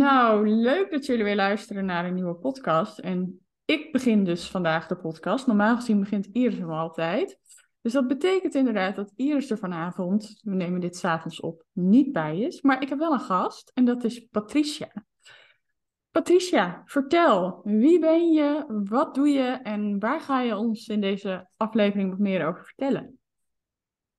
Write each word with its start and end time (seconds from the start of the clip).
Nou, 0.00 0.48
leuk 0.48 0.90
dat 0.90 1.06
jullie 1.06 1.24
weer 1.24 1.36
luisteren 1.36 1.84
naar 1.84 2.04
een 2.04 2.14
nieuwe 2.14 2.34
podcast. 2.34 2.98
En 2.98 3.40
ik 3.64 3.92
begin 3.92 4.24
dus 4.24 4.50
vandaag 4.50 4.86
de 4.86 4.96
podcast. 4.96 5.46
Normaal 5.46 5.76
gezien 5.76 6.00
begint 6.00 6.26
Iris 6.26 6.58
hem 6.58 6.70
altijd. 6.70 7.38
Dus 7.80 7.92
dat 7.92 8.08
betekent 8.08 8.54
inderdaad 8.54 8.96
dat 8.96 9.12
Iris 9.16 9.50
er 9.50 9.58
vanavond, 9.58 10.40
we 10.42 10.54
nemen 10.54 10.80
dit 10.80 10.96
s'avonds 10.96 11.40
op, 11.40 11.64
niet 11.72 12.12
bij 12.12 12.40
is. 12.40 12.60
Maar 12.60 12.82
ik 12.82 12.88
heb 12.88 12.98
wel 12.98 13.12
een 13.12 13.20
gast 13.20 13.70
en 13.74 13.84
dat 13.84 14.04
is 14.04 14.26
Patricia. 14.30 15.04
Patricia, 16.10 16.82
vertel, 16.84 17.60
wie 17.64 17.98
ben 17.98 18.32
je, 18.32 18.64
wat 18.84 19.14
doe 19.14 19.28
je 19.28 19.48
en 19.62 19.98
waar 19.98 20.20
ga 20.20 20.40
je 20.40 20.56
ons 20.56 20.88
in 20.88 21.00
deze 21.00 21.48
aflevering 21.56 22.10
wat 22.10 22.18
meer 22.18 22.46
over 22.46 22.64
vertellen? 22.64 23.19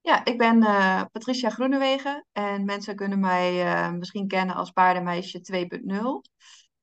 Ja, 0.01 0.25
ik 0.25 0.37
ben 0.37 0.57
uh, 0.57 1.01
Patricia 1.11 1.49
Groenewegen 1.49 2.25
en 2.31 2.65
mensen 2.65 2.95
kunnen 2.95 3.19
mij 3.19 3.65
uh, 3.65 3.91
misschien 3.91 4.27
kennen 4.27 4.55
als 4.55 4.71
paardenmeisje 4.71 5.69
2.0. 5.79 5.95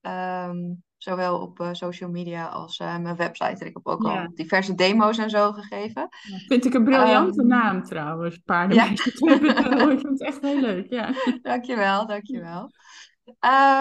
Um, 0.00 0.82
zowel 0.96 1.40
op 1.40 1.60
uh, 1.60 1.68
social 1.72 2.10
media 2.10 2.46
als 2.46 2.78
mijn 2.78 3.16
website. 3.16 3.64
Ik 3.64 3.74
heb 3.74 3.86
ook 3.86 4.02
ja. 4.02 4.22
al 4.22 4.30
diverse 4.34 4.74
demo's 4.74 5.18
en 5.18 5.30
zo 5.30 5.52
gegeven. 5.52 6.08
Vind 6.46 6.64
ik 6.64 6.74
een 6.74 6.84
briljante 6.84 7.40
um, 7.40 7.46
naam 7.46 7.84
trouwens, 7.84 8.38
paardenmeisje 8.44 9.12
ja. 9.14 9.38
2.0. 9.38 9.90
ik 9.92 10.00
vind 10.00 10.02
het 10.02 10.22
echt 10.22 10.40
heel 10.40 10.60
leuk, 10.60 10.90
ja. 10.90 11.12
Dankjewel, 11.42 12.06
dankjewel. 12.06 12.70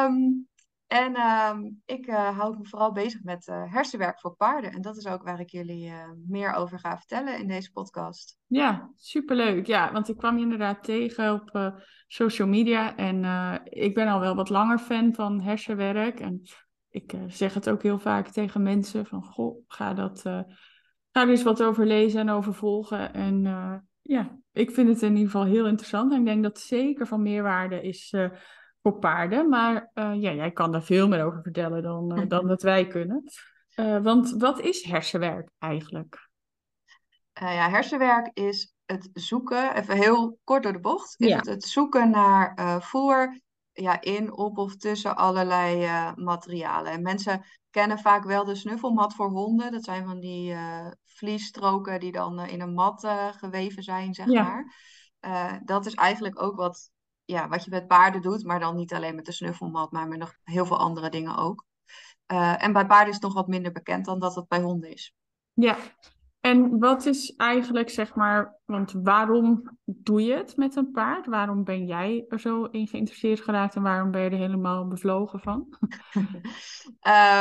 Um, 0.06 0.48
en 0.88 1.16
uh, 1.16 1.54
ik 1.86 2.08
uh, 2.08 2.38
hou 2.38 2.58
me 2.58 2.66
vooral 2.66 2.92
bezig 2.92 3.24
met 3.24 3.48
uh, 3.48 3.74
hersenwerk 3.74 4.20
voor 4.20 4.36
paarden. 4.36 4.72
En 4.72 4.82
dat 4.82 4.98
is 4.98 5.08
ook 5.08 5.24
waar 5.24 5.40
ik 5.40 5.50
jullie 5.50 5.88
uh, 5.88 6.12
meer 6.28 6.54
over 6.54 6.80
ga 6.80 6.98
vertellen 6.98 7.40
in 7.40 7.48
deze 7.48 7.72
podcast. 7.72 8.38
Ja, 8.46 8.92
superleuk. 8.96 9.66
Ja, 9.66 9.92
want 9.92 10.10
ik 10.10 10.18
kwam 10.18 10.36
je 10.38 10.44
inderdaad 10.44 10.84
tegen 10.84 11.34
op 11.34 11.74
social 12.08 12.48
media. 12.48 12.96
En 12.96 13.26
ik 13.64 13.94
ben 13.94 14.08
al 14.08 14.20
wel 14.20 14.36
wat 14.36 14.50
langer 14.50 14.80
fan 14.80 15.14
van 15.14 15.42
hersenwerk. 15.42 16.20
En 16.20 16.42
ik 16.90 17.14
zeg 17.28 17.54
het 17.54 17.70
ook 17.70 17.84
heel 17.84 18.00
vaak 18.00 18.28
tegen 18.28 18.64
mensen 18.64 19.06
van... 19.06 19.24
Goh, 19.24 19.64
ga, 19.68 19.94
dat, 19.94 20.22
ga 20.22 21.22
er 21.22 21.30
eens 21.30 21.44
wat 21.44 21.64
over 21.64 21.86
lezen 21.86 22.20
en 22.20 22.30
over 22.30 22.54
volgen. 22.54 23.14
En 23.14 23.42
ja, 24.02 24.40
ik 24.52 24.72
vind 24.72 24.88
het 24.88 25.02
in 25.02 25.16
ieder 25.16 25.32
geval 25.32 25.46
heel 25.46 25.68
interessant. 25.68 26.12
En 26.12 26.20
ik 26.20 26.26
denk 26.26 26.44
dat 26.44 26.58
het 26.58 26.66
zeker 26.66 27.08
van 27.08 27.22
meerwaarde 27.22 27.82
is 27.82 28.14
voor 28.88 29.00
paarden. 29.00 29.50
Maar 29.50 29.92
uh, 29.94 30.22
ja, 30.22 30.32
jij 30.34 30.52
kan 30.52 30.72
daar 30.72 30.84
veel 30.84 31.08
meer 31.08 31.26
over 31.26 31.42
vertellen 31.42 31.84
dan, 31.84 32.20
uh, 32.20 32.28
dan 32.28 32.48
dat 32.48 32.62
wij 32.62 32.88
kunnen. 32.88 33.24
Uh, 33.76 34.04
want 34.04 34.32
wat 34.32 34.60
is 34.60 34.84
hersenwerk 34.84 35.50
eigenlijk? 35.60 36.26
ja, 37.34 37.70
hersenwerk 37.70 38.30
is 38.34 38.74
het 38.86 39.10
zoeken, 39.14 39.76
even 39.76 39.98
heel 39.98 40.40
kort 40.44 40.64
door 40.64 40.74
de 40.74 40.80
bocht, 40.80 41.16
is 41.18 41.28
ja. 41.28 41.36
het, 41.36 41.46
het 41.46 41.64
zoeken 41.64 42.10
naar 42.10 42.82
voer 42.84 43.40
ja, 43.72 44.02
in, 44.02 44.38
op 44.38 44.58
of 44.58 44.76
tussen 44.76 45.16
allerlei 45.16 45.88
materialen. 46.16 46.92
En 46.92 47.02
mensen 47.02 47.46
kennen 47.70 48.00
vaak 48.00 48.24
wel 48.24 48.46
de 48.46 48.56
snuffelmat 48.56 49.14
voor 49.14 49.30
honden. 49.30 49.72
Dat 49.72 49.84
zijn 49.84 50.06
van 50.06 50.20
die 50.20 50.56
vliesstroken 51.06 52.00
die 52.00 52.12
dan 52.12 52.40
in 52.40 52.62
een 52.62 52.74
mat 52.74 53.08
geweven 53.32 53.84
zijn, 53.84 54.14
zeg 54.14 54.30
ja. 54.30 54.44
maar. 54.44 55.62
dat 55.66 55.86
is 55.86 55.94
eigenlijk 55.94 56.42
ook 56.42 56.56
wat 56.56 56.92
ja, 57.28 57.48
wat 57.48 57.64
je 57.64 57.70
met 57.70 57.88
paarden 57.88 58.22
doet, 58.22 58.44
maar 58.44 58.60
dan 58.60 58.76
niet 58.76 58.94
alleen 58.94 59.16
met 59.16 59.26
de 59.26 59.32
snuffelmat, 59.32 59.92
maar 59.92 60.08
met 60.08 60.20
nog 60.20 60.34
heel 60.44 60.66
veel 60.66 60.78
andere 60.78 61.10
dingen 61.10 61.38
ook. 61.38 61.66
Uh, 62.32 62.64
en 62.64 62.74
bij 62.74 62.86
paarden 62.86 63.08
is 63.08 63.14
het 63.14 63.24
nog 63.24 63.34
wat 63.34 63.48
minder 63.48 63.72
bekend 63.72 64.06
dan 64.06 64.20
dat 64.20 64.36
het 64.36 64.48
bij 64.48 64.62
honden 64.62 64.92
is. 64.92 65.16
Ja, 65.54 65.78
en 66.40 66.80
wat 66.80 67.06
is 67.06 67.36
eigenlijk, 67.36 67.90
zeg 67.90 68.16
maar, 68.16 68.60
want 68.66 68.92
waarom 68.92 69.78
doe 69.84 70.24
je 70.24 70.34
het 70.34 70.58
met 70.58 70.76
een 70.76 70.92
paard? 70.92 71.26
Waarom 71.26 71.64
ben 71.64 71.86
jij 71.86 72.26
er 72.30 72.40
zo 72.40 72.64
in 72.64 72.88
geïnteresseerd 72.88 73.42
geraakt 73.42 73.76
en 73.76 73.82
waarom 73.82 74.12
ben 74.12 74.22
je 74.22 74.30
er 74.30 74.38
helemaal 74.38 74.88
bevlogen 74.88 75.40
van? 75.40 75.78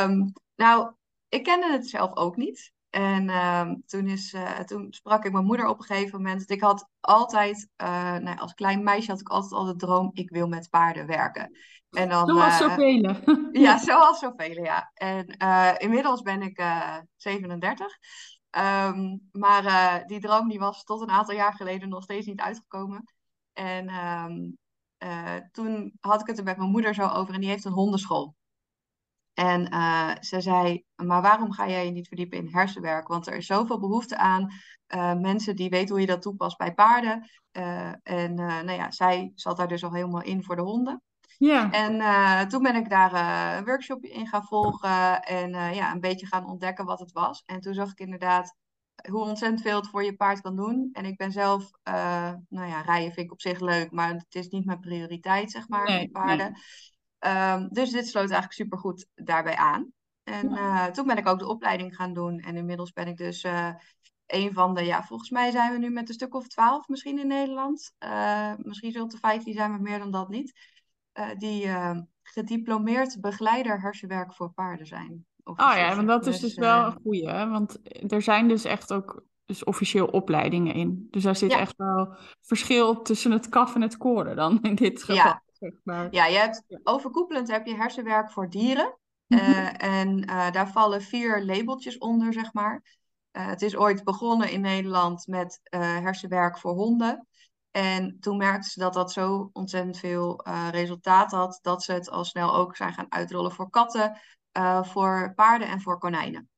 um, 0.03 0.33
nou, 0.65 0.93
ik 1.29 1.43
kende 1.43 1.71
het 1.71 1.89
zelf 1.89 2.17
ook 2.17 2.37
niet. 2.37 2.75
En 2.97 3.29
uh, 3.29 3.71
toen, 3.87 4.07
is, 4.07 4.33
uh, 4.33 4.59
toen 4.59 4.87
sprak 4.93 5.25
ik 5.25 5.33
mijn 5.33 5.45
moeder 5.45 5.67
op 5.67 5.79
een 5.79 5.85
gegeven 5.85 6.23
moment. 6.23 6.51
Ik 6.51 6.61
had 6.61 6.89
altijd, 7.01 7.69
uh, 7.83 8.17
nou, 8.17 8.39
als 8.39 8.55
klein 8.55 8.83
meisje 8.83 9.11
had 9.11 9.21
ik 9.21 9.29
altijd 9.29 9.53
al 9.53 9.65
de 9.65 9.77
droom, 9.77 10.11
ik 10.13 10.31
wil 10.31 10.49
met 10.49 10.71
paarden 10.71 11.07
werken. 11.07 11.59
En 11.91 12.09
dan, 12.09 12.29
zoals 12.29 12.57
zoveel. 12.57 13.17
ja, 13.67 13.79
zoals 13.79 14.19
zoveel, 14.19 14.63
ja. 14.63 14.91
En 14.95 15.27
inmiddels 15.79 16.23
ben 16.23 16.43
ik 16.43 16.65
37. 17.17 17.87
Um, 17.87 17.93
ehm, 18.51 19.17
maar 19.33 20.03
die 20.07 20.21
droom 20.21 20.49
die 20.49 20.59
was 20.59 20.85
tot 20.85 21.01
een 21.01 21.11
aantal 21.11 21.35
jaar 21.35 21.55
geleden 21.55 21.89
nog 21.89 22.03
steeds 22.03 22.27
niet 22.27 22.41
uitgekomen. 22.41 23.05
En 23.53 23.95
um, 23.95 24.59
toen 25.53 25.93
had 26.01 26.21
ik 26.21 26.27
het 26.27 26.39
er 26.39 26.45
met 26.45 26.57
mijn 26.57 26.71
moeder 26.71 26.95
zo 26.95 27.07
over 27.09 27.35
en 27.35 27.41
die 27.41 27.51
heeft 27.51 27.65
een 27.65 27.73
hondenschool. 27.73 28.35
En 29.37 29.75
uh, 29.75 30.11
ze 30.21 30.41
zei, 30.41 30.85
maar 30.95 31.23
waarom 31.23 31.53
ga 31.53 31.69
jij 31.69 31.85
je 31.85 31.91
niet 31.91 32.09
verdiepen 32.09 32.39
in 32.39 32.49
hersenwerk? 32.49 33.09
Want 33.09 33.27
er 33.27 33.35
is 33.35 33.47
zoveel 33.47 33.81
behoefte 33.81 34.17
aan 34.17 34.53
uh, 34.95 35.15
mensen 35.15 35.57
die 35.57 35.69
weten 35.69 35.89
hoe 35.89 36.01
je 36.01 36.07
dat 36.07 36.23
toepast 36.23 36.59
bij 36.59 36.75
paarden. 36.75 37.31
Uh, 37.53 37.93
en 38.03 38.35
nou 38.35 38.73
ja, 38.73 38.91
zij 38.91 39.33
zat 39.35 39.57
daar 39.57 39.69
dus 39.69 39.85
al 39.85 39.93
helemaal 39.93 40.23
in 40.23 40.45
voor 40.45 40.57
de 40.57 40.63
honden. 40.63 41.03
Ja. 41.39 41.71
En 41.71 42.49
toen 42.49 42.63
ben 42.63 42.77
ik 42.77 42.89
daar 42.89 43.13
een 43.57 43.65
workshop 43.65 44.05
in 44.05 44.27
gaan 44.27 44.45
volgen 44.45 45.23
en 45.23 45.75
ja, 45.75 45.93
een 45.93 46.01
beetje 46.01 46.27
gaan 46.27 46.47
ontdekken 46.47 46.85
wat 46.85 47.01
het 47.01 47.13
was. 47.13 47.43
En 47.47 47.61
toen 47.61 47.75
zag 47.75 47.91
ik 47.91 47.99
inderdaad 47.99 48.55
hoe 49.11 49.21
ontzettend 49.21 49.63
veel 49.63 49.77
het 49.77 49.89
voor 49.89 50.05
je 50.05 50.17
paard 50.17 50.41
kan 50.41 50.57
doen. 50.57 50.89
En 50.93 51.05
ik 51.05 51.17
ben 51.17 51.33
zelf, 51.33 51.71
nou 52.49 52.69
ja, 52.69 52.81
rijden 52.81 53.13
vind 53.13 53.27
ik 53.27 53.33
op 53.33 53.41
zich 53.41 53.61
leuk, 53.61 53.91
maar 53.91 54.09
het 54.09 54.35
is 54.35 54.49
niet 54.49 54.65
mijn 54.65 54.81
prioriteit, 54.81 55.51
zeg 55.51 55.69
maar, 55.69 55.85
nee, 55.85 56.11
paarden. 56.11 56.53
Nee. 56.53 56.63
Um, 57.27 57.69
dus 57.69 57.91
dit 57.91 58.07
sloot 58.07 58.31
eigenlijk 58.31 58.53
supergoed 58.53 59.07
daarbij 59.15 59.57
aan. 59.57 59.93
En 60.23 60.51
uh, 60.51 60.85
toen 60.85 61.07
ben 61.07 61.17
ik 61.17 61.27
ook 61.27 61.39
de 61.39 61.49
opleiding 61.49 61.97
gaan 61.97 62.13
doen. 62.13 62.39
En 62.39 62.57
inmiddels 62.57 62.93
ben 62.93 63.07
ik 63.07 63.17
dus 63.17 63.45
uh, 63.45 63.71
een 64.27 64.53
van 64.53 64.75
de, 64.75 64.85
ja, 64.85 65.03
volgens 65.03 65.31
mij 65.31 65.51
zijn 65.51 65.73
we 65.73 65.79
nu 65.79 65.91
met 65.91 66.09
een 66.09 66.15
stuk 66.15 66.35
of 66.35 66.47
twaalf 66.47 66.89
misschien 66.89 67.19
in 67.19 67.27
Nederland. 67.27 67.93
Uh, 68.05 68.53
misschien 68.57 68.93
zult 68.93 69.11
de 69.11 69.19
vijftien 69.19 69.55
zijn, 69.55 69.71
maar 69.71 69.81
meer 69.81 69.99
dan 69.99 70.11
dat 70.11 70.29
niet. 70.29 70.53
die 71.39 71.65
ehm, 71.65 72.03
gediplomeerd 72.23 73.21
begeleider 73.21 73.81
hersenwerk 73.81 74.35
voor 74.35 74.53
paarden 74.53 74.87
zijn. 74.87 75.27
Oh 75.45 75.57
ja, 75.57 75.95
want 75.97 76.09
dat 76.09 76.27
is 76.27 76.41
dus, 76.41 76.55
dus 76.55 76.65
wel 76.65 76.85
een 76.85 76.99
goeie. 77.03 77.25
Want 77.25 77.79
er 78.13 78.23
zijn 78.23 78.49
dus 78.49 78.65
echt 78.65 78.93
ook 78.93 79.25
dus 79.45 79.65
officieel 79.65 80.07
opleidingen 80.07 80.75
in. 80.75 81.07
Dus 81.11 81.23
daar 81.23 81.37
zit 81.37 81.51
ja. 81.51 81.59
echt 81.59 81.77
wel 81.77 82.17
verschil 82.41 83.03
tussen 83.03 83.31
het 83.31 83.49
kaf 83.49 83.75
en 83.75 83.83
het 83.83 83.97
koren 83.97 84.37
dan 84.37 84.63
in 84.63 84.75
dit 84.75 85.01
geval. 85.01 85.15
Ja. 85.15 85.43
Zeg 85.59 85.73
maar. 85.83 86.09
Ja, 86.11 86.27
je 86.27 86.39
hebt, 86.39 86.63
overkoepelend 86.83 87.49
heb 87.49 87.67
je 87.67 87.75
hersenwerk 87.75 88.31
voor 88.31 88.51
dieren. 88.51 88.99
Uh, 89.29 89.83
en 89.83 90.31
uh, 90.31 90.51
daar 90.51 90.69
vallen 90.69 91.03
vier 91.03 91.45
labeltjes 91.45 91.99
onder, 91.99 92.33
zeg 92.33 92.53
maar. 92.53 92.83
Uh, 93.33 93.47
het 93.47 93.63
is 93.63 93.77
ooit 93.77 94.05
begonnen 94.05 94.51
in 94.51 94.61
Nederland 94.61 95.27
met 95.27 95.61
hersenwerk 95.71 96.59
voor 96.59 96.73
honden. 96.73 97.27
En 97.71 98.17
toen 98.21 98.37
merkten 98.37 98.71
ze 98.71 98.79
dat 98.79 98.95
dat 98.95 99.13
zo 99.13 99.51
ontzettend 99.53 99.99
veel 99.99 100.47
resultaat 100.71 101.31
had, 101.31 101.59
dat 101.63 101.83
ze 101.83 101.93
het 101.93 102.11
al 102.11 102.25
snel 102.25 102.55
ook 102.55 102.77
zijn 102.77 102.93
gaan 102.93 103.13
uitrollen 103.13 103.53
voor 103.53 103.71
katten, 103.71 104.21
voor 104.83 105.33
paarden 105.35 105.69
en 105.69 105.81
voor 105.81 105.99
konijnen. 105.99 106.49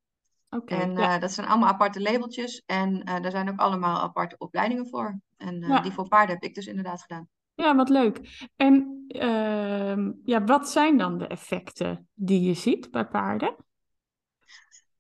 Okay, 0.51 0.81
en 0.81 0.97
ja. 0.97 1.19
dat 1.19 1.33
zijn 1.33 1.47
allemaal 1.47 1.69
aparte 1.69 2.03
labeltjes 2.03 2.63
en 2.67 3.05
daar 3.05 3.31
zijn 3.31 3.51
ook 3.51 3.59
allemaal 3.59 4.01
aparte 4.01 4.39
opleidingen 4.39 4.89
voor. 4.89 5.21
En 5.37 5.61
ja. 5.61 5.81
die 5.81 5.93
voor 5.93 6.09
paarden 6.09 6.35
heb 6.35 6.45
ik 6.45 6.55
dus 6.55 6.67
inderdaad 6.67 7.01
gedaan. 7.03 7.29
Ja, 7.59 7.77
wat 7.77 7.89
leuk. 7.89 8.47
En 8.57 9.05
uh, 9.09 10.13
ja, 10.25 10.45
wat 10.45 10.71
zijn 10.71 10.99
dan 10.99 11.19
de 11.19 11.27
effecten 11.27 12.09
die 12.15 12.41
je 12.41 12.55
ziet 12.55 12.91
bij 12.91 13.07
paarden? 13.07 13.57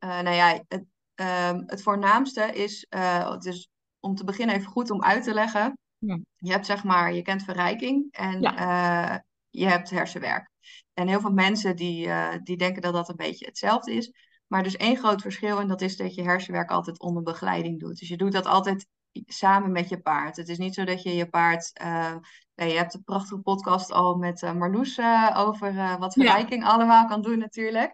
Uh, 0.04 0.20
nou 0.20 0.36
ja, 0.36 0.64
het, 0.68 0.84
uh, 1.20 1.60
het 1.66 1.82
voornaamste 1.82 2.42
is, 2.42 2.86
uh, 2.90 3.30
het 3.30 3.44
is 3.44 3.68
om 4.00 4.14
te 4.14 4.24
beginnen 4.24 4.56
even 4.56 4.70
goed 4.70 4.90
om 4.90 5.02
uit 5.02 5.24
te 5.24 5.34
leggen. 5.34 5.78
Ja. 5.98 6.18
Je 6.36 6.50
hebt 6.50 6.66
zeg 6.66 6.84
maar, 6.84 7.14
je 7.14 7.22
kent 7.22 7.42
verrijking 7.42 8.08
en 8.10 8.40
ja. 8.40 9.24
je 9.48 9.66
hebt 9.66 9.90
hersenwerk. 9.90 10.50
En 10.94 11.08
heel 11.08 11.20
veel 11.20 11.32
mensen 11.32 11.76
die, 11.76 12.10
die 12.42 12.56
denken 12.56 12.82
dat 12.82 12.92
dat 12.92 13.08
een 13.08 13.16
beetje 13.16 13.46
hetzelfde 13.46 13.92
is. 13.92 14.12
Maar 14.46 14.60
er 14.60 14.66
is 14.66 14.76
één 14.76 14.96
groot 14.96 15.20
verschil 15.20 15.60
en 15.60 15.68
dat 15.68 15.80
is 15.80 15.96
dat 15.96 16.14
je 16.14 16.22
hersenwerk 16.22 16.70
altijd 16.70 17.00
onder 17.00 17.22
begeleiding 17.22 17.80
doet. 17.80 17.98
Dus 17.98 18.08
je 18.08 18.16
doet 18.16 18.32
dat 18.32 18.46
altijd 18.46 18.86
samen 19.12 19.72
met 19.72 19.88
je 19.88 20.00
paard. 20.00 20.36
Het 20.36 20.48
is 20.48 20.58
niet 20.58 20.74
zo 20.74 20.84
dat 20.84 21.02
je 21.02 21.14
je 21.14 21.28
paard. 21.28 21.80
Uh, 21.82 22.14
je 22.54 22.64
hebt 22.64 22.94
een 22.94 23.04
prachtige 23.04 23.40
podcast 23.40 23.92
al 23.92 24.16
met 24.16 24.42
uh, 24.42 24.52
Marloes 24.52 25.00
over 25.34 25.98
wat 25.98 26.12
verrijking 26.12 26.64
allemaal 26.64 27.06
kan 27.06 27.22
doen, 27.22 27.38
natuurlijk. 27.38 27.92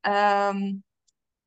Ehm, 0.00 0.72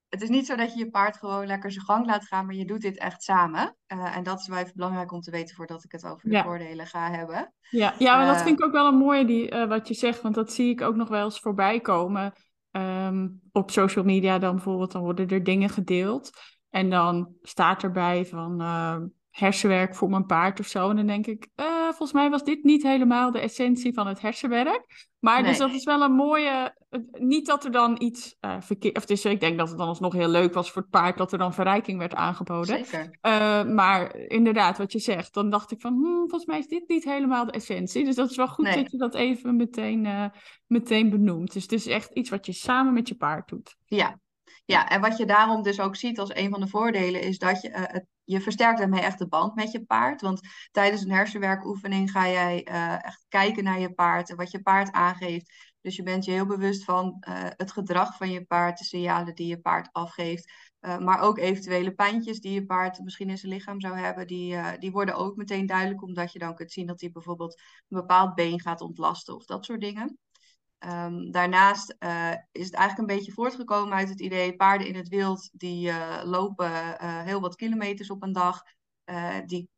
het 0.10 0.22
is 0.22 0.30
niet 0.30 0.46
zo 0.46 0.56
dat 0.56 0.74
je 0.74 0.80
je 0.80 0.90
paard 0.90 1.18
gewoon 1.18 1.46
lekker 1.46 1.72
zijn 1.72 1.86
gang 1.86 2.06
laat 2.06 2.26
gaan, 2.26 2.46
maar 2.46 2.56
je 2.56 2.66
doet 2.66 2.82
dit 2.82 2.98
echt 2.98 3.24
samen. 3.24 3.78
en 3.88 4.24
dat 4.24 4.40
is 4.40 4.48
wel 4.48 4.58
even 4.58 4.76
belangrijk 4.76 5.12
om 5.12 5.22
te 5.22 5.32
weten 5.32 5.56
voordat 5.56 5.84
ik 5.84 5.92
het 5.92 6.06
over 6.06 6.30
de 6.30 6.42
voordelen 6.44 6.88
ga 6.88 7.12
hebben. 7.12 7.54
Ja, 7.70 7.94
ja 7.98 8.18
maar 8.18 8.26
dat 8.26 8.42
vind 8.42 8.60
ik 8.60 8.66
ook 8.66 8.72
wel 8.72 8.88
een 8.88 8.98
mooie 8.98 9.26
die, 9.26 9.50
wat 9.68 9.88
je 9.88 9.94
zegt, 9.94 10.22
want 10.22 10.36
dat 10.36 10.54
zie 10.54 10.70
ik 10.70 10.82
ook 10.82 10.96
nog 10.96 11.10
wel 11.10 11.24
eens 11.24 11.40
voorbij 11.40 11.80
komen. 11.80 12.34
Ehm, 12.76 13.28
op 13.52 13.72
social 13.72 14.06
media 14.06 14.40
dan 14.40 14.56
bijvoorbeeld, 14.56 14.92
dan 14.92 15.02
worden 15.02 15.28
er 15.28 15.44
dingen 15.44 15.70
gedeeld. 15.70 16.30
En 16.76 16.90
dan 16.90 17.28
staat 17.42 17.84
erbij 17.84 18.26
van 18.26 18.62
uh, 18.62 18.98
hersenwerk 19.30 19.96
voor 19.96 20.10
mijn 20.10 20.26
paard 20.26 20.60
of 20.60 20.66
zo. 20.66 20.90
En 20.90 20.96
dan 20.96 21.08
denk 21.08 21.28
ik, 21.28 21.48
uh, 21.56 21.66
volgens 21.84 22.14
mij 22.14 22.30
was 22.30 22.44
dit 22.44 22.64
niet 22.64 22.84
helemaal 22.84 23.32
de 23.32 23.40
essentie 23.40 23.94
van 23.94 24.08
het 24.08 24.22
hersenwerk. 24.22 25.08
Maar 25.20 25.44
dus 25.44 25.58
dat 25.58 25.74
is 25.74 25.84
wel 25.84 26.02
een 26.02 26.16
mooie. 26.16 26.76
Niet 27.12 27.46
dat 27.46 27.66
er 27.66 27.72
dan 27.72 28.02
iets 28.02 28.36
uh, 28.42 28.56
verkeerd. 28.60 28.98
Of 28.98 29.06
dus 29.06 29.26
ik 29.26 29.40
denk 29.40 29.58
dat 29.58 29.70
het 29.70 29.78
dan 29.78 29.88
alsnog 29.88 30.14
heel 30.14 30.28
leuk 30.28 30.54
was 30.54 30.72
voor 30.72 30.82
het 30.82 30.92
paard 30.92 31.18
dat 31.18 31.32
er 31.32 31.38
dan 31.38 31.54
verrijking 31.54 31.98
werd 32.00 32.14
aangeboden. 32.14 32.86
Zeker. 32.86 33.18
maar 33.74 34.16
inderdaad, 34.16 34.78
wat 34.78 34.92
je 34.92 35.00
zegt, 35.00 35.34
dan 35.34 35.50
dacht 35.50 35.72
ik 35.72 35.82
van, 35.82 35.94
hmm, 35.94 36.30
volgens 36.30 36.46
mij 36.46 36.60
is 36.60 36.68
dit 36.68 36.88
niet 36.88 37.04
helemaal 37.04 37.46
de 37.46 37.52
essentie. 37.52 38.06
Dus 38.06 38.16
dat 38.16 38.30
is 38.30 38.38
wel 38.38 38.48
goed 38.48 38.74
dat 38.74 38.92
je 38.92 38.98
dat 38.98 39.16
even 39.16 39.56
meteen, 39.56 40.32
meteen 40.68 41.10
benoemt. 41.10 41.54
Dus 41.54 41.64
het 41.64 41.72
is 41.72 41.88
echt 41.88 42.14
iets 42.14 42.30
wat 42.30 42.46
je 42.46 42.54
samen 42.54 42.94
met 42.94 43.08
je 43.08 43.16
paard 43.16 43.50
doet. 43.50 43.76
Ja, 43.86 44.20
ja, 44.66 44.90
en 44.90 45.02
wat 45.02 45.18
je 45.18 45.26
daarom 45.26 45.62
dus 45.64 45.80
ook 45.80 45.96
ziet 45.96 46.20
als 46.20 46.36
een 46.36 46.50
van 46.50 46.60
de 46.60 46.68
voordelen 46.68 47.22
is 47.22 47.38
dat 47.38 47.62
je, 47.62 47.70
het, 47.72 48.06
je 48.24 48.42
versterkt 48.42 48.80
daarmee 48.80 49.02
echt 49.02 49.20
de 49.20 49.28
band 49.28 49.56
met 49.56 49.72
je 49.72 49.86
paard. 49.86 50.22
Want 50.22 50.42
tijdens 50.72 51.02
een 51.02 51.12
hersenwerkoefening 51.12 52.12
ga 52.12 52.28
jij 52.28 52.68
uh, 52.70 53.06
echt 53.06 53.26
kijken 53.30 53.64
naar 53.64 53.80
je 53.80 53.94
paard 53.94 54.30
en 54.30 54.36
wat 54.36 54.52
je 54.52 54.62
paard 54.62 54.92
aangeeft. 54.92 55.74
Dus 55.82 55.96
je 55.96 56.04
bent 56.04 56.26
je 56.26 56.32
heel 56.32 56.46
bewust 56.46 56.84
van 56.84 57.24
uh, 57.28 57.36
het 57.50 57.72
gedrag 57.72 58.18
van 58.18 58.30
je 58.30 58.46
paard, 58.46 58.78
de 58.78 58.84
signalen 58.84 59.36
die 59.36 59.48
je 59.48 59.62
paard 59.62 59.90
afgeeft. 59.92 60.52
maar 60.80 61.20
ook 61.20 61.38
eventuele 61.38 61.92
pijntjes 61.94 62.40
die 62.40 62.54
je 62.54 62.66
paard 62.66 63.00
misschien 63.00 63.30
in 63.30 63.38
zijn 63.38 63.52
lichaam 63.52 63.82
zou 63.82 63.98
hebben, 63.98 64.28
die, 64.28 64.78
die 64.80 64.92
worden 64.92 65.16
ook 65.16 65.36
meteen 65.36 65.66
duidelijk, 65.66 66.04
omdat 66.04 66.32
je 66.32 66.40
dan 66.40 66.56
kunt 66.56 66.72
zien 66.72 66.88
dat 66.88 67.02
hij 67.02 67.12
bijvoorbeeld 67.12 67.62
een 67.90 68.00
bepaald 68.00 68.36
been 68.36 68.62
gaat 68.62 68.82
ontlasten 68.82 69.36
of 69.36 69.46
dat 69.46 69.66
soort 69.66 69.82
dingen. 69.82 70.18
Um, 70.80 71.32
daarnaast 71.32 71.96
uh, 72.00 72.32
is 72.52 72.66
het 72.66 72.74
eigenlijk 72.74 72.98
een 72.98 73.18
beetje 73.18 73.32
voortgekomen 73.32 73.94
uit 73.94 74.10
het 74.10 74.22
idee 74.22 74.56
paarden 74.56 74.88
in 74.88 74.96
het 74.96 75.08
wild 75.08 75.50
die 75.52 75.88
uh, 75.88 76.22
lopen 76.24 76.72
uh, 76.72 77.22
heel 77.24 77.42
wat 77.42 77.56
kilometers 77.56 78.10
op 78.10 78.24
een 78.24 78.34
dag. 78.34 78.62
die 79.46 79.70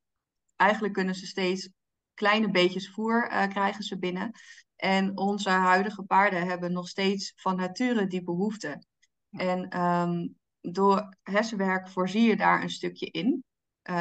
eigenlijk 0.56 0.94
kunnen 0.94 1.16
ze 1.16 1.26
steeds 1.26 1.70
kleine 2.14 2.52
beetjes 2.52 2.90
voer 2.90 3.28
krijgen 3.28 3.84
ze 3.84 4.00
binnen. 4.00 4.32
En 4.76 5.18
onze 5.18 5.50
huidige 5.50 6.04
paarden 6.04 6.48
hebben 6.48 6.72
nog 6.72 6.88
steeds 6.88 7.34
van 7.36 7.56
nature 7.56 8.08
die 8.08 8.24
behoefte. 8.24 8.84
En 9.30 9.82
um, 9.82 10.36
door 10.62 11.16
hersenwerk 11.24 11.90
voorzie 11.90 12.28
je 12.28 12.36
daar 12.38 12.62
een 12.62 12.70
stukje 12.70 13.06
in. 13.12 13.44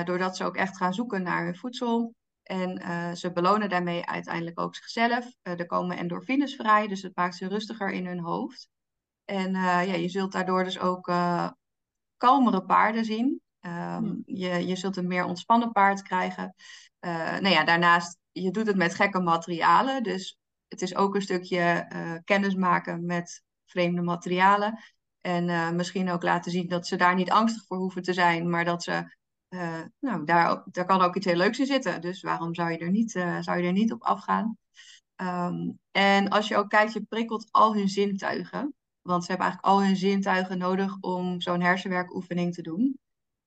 doordat 0.05 0.37
ze 0.37 0.45
ook 0.45 0.57
echt 0.57 0.77
gaan 0.77 0.95
zoeken 0.95 1.23
naar 1.23 1.45
hun 1.45 1.57
voedsel, 1.57 2.15
en 2.47 2.81
uh, 2.81 3.13
ze 3.13 3.33
belonen 3.33 3.69
daarmee 3.69 4.07
uiteindelijk 4.07 4.61
ook 4.61 4.75
zichzelf. 4.75 5.25
Uh, 5.25 5.59
er 5.59 5.67
komen 5.67 5.97
endorfines 5.97 6.55
vrij, 6.55 6.87
dus 6.87 7.03
het 7.03 7.17
maakt 7.17 7.37
ze 7.37 7.49
rustiger 7.49 7.91
in 7.91 8.07
hun 8.07 8.21
hoofd. 8.21 8.69
En 9.25 9.55
uh, 9.55 9.87
ja, 9.87 9.95
je 9.95 10.09
zult 10.09 10.33
daardoor 10.33 10.65
dus 10.65 10.79
ook 10.79 11.13
kalmere 12.17 12.65
paarden 12.65 13.05
zien. 13.05 13.41
Um, 13.61 14.23
je, 14.25 14.67
je 14.67 14.77
zult 14.77 14.97
een 14.97 15.07
meer 15.07 15.25
ontspannen 15.25 15.73
paard 15.73 16.03
krijgen. 16.03 16.55
nou 17.01 17.49
ja, 17.49 17.65
daarnaast, 17.65 18.19
je 18.33 18.51
doet 18.51 18.67
het 18.67 18.77
met 18.77 18.95
gekke 18.95 19.21
materialen. 19.21 20.03
Dus 20.03 20.39
het 20.69 20.83
is 20.83 20.95
ook 20.95 21.15
een 21.15 21.23
stukje 21.23 21.87
kennis 22.25 22.55
maken 22.55 23.07
met 23.07 23.43
vreemde 23.65 24.03
materialen. 24.03 24.79
En 25.21 25.77
misschien 25.77 26.11
ook 26.11 26.23
laten 26.23 26.51
zien 26.51 26.69
dat 26.69 26.87
ze 26.87 26.97
daar 26.97 27.15
niet 27.15 27.31
angstig 27.31 27.67
voor 27.67 27.77
hoeven 27.77 28.03
te 28.03 28.13
zijn, 28.13 28.51
maar 28.51 28.65
dat 28.65 28.83
ze 28.83 29.17
uh, 29.57 29.81
nou, 30.01 30.25
daar, 30.25 30.63
daar 30.71 30.85
kan 30.85 31.01
ook 31.01 31.17
iets 31.17 31.27
heel 31.27 31.37
leuks 31.37 31.59
in 31.59 31.67
zitten. 31.67 32.01
Dus 32.01 32.23
waarom 32.23 32.55
zou 32.55 32.71
je 32.71 32.79
er 32.79 32.91
niet, 32.91 33.15
uh, 33.15 33.41
zou 33.41 33.59
je 33.59 33.67
er 33.67 33.73
niet 33.73 33.93
op 33.93 34.03
afgaan? 34.03 34.59
Um, 35.17 35.79
en 35.91 36.29
als 36.29 36.49
je 36.49 36.57
ook 36.57 36.69
kijkt, 36.69 36.93
je 36.93 37.03
prikkelt 37.03 37.49
al 37.51 37.75
hun 37.75 37.89
zintuigen. 37.89 38.75
Want 39.03 39.25
ze 39.25 39.31
hebben 39.31 39.47
eigenlijk 39.47 39.75
al 39.75 39.85
hun 39.85 39.97
zintuigen 39.97 40.59
nodig 40.59 40.97
om 41.01 41.41
zo'n 41.41 41.61
hersenwerkoefening 41.61 42.55
te 42.55 42.63
doen. 42.63 42.99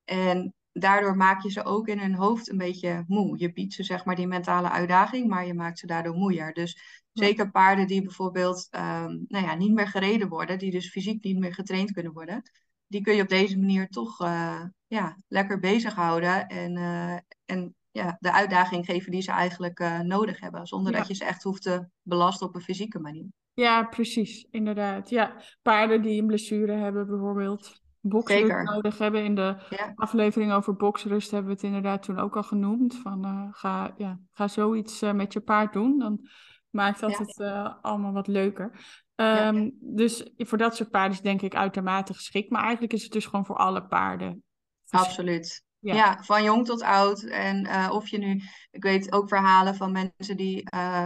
En 0.03 0.53
daardoor 0.71 1.17
maak 1.17 1.41
je 1.43 1.51
ze 1.51 1.63
ook 1.63 1.87
in 1.87 1.99
hun 1.99 2.15
hoofd 2.15 2.49
een 2.49 2.57
beetje 2.57 3.03
moe. 3.07 3.39
Je 3.39 3.53
biedt 3.53 3.73
ze 3.73 3.83
zeg 3.83 4.05
maar 4.05 4.15
die 4.15 4.27
mentale 4.27 4.69
uitdaging, 4.69 5.27
maar 5.27 5.45
je 5.45 5.53
maakt 5.53 5.79
ze 5.79 5.87
daardoor 5.87 6.15
moeier. 6.15 6.53
Dus 6.53 7.01
zeker 7.13 7.51
paarden 7.51 7.87
die 7.87 8.01
bijvoorbeeld 8.01 8.67
um, 8.71 9.25
nou 9.27 9.45
ja, 9.45 9.55
niet 9.55 9.73
meer 9.73 9.87
gereden 9.87 10.29
worden, 10.29 10.59
die 10.59 10.71
dus 10.71 10.89
fysiek 10.89 11.23
niet 11.23 11.39
meer 11.39 11.53
getraind 11.53 11.91
kunnen 11.91 12.13
worden, 12.13 12.41
die 12.89 13.01
kun 13.01 13.15
je 13.15 13.21
op 13.21 13.29
deze 13.29 13.59
manier 13.59 13.87
toch 13.87 14.21
uh, 14.21 14.63
ja, 14.87 15.17
lekker 15.27 15.59
bezighouden 15.59 16.47
en, 16.47 16.77
uh, 16.77 17.17
en 17.45 17.75
ja, 17.91 18.17
de 18.19 18.33
uitdaging 18.33 18.85
geven 18.85 19.11
die 19.11 19.21
ze 19.21 19.31
eigenlijk 19.31 19.79
uh, 19.79 19.99
nodig 19.99 20.39
hebben, 20.39 20.67
zonder 20.67 20.91
dat 20.91 21.07
je 21.07 21.13
ze 21.13 21.25
echt 21.25 21.43
hoeft 21.43 21.61
te 21.61 21.87
belasten 22.01 22.47
op 22.47 22.55
een 22.55 22.61
fysieke 22.61 22.99
manier. 22.99 23.27
Ja, 23.53 23.83
precies, 23.83 24.47
inderdaad. 24.51 25.09
Ja, 25.09 25.41
paarden 25.61 26.01
die 26.01 26.21
een 26.21 26.27
blessure 26.27 26.73
hebben 26.73 27.07
bijvoorbeeld, 27.07 27.81
boksrust 27.99 28.71
nodig 28.71 28.97
hebben. 28.97 29.23
In 29.23 29.35
de 29.35 29.55
aflevering 29.95 30.51
over 30.51 30.75
boksrust 30.75 31.31
hebben 31.31 31.49
we 31.49 31.55
het 31.55 31.65
inderdaad 31.65 32.03
toen 32.03 32.19
ook 32.19 32.35
al 32.35 32.43
genoemd. 32.43 32.95
Van 32.95 33.49
ga, 33.51 33.93
ja, 33.97 34.19
ga 34.31 34.47
zoiets 34.47 35.01
met 35.01 35.33
je 35.33 35.39
paard 35.39 35.73
doen, 35.73 35.99
dan 35.99 36.27
maakt 36.69 36.99
dat 36.99 37.17
het 37.17 37.39
allemaal 37.81 38.13
wat 38.13 38.27
leuker. 38.27 38.79
Um, 39.21 39.77
Dus 39.79 40.29
voor 40.37 40.57
dat 40.57 40.75
soort 40.75 40.89
paarden 40.89 41.11
is 41.11 41.21
denk 41.21 41.41
ik 41.41 41.55
uitermate 41.55 42.13
geschikt. 42.13 42.49
Maar 42.49 42.61
eigenlijk 42.61 42.93
is 42.93 43.03
het 43.03 43.11
dus 43.11 43.25
gewoon 43.25 43.45
voor 43.45 43.55
alle 43.55 43.87
paarden. 43.87 44.43
Absoluut. 44.89 45.63
Ja. 45.79 45.95
ja. 45.95 46.23
van 46.23 46.43
jong 46.43 46.65
tot 46.65 46.81
oud. 46.81 47.23
En 47.23 47.65
uh, 47.65 47.89
of 47.93 48.07
je 48.07 48.17
nu, 48.17 48.41
ik 48.71 48.83
weet 48.83 49.11
ook 49.11 49.27
verhalen 49.27 49.75
van 49.75 49.91
mensen 49.91 50.37
die 50.37 50.67
uh, 50.75 51.05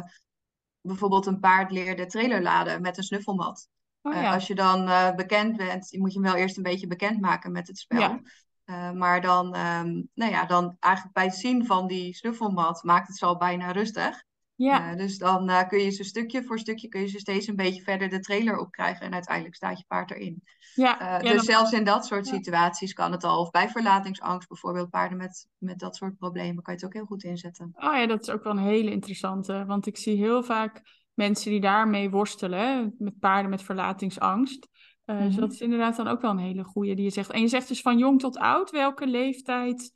bijvoorbeeld 0.81 1.25
een 1.25 1.39
paard 1.39 1.71
leerden 1.71 2.07
trailer 2.07 2.41
laden 2.41 2.81
met 2.81 2.97
een 2.97 3.03
snuffelmat. 3.03 3.67
Oh, 4.01 4.13
ja. 4.13 4.21
uh, 4.21 4.33
als 4.33 4.47
je 4.47 4.55
dan 4.55 4.85
bekend 5.15 5.57
bent, 5.57 5.97
moet 5.97 6.13
je 6.13 6.19
hem 6.19 6.31
wel 6.31 6.41
eerst 6.41 6.57
een 6.57 6.63
beetje 6.63 6.87
bekend 6.87 7.21
maken 7.21 7.51
met 7.51 7.67
het 7.67 7.77
spel. 7.77 8.19
Ja. 8.65 8.91
maar 8.91 9.21
dan, 9.21 9.45
um, 9.45 10.09
nou 10.13 10.31
ja, 10.31 10.45
dan 10.45 10.75
eigenlijk 10.79 11.13
bij 11.13 11.25
het 11.25 11.35
zien 11.35 11.65
van 11.65 11.87
die 11.87 12.15
snuffelmat 12.15 12.83
maakt 12.83 13.07
het 13.07 13.17
ze 13.17 13.25
al 13.25 13.37
bijna 13.37 13.71
rustig. 13.71 14.23
Ja. 14.55 14.91
Uh, 14.91 14.97
dus 14.97 15.17
dan 15.17 15.49
uh, 15.49 15.67
kun 15.67 15.79
je 15.79 15.89
ze 15.89 16.03
stukje 16.03 16.43
voor 16.43 16.59
stukje 16.59 16.87
kun 16.87 17.01
je 17.01 17.07
ze 17.07 17.19
steeds 17.19 17.47
een 17.47 17.55
beetje 17.55 17.81
verder 17.81 18.09
de 18.09 18.19
trailer 18.19 18.57
opkrijgen 18.57 19.05
en 19.05 19.13
uiteindelijk 19.13 19.55
staat 19.55 19.77
je 19.77 19.85
paard 19.87 20.11
erin. 20.11 20.43
Ja, 20.75 21.21
uh, 21.23 21.31
dus 21.31 21.43
zelfs 21.43 21.71
in 21.71 21.83
dat 21.83 22.05
soort 22.05 22.27
situaties 22.27 22.93
kan 22.93 23.11
het 23.11 23.23
al. 23.23 23.39
Of 23.39 23.51
bij 23.51 23.69
verlatingsangst 23.69 24.47
bijvoorbeeld, 24.47 24.89
paarden 24.89 25.17
met, 25.17 25.47
met 25.57 25.79
dat 25.79 25.95
soort 25.95 26.17
problemen 26.17 26.63
kan 26.63 26.73
je 26.73 26.79
het 26.79 26.85
ook 26.85 26.93
heel 26.93 27.05
goed 27.05 27.23
inzetten. 27.23 27.71
Oh 27.75 27.95
ja, 27.95 28.07
dat 28.07 28.21
is 28.21 28.29
ook 28.29 28.43
wel 28.43 28.53
een 28.53 28.63
hele 28.63 28.91
interessante. 28.91 29.63
Want 29.65 29.87
ik 29.87 29.97
zie 29.97 30.17
heel 30.17 30.43
vaak 30.43 30.81
mensen 31.13 31.51
die 31.51 31.61
daarmee 31.61 32.09
worstelen, 32.09 32.95
met 32.97 33.19
paarden 33.19 33.49
met 33.49 33.63
verlatingsangst. 33.63 34.67
Mm 35.05 35.15
-hmm. 35.15 35.25
Dus 35.25 35.35
dat 35.35 35.51
is 35.51 35.61
inderdaad 35.61 35.95
dan 35.95 36.07
ook 36.07 36.21
wel 36.21 36.31
een 36.31 36.37
hele 36.37 36.63
goede 36.63 36.93
die 36.93 37.03
je 37.03 37.11
zegt. 37.11 37.31
En 37.31 37.41
je 37.41 37.47
zegt 37.47 37.67
dus 37.67 37.81
van 37.81 37.97
jong 37.97 38.19
tot 38.19 38.37
oud, 38.37 38.71
welke 38.71 39.07
leeftijd 39.07 39.93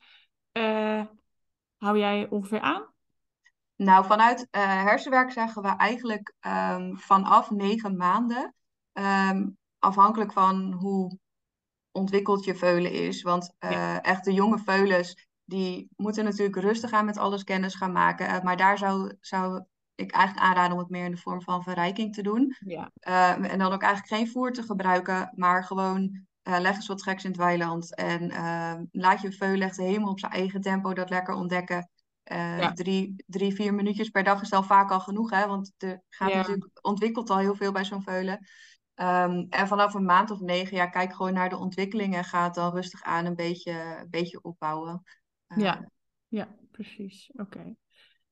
hou 1.77 1.98
jij 1.98 2.27
ongeveer 2.29 2.60
aan? 2.60 2.96
Nou, 3.77 4.05
vanuit 4.05 4.39
uh, 4.39 4.62
hersenwerk 4.84 5.31
zeggen 5.31 5.62
we 5.62 5.67
eigenlijk 5.67 6.34
um, 6.48 6.98
vanaf 6.98 7.51
negen 7.51 7.98
maanden, 7.98 8.53
um, 8.93 9.57
afhankelijk 9.79 10.34
van 10.34 10.74
hoe 10.74 11.17
ontwikkeld 11.91 12.46
je 12.46 12.55
veulen 12.55 12.91
is. 12.91 13.22
Want 13.22 13.53
uh, 13.60 13.72
ja. 13.72 14.01
echt 14.01 14.25
de 14.25 14.34
jonge 14.34 14.57
veulens, 14.57 15.27
die 15.46 15.89
moeten 15.96 16.24
natuurlijk 16.24 16.57
rustig 16.57 16.91
aan 16.91 17.05
met 17.05 17.17
alles 17.17 17.43
kennis 17.43 17.75
gaan 17.75 17.91
maken. 17.91 18.29
Uh, 18.29 18.41
maar 18.41 18.57
daar 18.57 18.77
zou, 18.77 19.13
zou 19.19 19.63
ik 19.96 20.12
eigenlijk 20.12 20.48
aanraden 20.48 20.74
om 20.74 20.79
het 20.79 20.89
meer 20.89 21.05
in 21.05 21.12
de 21.12 21.17
vorm 21.17 21.41
van 21.41 21.63
verrijking 21.63 22.13
te 22.13 22.22
doen. 22.22 22.55
Ja. 22.60 22.91
en 23.00 23.60
dan 23.60 23.72
ook 23.74 23.81
eigenlijk 23.81 24.13
geen 24.13 24.31
voer 24.31 24.51
te 24.51 24.63
gebruiken, 24.63 25.34
maar 25.36 25.63
gewoon 25.63 26.25
leg 26.43 26.75
eens 26.75 26.88
wat 26.88 27.03
geks 27.03 27.24
in 27.24 27.29
het 27.29 27.39
weiland. 27.39 27.96
En 27.96 28.29
ehm, 28.29 28.84
laat 28.91 29.22
je 29.22 29.31
veulen 29.31 29.67
echt 29.67 29.77
helemaal 29.77 30.12
op 30.12 30.19
zijn 30.19 30.31
eigen 30.31 30.62
tempo 30.62 30.93
dat 30.93 31.10
lekker 31.10 31.34
ontdekken. 31.34 31.89
Uh, 32.31 32.72
drie, 32.72 33.24
drie, 33.25 33.53
vier 33.53 33.74
minuutjes 33.74 34.10
per 34.10 34.24
dag 34.24 34.41
is 34.41 34.51
al 34.51 34.63
vaak 34.63 34.91
al 34.91 35.00
genoeg, 35.00 35.29
hè? 35.29 35.48
want 35.48 35.74
er 35.77 36.03
gaat 36.10 36.34
natuurlijk 36.34 36.69
ontwikkelt 36.81 37.29
al 37.29 37.38
heel 37.38 37.55
veel 37.55 37.72
bij 37.72 37.86
zo'n 37.86 38.01
veulen. 38.01 38.39
Um, 38.96 39.48
en 39.50 39.67
vanaf 39.67 39.93
een 39.93 40.05
maand 40.05 40.31
of 40.31 40.39
negen, 40.39 40.77
ja, 40.77 40.88
kijk 40.88 41.13
gewoon 41.13 41.34
naar 41.34 41.50
de 41.50 41.57
ontwikkeling 41.57 42.15
en 42.15 42.24
ga 42.24 42.43
het 42.43 42.53
dan 42.53 42.74
rustig 42.74 43.03
aan 43.03 43.25
een 43.25 43.36
beetje, 43.36 43.72
een 43.72 44.10
beetje 44.10 44.41
opbouwen. 44.41 45.03
Uh, 45.48 45.57
ja. 45.57 45.91
ja, 46.27 46.55
precies. 46.72 47.29
Oké. 47.34 47.75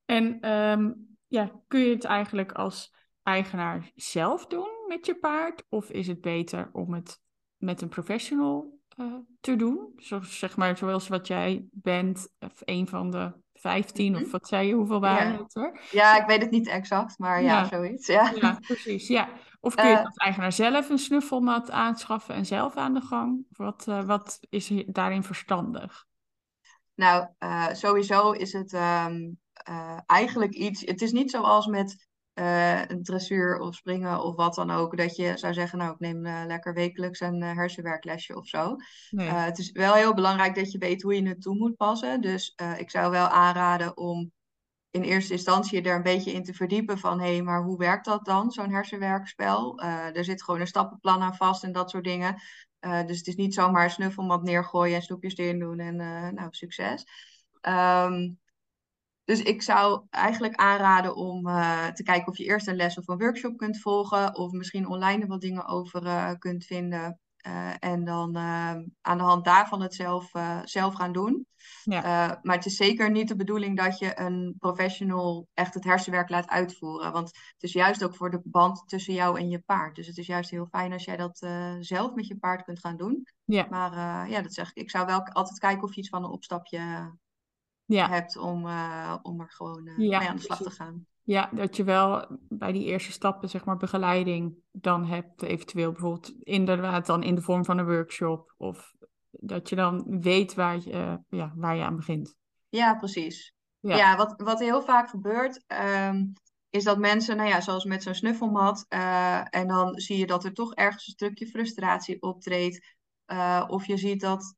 En 0.04 0.52
um, 0.52 1.16
ja, 1.26 1.52
kun 1.66 1.80
je 1.80 1.94
het 1.94 2.04
eigenlijk 2.04 2.52
als 2.52 2.94
eigenaar 3.22 3.90
zelf 3.94 4.46
doen 4.46 4.68
met 4.86 5.06
je 5.06 5.14
paard? 5.14 5.64
Of 5.68 5.90
is 5.90 6.06
het 6.06 6.20
beter 6.20 6.68
om 6.72 6.94
het 6.94 7.20
met 7.56 7.82
een 7.82 7.88
professional 7.88 8.80
uh, 8.96 9.14
te 9.40 9.56
doen? 9.56 9.92
Zo, 9.96 10.20
zeg 10.20 10.56
maar 10.56 10.76
zoals 10.76 11.08
wat 11.08 11.26
jij 11.26 11.64
bent, 11.70 12.28
of 12.38 12.62
een 12.64 12.88
van 12.88 13.10
de 13.10 13.32
15 13.56 14.14
of 14.14 14.20
mhm. 14.20 14.30
wat 14.30 14.48
zei 14.48 14.68
je, 14.68 14.74
hoeveel 14.74 15.00
waren 15.00 15.32
ja. 15.32 15.38
het 15.42 15.56
er? 15.56 15.80
Ja, 15.90 16.20
ik 16.20 16.26
weet 16.26 16.42
het 16.42 16.50
niet 16.50 16.68
exact, 16.68 17.18
maar 17.18 17.42
ja, 17.42 17.60
ja 17.60 17.64
zoiets. 17.64 18.06
Ja. 18.06 18.32
ja, 18.40 18.58
precies. 18.60 19.08
Ja. 19.08 19.28
Of 19.60 19.74
kun 19.74 19.88
je 19.88 19.96
uh, 19.96 20.04
als 20.04 20.16
eigenaar 20.16 20.52
zelf 20.52 20.90
een 20.90 20.98
snuffelmat 20.98 21.70
aanschaffen 21.70 22.34
en 22.34 22.46
zelf 22.46 22.76
aan 22.76 22.94
de 22.94 23.00
gang? 23.00 23.46
Wat, 23.50 23.86
uh, 23.88 24.04
wat 24.04 24.38
is 24.48 24.72
daarin 24.86 25.22
verstandig? 25.22 26.06
Nou, 26.94 27.26
uh, 27.38 27.72
sowieso 27.72 28.30
is 28.30 28.52
het 28.52 28.72
um, 28.72 29.40
eigenlijk 30.06 30.54
iets. 30.54 30.80
Het 30.80 31.02
is 31.02 31.12
niet 31.12 31.30
zoals 31.30 31.66
met 31.66 32.08
een 32.36 33.02
dressuur 33.02 33.58
of 33.58 33.74
springen 33.74 34.22
of 34.22 34.36
wat 34.36 34.54
dan 34.54 34.70
ook, 34.70 34.96
dat 34.96 35.16
je 35.16 35.36
zou 35.36 35.54
zeggen, 35.54 35.78
nou, 35.78 35.92
ik 35.92 35.98
neem 35.98 36.22
lekker 36.22 36.74
wekelijks 36.74 37.20
een 37.20 37.42
hersenwerklesje 37.42 38.36
of 38.36 38.46
zo. 38.46 38.76
Nee. 39.10 39.28
het 39.28 39.58
is 39.58 39.70
wel 39.72 39.94
heel 39.94 40.14
belangrijk 40.14 40.54
dat 40.54 40.72
je 40.72 40.78
weet 40.78 41.02
hoe 41.02 41.14
je 41.14 41.28
het 41.28 41.42
toe 41.42 41.56
moet 41.56 41.76
passen. 41.76 42.20
Dus 42.20 42.54
ik 42.78 42.90
zou 42.90 43.10
wel 43.10 43.26
aanraden 43.26 43.96
om 43.96 44.32
in 44.96 45.02
eerste 45.02 45.32
instantie 45.32 45.82
er 45.82 45.96
een 45.96 46.02
beetje 46.02 46.32
in 46.32 46.44
te 46.44 46.54
verdiepen 46.54 46.98
van 46.98 47.20
hé, 47.20 47.32
hey, 47.32 47.42
maar 47.42 47.62
hoe 47.62 47.78
werkt 47.78 48.04
dat 48.04 48.24
dan, 48.24 48.50
zo'n 48.50 48.70
hersenwerkspel? 48.70 49.82
Uh, 49.82 50.16
er 50.16 50.24
zit 50.24 50.42
gewoon 50.42 50.60
een 50.60 50.66
stappenplan 50.66 51.22
aan 51.22 51.36
vast 51.36 51.64
en 51.64 51.72
dat 51.72 51.90
soort 51.90 52.04
dingen. 52.04 52.42
Uh, 52.80 53.06
dus 53.06 53.18
het 53.18 53.26
is 53.26 53.34
niet 53.34 53.54
zomaar 53.54 53.90
snuffelmat 53.90 54.42
neergooien 54.42 54.96
en 54.96 55.02
snoepjes 55.02 55.36
erin 55.36 55.58
doen 55.58 55.78
en 55.78 56.00
uh, 56.00 56.28
nou, 56.28 56.48
succes. 56.50 57.04
Um, 57.62 58.38
dus 59.26 59.42
ik 59.42 59.62
zou 59.62 60.06
eigenlijk 60.10 60.54
aanraden 60.54 61.14
om 61.16 61.42
te 61.94 62.02
kijken 62.02 62.28
of 62.28 62.36
je 62.36 62.44
eerst 62.44 62.68
een 62.68 62.76
les 62.76 62.98
of 62.98 63.08
een 63.08 63.18
workshop 63.18 63.56
kunt 63.56 63.80
volgen. 63.80 64.36
Of 64.36 64.52
misschien 64.52 64.88
online 64.88 65.26
wat 65.26 65.40
dingen 65.40 65.66
over 65.66 66.36
kunt 66.38 66.64
vinden. 66.64 67.20
Uh, 67.46 67.70
en 67.78 68.04
dan 68.04 68.36
uh, 68.36 68.74
aan 69.00 69.18
de 69.18 69.24
hand 69.24 69.44
daarvan 69.44 69.82
het 69.82 69.94
zelf, 69.94 70.30
zelf 70.64 70.94
gaan 70.94 71.12
doen. 71.12 71.46
Ja. 71.84 72.38
maar 72.42 72.56
het 72.56 72.66
is 72.66 72.76
zeker 72.76 73.10
niet 73.10 73.28
de 73.28 73.36
bedoeling 73.36 73.76
dat 73.76 73.98
je 73.98 74.20
een 74.20 74.54
professional 74.58 75.48
echt 75.54 75.74
het 75.74 75.84
hersenwerk 75.84 76.28
laat 76.28 76.48
uitvoeren. 76.48 77.12
Want 77.12 77.26
het 77.26 77.62
is 77.62 77.72
juist 77.72 78.04
ook 78.04 78.16
voor 78.16 78.30
de 78.30 78.40
band 78.44 78.82
tussen 78.86 79.14
jou 79.14 79.38
en 79.38 79.48
je 79.48 79.58
paard. 79.58 79.96
Dus 79.96 80.06
het 80.06 80.18
is 80.18 80.26
juist 80.26 80.50
heel 80.50 80.66
fijn 80.66 80.92
als 80.92 81.04
jij 81.04 81.16
dat 81.16 81.38
zelf 81.80 82.14
met 82.14 82.26
je 82.26 82.36
paard 82.36 82.64
kunt 82.64 82.80
gaan 82.80 82.96
doen. 82.96 83.26
Ja. 83.44 83.66
Maar 83.70 84.28
ja, 84.30 84.42
dat 84.42 84.54
zeg 84.54 84.68
ik. 84.68 84.76
Ik 84.76 84.90
zou 84.90 85.06
wel 85.06 85.22
altijd 85.22 85.58
kijken 85.58 85.82
of 85.82 85.94
je 85.94 86.00
iets 86.00 86.08
van 86.08 86.24
een 86.24 86.30
opstapje 86.30 87.12
ja. 87.86 88.08
hebt 88.08 88.36
om, 88.36 88.56
om 89.22 89.40
er 89.40 89.50
gewoon 89.50 89.92
ja, 89.96 90.18
mee 90.18 90.28
aan 90.28 90.36
de 90.36 90.42
slag 90.42 90.62
te 90.62 90.70
gaan. 90.70 91.06
Ja, 91.22 91.50
dat 91.52 91.76
je 91.76 91.84
wel 91.84 92.26
bij 92.48 92.72
die 92.72 92.84
eerste 92.84 93.12
stappen, 93.12 93.48
zeg 93.48 93.64
maar, 93.64 93.76
begeleiding 93.76 94.54
dan 94.72 95.04
hebt, 95.04 95.42
eventueel 95.42 95.92
bijvoorbeeld 95.92 96.34
inderdaad 96.40 97.06
dan 97.06 97.22
in 97.22 97.34
de 97.34 97.42
vorm 97.42 97.64
van 97.64 97.78
een 97.78 97.86
workshop. 97.86 98.54
Of 98.56 98.94
dat 99.30 99.68
je 99.68 99.76
dan 99.76 100.20
weet 100.20 100.54
waar 100.54 100.76
je, 100.76 101.20
ja, 101.28 101.52
waar 101.56 101.76
je 101.76 101.84
aan 101.84 101.96
begint. 101.96 102.36
Ja, 102.68 102.94
precies. 102.94 103.54
Ja, 103.80 103.96
ja 103.96 104.16
wat, 104.16 104.34
wat 104.36 104.60
heel 104.60 104.82
vaak 104.82 105.08
gebeurt, 105.08 105.64
um, 106.10 106.32
is 106.70 106.84
dat 106.84 106.98
mensen, 106.98 107.36
nou 107.36 107.48
ja, 107.48 107.60
zoals 107.60 107.84
met 107.84 108.02
zo'n 108.02 108.14
snuffelmat, 108.14 108.86
en 109.50 109.66
dan 109.66 109.98
zie 109.98 110.18
je 110.18 110.26
dat 110.26 110.44
er 110.44 110.52
toch 110.52 110.74
ergens 110.74 111.06
een 111.06 111.12
stukje 111.12 111.46
frustratie 111.46 112.22
optreedt. 112.22 112.94
Of 113.66 113.86
je 113.86 113.96
ziet 113.96 114.20
dat 114.20 114.54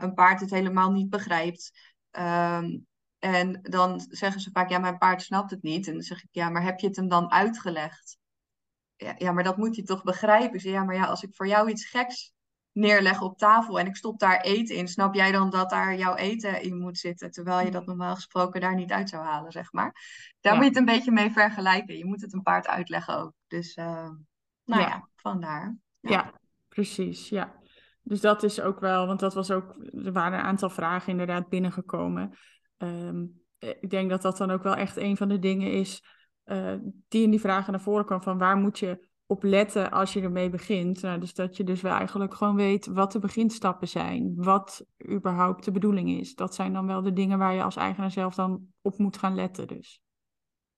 een 0.00 0.14
paard 0.14 0.40
het 0.40 0.50
helemaal 0.50 0.90
niet 0.90 1.10
begrijpt. 1.10 1.91
Um, 2.18 2.86
en 3.18 3.58
dan 3.62 4.00
zeggen 4.08 4.40
ze 4.40 4.50
vaak, 4.52 4.70
ja, 4.70 4.78
mijn 4.78 4.98
paard 4.98 5.22
snapt 5.22 5.50
het 5.50 5.62
niet. 5.62 5.86
En 5.86 5.92
dan 5.92 6.02
zeg 6.02 6.22
ik, 6.22 6.28
ja, 6.30 6.48
maar 6.48 6.62
heb 6.62 6.78
je 6.78 6.86
het 6.86 6.96
hem 6.96 7.08
dan 7.08 7.30
uitgelegd? 7.30 8.18
Ja, 8.96 9.14
ja 9.16 9.32
maar 9.32 9.44
dat 9.44 9.56
moet 9.56 9.76
je 9.76 9.82
toch 9.82 10.02
begrijpen? 10.02 10.60
Zeg, 10.60 10.72
ja, 10.72 10.84
maar 10.84 10.94
ja, 10.94 11.04
als 11.04 11.22
ik 11.22 11.34
voor 11.34 11.46
jou 11.46 11.70
iets 11.70 11.84
geks 11.84 12.32
neerleg 12.72 13.22
op 13.22 13.38
tafel 13.38 13.78
en 13.78 13.86
ik 13.86 13.96
stop 13.96 14.18
daar 14.18 14.40
eten 14.40 14.76
in, 14.76 14.88
snap 14.88 15.14
jij 15.14 15.32
dan 15.32 15.50
dat 15.50 15.70
daar 15.70 15.96
jouw 15.96 16.14
eten 16.14 16.62
in 16.62 16.78
moet 16.78 16.98
zitten, 16.98 17.30
terwijl 17.30 17.64
je 17.64 17.70
dat 17.70 17.86
normaal 17.86 18.14
gesproken 18.14 18.60
daar 18.60 18.74
niet 18.74 18.92
uit 18.92 19.08
zou 19.08 19.24
halen, 19.24 19.52
zeg 19.52 19.72
maar. 19.72 19.94
Daar 20.40 20.54
moet 20.54 20.62
je 20.62 20.68
het 20.68 20.78
een 20.78 20.84
beetje 20.84 21.12
mee 21.12 21.30
vergelijken. 21.30 21.98
Je 21.98 22.04
moet 22.06 22.20
het 22.20 22.32
een 22.32 22.42
paard 22.42 22.66
uitleggen 22.66 23.18
ook. 23.18 23.32
Dus, 23.46 23.76
uh, 23.76 24.10
nou 24.64 24.80
ja, 24.80 24.88
ja 24.88 25.08
vandaar. 25.16 25.76
Ja. 26.00 26.10
ja, 26.10 26.32
precies, 26.68 27.28
ja. 27.28 27.60
Dus 28.02 28.20
dat 28.20 28.42
is 28.42 28.60
ook 28.60 28.80
wel, 28.80 29.06
want 29.06 29.20
dat 29.20 29.34
was 29.34 29.50
ook, 29.50 29.76
er 30.04 30.12
waren 30.12 30.38
een 30.38 30.44
aantal 30.44 30.70
vragen 30.70 31.10
inderdaad 31.10 31.48
binnengekomen. 31.48 32.38
Um, 32.78 33.40
ik 33.58 33.90
denk 33.90 34.10
dat 34.10 34.22
dat 34.22 34.36
dan 34.36 34.50
ook 34.50 34.62
wel 34.62 34.74
echt 34.74 34.96
een 34.96 35.16
van 35.16 35.28
de 35.28 35.38
dingen 35.38 35.72
is 35.72 36.04
uh, 36.44 36.74
die 37.08 37.22
in 37.22 37.30
die 37.30 37.40
vragen 37.40 37.72
naar 37.72 37.80
voren 37.80 38.04
kwam 38.04 38.22
van 38.22 38.38
waar 38.38 38.56
moet 38.56 38.78
je 38.78 39.08
op 39.26 39.42
letten 39.42 39.90
als 39.90 40.12
je 40.12 40.20
ermee 40.20 40.50
begint. 40.50 41.02
Nou, 41.02 41.20
dus 41.20 41.34
dat 41.34 41.56
je 41.56 41.64
dus 41.64 41.80
wel 41.80 41.92
eigenlijk 41.92 42.34
gewoon 42.34 42.56
weet 42.56 42.86
wat 42.86 43.12
de 43.12 43.18
beginstappen 43.18 43.88
zijn, 43.88 44.34
wat 44.36 44.84
überhaupt 45.10 45.64
de 45.64 45.70
bedoeling 45.70 46.10
is. 46.10 46.34
Dat 46.34 46.54
zijn 46.54 46.72
dan 46.72 46.86
wel 46.86 47.02
de 47.02 47.12
dingen 47.12 47.38
waar 47.38 47.54
je 47.54 47.62
als 47.62 47.76
eigenaar 47.76 48.10
zelf 48.10 48.34
dan 48.34 48.66
op 48.80 48.98
moet 48.98 49.16
gaan 49.16 49.34
letten 49.34 49.66
dus. 49.66 50.00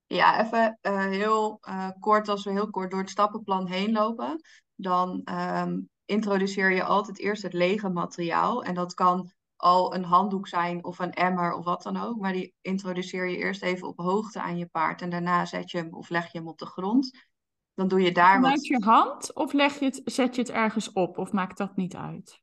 Ja, 0.06 0.44
even 0.44 0.78
uh, 0.82 1.04
heel 1.06 1.58
uh, 1.68 1.88
kort, 1.98 2.28
als 2.28 2.44
we 2.44 2.50
heel 2.50 2.70
kort 2.70 2.90
door 2.90 3.00
het 3.00 3.10
stappenplan 3.10 3.66
heen 3.66 3.92
lopen, 3.92 4.40
dan 4.74 5.22
um, 5.32 5.88
introduceer 6.04 6.72
je 6.72 6.84
altijd 6.84 7.18
eerst 7.18 7.42
het 7.42 7.52
lege 7.52 7.88
materiaal. 7.88 8.64
En 8.64 8.74
dat 8.74 8.94
kan 8.94 9.30
al 9.56 9.94
een 9.94 10.04
handdoek 10.04 10.48
zijn 10.48 10.84
of 10.84 10.98
een 10.98 11.12
emmer 11.12 11.52
of 11.52 11.64
wat 11.64 11.82
dan 11.82 11.96
ook. 11.96 12.20
Maar 12.20 12.32
die 12.32 12.54
introduceer 12.60 13.28
je 13.28 13.36
eerst 13.36 13.62
even 13.62 13.88
op 13.88 13.98
hoogte 13.98 14.40
aan 14.40 14.56
je 14.56 14.66
paard. 14.66 15.02
En 15.02 15.10
daarna 15.10 15.44
zet 15.44 15.70
je 15.70 15.78
hem 15.78 15.94
of 15.94 16.08
leg 16.08 16.32
je 16.32 16.38
hem 16.38 16.48
op 16.48 16.58
de 16.58 16.66
grond. 16.66 17.26
Dan 17.74 17.88
doe 17.88 18.00
je 18.00 18.12
daar 18.12 18.34
vanuit 18.34 18.54
wat... 18.54 18.66
je 18.66 18.84
hand 18.84 19.34
of 19.34 19.52
leg 19.52 19.78
je 19.78 19.84
het, 19.84 20.00
zet 20.04 20.34
je 20.34 20.40
het 20.40 20.50
ergens 20.50 20.92
op? 20.92 21.18
Of 21.18 21.32
maakt 21.32 21.58
dat 21.58 21.76
niet 21.76 21.96
uit? 21.96 22.42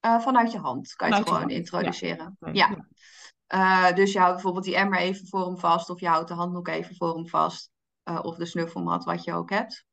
Uh, 0.00 0.20
vanuit 0.20 0.52
je 0.52 0.58
hand 0.58 0.94
kan 0.94 1.08
je 1.08 1.14
het 1.14 1.28
gewoon 1.28 1.50
introduceren. 1.50 2.36
Ja. 2.40 2.50
ja. 2.52 3.88
Uh, 3.88 3.96
dus 3.96 4.12
je 4.12 4.18
houdt 4.18 4.34
bijvoorbeeld 4.34 4.64
die 4.64 4.76
emmer 4.76 4.98
even 4.98 5.26
voor 5.26 5.44
hem 5.46 5.58
vast. 5.58 5.90
Of 5.90 6.00
je 6.00 6.08
houdt 6.08 6.28
de 6.28 6.34
handdoek 6.34 6.68
even 6.68 6.96
voor 6.96 7.14
hem 7.14 7.28
vast. 7.28 7.70
Uh, 8.04 8.18
of 8.22 8.36
de 8.36 8.46
snuffelmat, 8.46 9.04
wat 9.04 9.24
je 9.24 9.32
ook 9.32 9.50
hebt. 9.50 9.84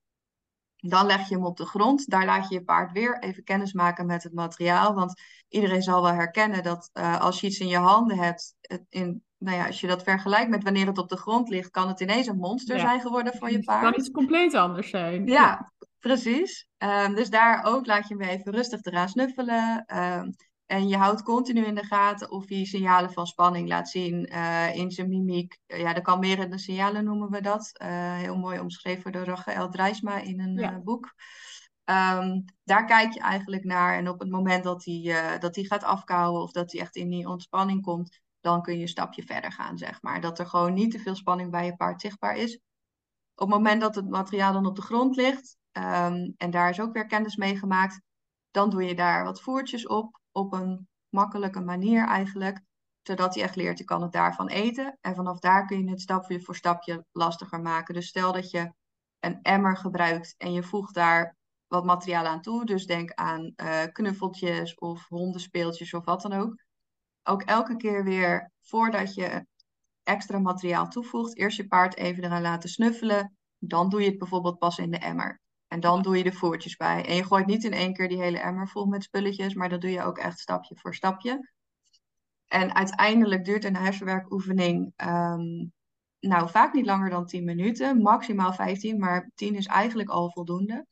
Dan 0.85 1.05
leg 1.05 1.29
je 1.29 1.35
hem 1.35 1.45
op 1.45 1.57
de 1.57 1.65
grond. 1.65 2.09
Daar 2.09 2.25
laat 2.25 2.49
je 2.49 2.55
je 2.55 2.63
paard 2.63 2.91
weer 2.91 3.19
even 3.19 3.43
kennis 3.43 3.73
maken 3.73 4.05
met 4.05 4.23
het 4.23 4.33
materiaal. 4.33 4.93
Want 4.93 5.21
iedereen 5.49 5.81
zal 5.81 6.01
wel 6.01 6.13
herkennen 6.13 6.63
dat 6.63 6.89
uh, 6.93 7.21
als 7.21 7.41
je 7.41 7.47
iets 7.47 7.59
in 7.59 7.67
je 7.67 7.77
handen 7.77 8.17
hebt, 8.17 8.55
in, 8.89 9.23
nou 9.37 9.57
ja, 9.57 9.65
als 9.65 9.81
je 9.81 9.87
dat 9.87 10.03
vergelijkt 10.03 10.49
met 10.49 10.63
wanneer 10.63 10.87
het 10.87 10.97
op 10.97 11.09
de 11.09 11.17
grond 11.17 11.49
ligt, 11.49 11.69
kan 11.69 11.87
het 11.87 11.99
ineens 11.99 12.27
een 12.27 12.37
monster 12.37 12.75
ja. 12.75 12.81
zijn 12.81 13.01
geworden 13.01 13.33
voor 13.37 13.51
je 13.51 13.63
paard. 13.63 13.81
Het 13.81 13.91
kan 13.91 13.99
iets 13.99 14.11
compleet 14.11 14.53
anders 14.53 14.89
zijn. 14.89 15.25
Ja, 15.25 15.33
ja. 15.33 15.71
precies. 15.99 16.67
Um, 16.77 17.15
dus 17.15 17.29
daar 17.29 17.63
ook 17.63 17.85
laat 17.85 18.07
je 18.07 18.15
hem 18.15 18.29
even 18.29 18.51
rustig 18.51 18.83
eraan 18.83 19.09
snuffelen. 19.09 19.85
Um, 19.97 20.35
en 20.73 20.87
je 20.87 20.97
houdt 20.97 21.23
continu 21.23 21.65
in 21.65 21.75
de 21.75 21.85
gaten 21.85 22.31
of 22.31 22.49
hij 22.49 22.65
signalen 22.65 23.11
van 23.11 23.27
spanning 23.27 23.67
laat 23.67 23.89
zien 23.89 24.29
uh, 24.33 24.75
in 24.75 24.91
zijn 24.91 25.09
mimiek. 25.09 25.59
Uh, 25.67 25.79
ja, 25.79 25.93
de 25.93 26.01
kalmerende 26.01 26.57
signalen 26.57 27.03
noemen 27.03 27.29
we 27.29 27.41
dat. 27.41 27.71
Uh, 27.81 27.87
heel 28.15 28.37
mooi 28.37 28.59
omschreven 28.59 29.11
door 29.11 29.23
Rachel 29.23 29.69
Drijsma 29.69 30.17
in 30.17 30.39
een 30.39 30.53
ja. 30.53 30.79
boek. 30.79 31.13
Um, 31.85 32.45
daar 32.63 32.85
kijk 32.85 33.13
je 33.13 33.19
eigenlijk 33.19 33.63
naar. 33.63 33.97
En 33.97 34.09
op 34.09 34.19
het 34.19 34.29
moment 34.29 34.63
dat 34.63 34.85
hij, 34.85 35.37
dat 35.39 35.55
hij 35.55 35.63
gaat 35.63 35.83
afkouwen 35.83 36.41
of 36.41 36.51
dat 36.51 36.71
hij 36.71 36.81
echt 36.81 36.95
in 36.95 37.09
die 37.09 37.27
ontspanning 37.27 37.81
komt, 37.81 38.19
dan 38.41 38.61
kun 38.61 38.75
je 38.75 38.81
een 38.81 38.87
stapje 38.87 39.23
verder 39.23 39.51
gaan, 39.51 39.77
zeg 39.77 40.01
maar. 40.01 40.21
Dat 40.21 40.39
er 40.39 40.47
gewoon 40.47 40.73
niet 40.73 40.91
te 40.91 40.99
veel 40.99 41.15
spanning 41.15 41.51
bij 41.51 41.65
je 41.65 41.75
paard 41.75 42.01
zichtbaar 42.01 42.35
is. 42.35 42.55
Op 43.35 43.47
het 43.47 43.57
moment 43.57 43.81
dat 43.81 43.95
het 43.95 44.09
materiaal 44.09 44.53
dan 44.53 44.65
op 44.65 44.75
de 44.75 44.81
grond 44.81 45.15
ligt, 45.15 45.57
um, 45.71 46.33
en 46.37 46.51
daar 46.51 46.69
is 46.69 46.79
ook 46.79 46.93
weer 46.93 47.05
kennis 47.05 47.35
mee 47.35 47.57
gemaakt, 47.57 48.01
dan 48.51 48.69
doe 48.69 48.83
je 48.83 48.95
daar 48.95 49.23
wat 49.23 49.41
voertjes 49.41 49.87
op 49.87 50.21
op 50.33 50.53
een 50.53 50.87
makkelijke 51.09 51.59
manier 51.59 52.07
eigenlijk, 52.07 52.61
zodat 53.01 53.33
hij 53.33 53.43
echt 53.43 53.55
leert, 53.55 53.77
je 53.77 53.83
kan 53.83 54.01
het 54.01 54.11
daarvan 54.11 54.47
eten. 54.47 54.97
En 55.01 55.15
vanaf 55.15 55.39
daar 55.39 55.65
kun 55.65 55.83
je 55.83 55.89
het 55.89 56.01
stapje 56.01 56.41
voor 56.41 56.55
stapje 56.55 57.05
lastiger 57.11 57.61
maken. 57.61 57.93
Dus 57.93 58.07
stel 58.07 58.31
dat 58.31 58.51
je 58.51 58.73
een 59.19 59.41
emmer 59.41 59.77
gebruikt 59.77 60.35
en 60.37 60.53
je 60.53 60.63
voegt 60.63 60.93
daar 60.93 61.35
wat 61.67 61.85
materiaal 61.85 62.25
aan 62.25 62.41
toe. 62.41 62.65
Dus 62.65 62.85
denk 62.85 63.11
aan 63.13 63.53
uh, 63.55 63.83
knuffeltjes 63.91 64.75
of 64.75 65.07
hondenspeeltjes 65.07 65.93
of 65.93 66.05
wat 66.05 66.21
dan 66.21 66.33
ook. 66.33 66.63
Ook 67.23 67.41
elke 67.41 67.75
keer 67.75 68.03
weer 68.03 68.51
voordat 68.61 69.13
je 69.13 69.45
extra 70.03 70.39
materiaal 70.39 70.87
toevoegt, 70.87 71.37
eerst 71.37 71.57
je 71.57 71.67
paard 71.67 71.95
even 71.95 72.23
eraan 72.23 72.41
laten 72.41 72.69
snuffelen. 72.69 73.37
Dan 73.57 73.89
doe 73.89 74.01
je 74.01 74.09
het 74.09 74.17
bijvoorbeeld 74.17 74.57
pas 74.57 74.77
in 74.77 74.91
de 74.91 74.97
emmer. 74.97 75.41
En 75.73 75.79
dan 75.79 76.01
doe 76.01 76.17
je 76.17 76.23
de 76.23 76.31
voertjes 76.31 76.75
bij. 76.75 77.05
En 77.05 77.15
je 77.15 77.23
gooit 77.23 77.45
niet 77.45 77.63
in 77.63 77.73
één 77.73 77.93
keer 77.93 78.07
die 78.07 78.21
hele 78.21 78.39
emmer 78.39 78.67
vol 78.67 78.85
met 78.85 79.03
spulletjes, 79.03 79.53
maar 79.53 79.69
dat 79.69 79.81
doe 79.81 79.91
je 79.91 80.03
ook 80.03 80.17
echt 80.17 80.39
stapje 80.39 80.75
voor 80.75 80.95
stapje. 80.95 81.51
En 82.47 82.75
uiteindelijk 82.75 83.45
duurt 83.45 83.65
een 83.65 83.75
hersenwerkoefening 83.75 84.93
um, 84.97 85.73
nou 86.19 86.49
vaak 86.49 86.73
niet 86.73 86.85
langer 86.85 87.09
dan 87.09 87.25
10 87.25 87.43
minuten, 87.43 88.01
maximaal 88.01 88.53
15, 88.53 88.99
maar 88.99 89.31
10 89.35 89.55
is 89.55 89.65
eigenlijk 89.65 90.09
al 90.09 90.31
voldoende. 90.31 90.85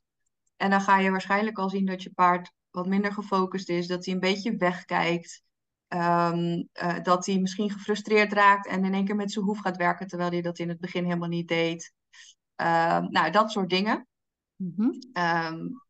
En 0.58 0.70
dan 0.70 0.82
ga 0.82 0.98
je 0.98 1.12
waarschijnlijk 1.12 1.58
al 1.58 1.70
zien 1.70 1.86
dat 1.86 2.04
je 2.04 2.12
paard 2.14 2.52
wat 2.72 2.88
minder 2.88 3.14
gefocust 3.14 3.70
is, 3.70 3.88
dat 3.88 4.06
hij 4.06 4.14
een 4.14 4.20
beetje 4.20 4.58
wegkijkt, 4.58 5.44
um, 5.88 6.70
uh, 6.84 7.00
dat 7.02 7.26
hij 7.26 7.40
misschien 7.40 7.72
gefrustreerd 7.72 8.34
raakt 8.34 8.68
en 8.68 8.86
in 8.86 8.94
één 8.94 9.06
keer 9.06 9.16
met 9.16 9.32
zijn 9.32 9.46
hoef 9.46 9.60
gaat 9.60 9.78
werken, 9.78 10.08
terwijl 10.08 10.32
hij 10.32 10.42
dat 10.42 10.60
in 10.60 10.70
het 10.70 10.80
begin 10.80 11.04
helemaal 11.04 11.30
niet 11.30 11.48
deed. 11.48 11.94
Uh, 12.62 13.00
nou, 13.00 13.32
dat 13.32 13.52
soort 13.52 13.70
dingen. 13.70 14.06
Mm 14.62 14.74
-hmm. 14.76 15.00
um, 15.54 15.82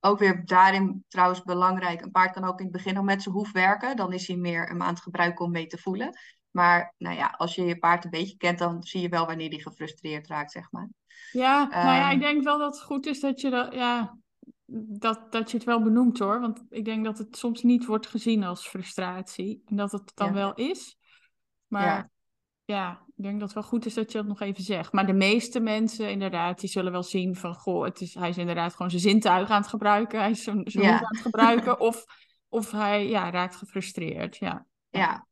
ook 0.00 0.18
weer 0.18 0.44
daarin 0.44 1.04
trouwens 1.08 1.42
belangrijk. 1.42 2.00
Een 2.00 2.10
paard 2.10 2.32
kan 2.32 2.44
ook 2.44 2.58
in 2.58 2.64
het 2.64 2.74
begin 2.74 2.94
nog 2.94 3.04
met 3.04 3.22
zijn 3.22 3.34
hoef 3.34 3.52
werken. 3.52 3.96
Dan 3.96 4.12
is 4.12 4.26
hij 4.26 4.36
meer 4.36 4.70
een 4.70 4.76
maand 4.76 5.00
gebruiken 5.00 5.44
om 5.44 5.50
mee 5.50 5.66
te 5.66 5.78
voelen. 5.78 6.18
Maar 6.50 6.94
nou 6.98 7.16
ja, 7.16 7.26
als 7.36 7.54
je 7.54 7.64
je 7.64 7.78
paard 7.78 8.04
een 8.04 8.10
beetje 8.10 8.36
kent, 8.36 8.58
dan 8.58 8.82
zie 8.82 9.00
je 9.00 9.08
wel 9.08 9.26
wanneer 9.26 9.50
die 9.50 9.62
gefrustreerd 9.62 10.26
raakt, 10.26 10.52
zeg 10.52 10.70
maar. 10.70 10.88
Ja, 11.30 11.64
nou 11.64 11.96
ja, 11.96 12.06
ik 12.06 12.12
Ehm, 12.12 12.20
denk 12.20 12.44
wel 12.44 12.58
dat 12.58 12.74
het 12.74 12.82
goed 12.84 13.06
is 13.06 13.20
dat 13.20 13.40
je 13.40 13.50
dat, 13.50 13.74
ja, 13.74 14.16
dat, 14.98 15.32
dat 15.32 15.50
je 15.50 15.56
het 15.56 15.66
wel 15.66 15.82
benoemt 15.82 16.18
hoor. 16.18 16.40
Want 16.40 16.62
ik 16.68 16.84
denk 16.84 17.04
dat 17.04 17.18
het 17.18 17.36
soms 17.36 17.62
niet 17.62 17.86
wordt 17.86 18.06
gezien 18.06 18.44
als 18.44 18.68
frustratie. 18.68 19.62
En 19.66 19.76
dat 19.76 19.92
het 19.92 20.12
dan 20.14 20.26
Ja. 20.26 20.32
wel 20.32 20.54
is. 20.54 20.96
Maar 21.66 21.84
Ja. 21.86 22.10
ja. 22.64 23.05
Ik 23.16 23.22
denk 23.22 23.40
dat 23.40 23.48
het 23.48 23.52
wel 23.52 23.62
goed 23.68 23.86
is 23.86 23.94
dat 23.94 24.12
je 24.12 24.18
dat 24.18 24.26
nog 24.26 24.40
even 24.40 24.62
zegt. 24.62 24.92
Maar 24.92 25.06
de 25.06 25.12
meeste 25.12 25.60
mensen 25.60 26.10
inderdaad, 26.10 26.60
die 26.60 26.70
zullen 26.70 26.92
wel 26.92 27.02
zien 27.02 27.36
van... 27.36 27.54
Goh, 27.54 27.84
het 27.84 28.00
is, 28.00 28.14
hij 28.14 28.28
is 28.28 28.38
inderdaad 28.38 28.72
gewoon 28.72 28.90
zijn 28.90 29.02
zintuigen 29.02 29.54
aan 29.54 29.60
het 29.60 29.70
gebruiken. 29.70 30.20
Hij 30.20 30.30
is 30.30 30.42
zijn, 30.42 30.62
zijn 30.64 30.84
Ja. 30.84 30.90
hoef 30.90 31.00
aan 31.00 31.08
het 31.08 31.20
gebruiken. 31.20 31.80
Of, 31.88 32.04
of 32.48 32.70
hij 32.70 33.08
ja, 33.08 33.30
raakt 33.30 33.56
gefrustreerd, 33.56 34.36
ja. 34.36 34.66
Ja. 34.88 35.26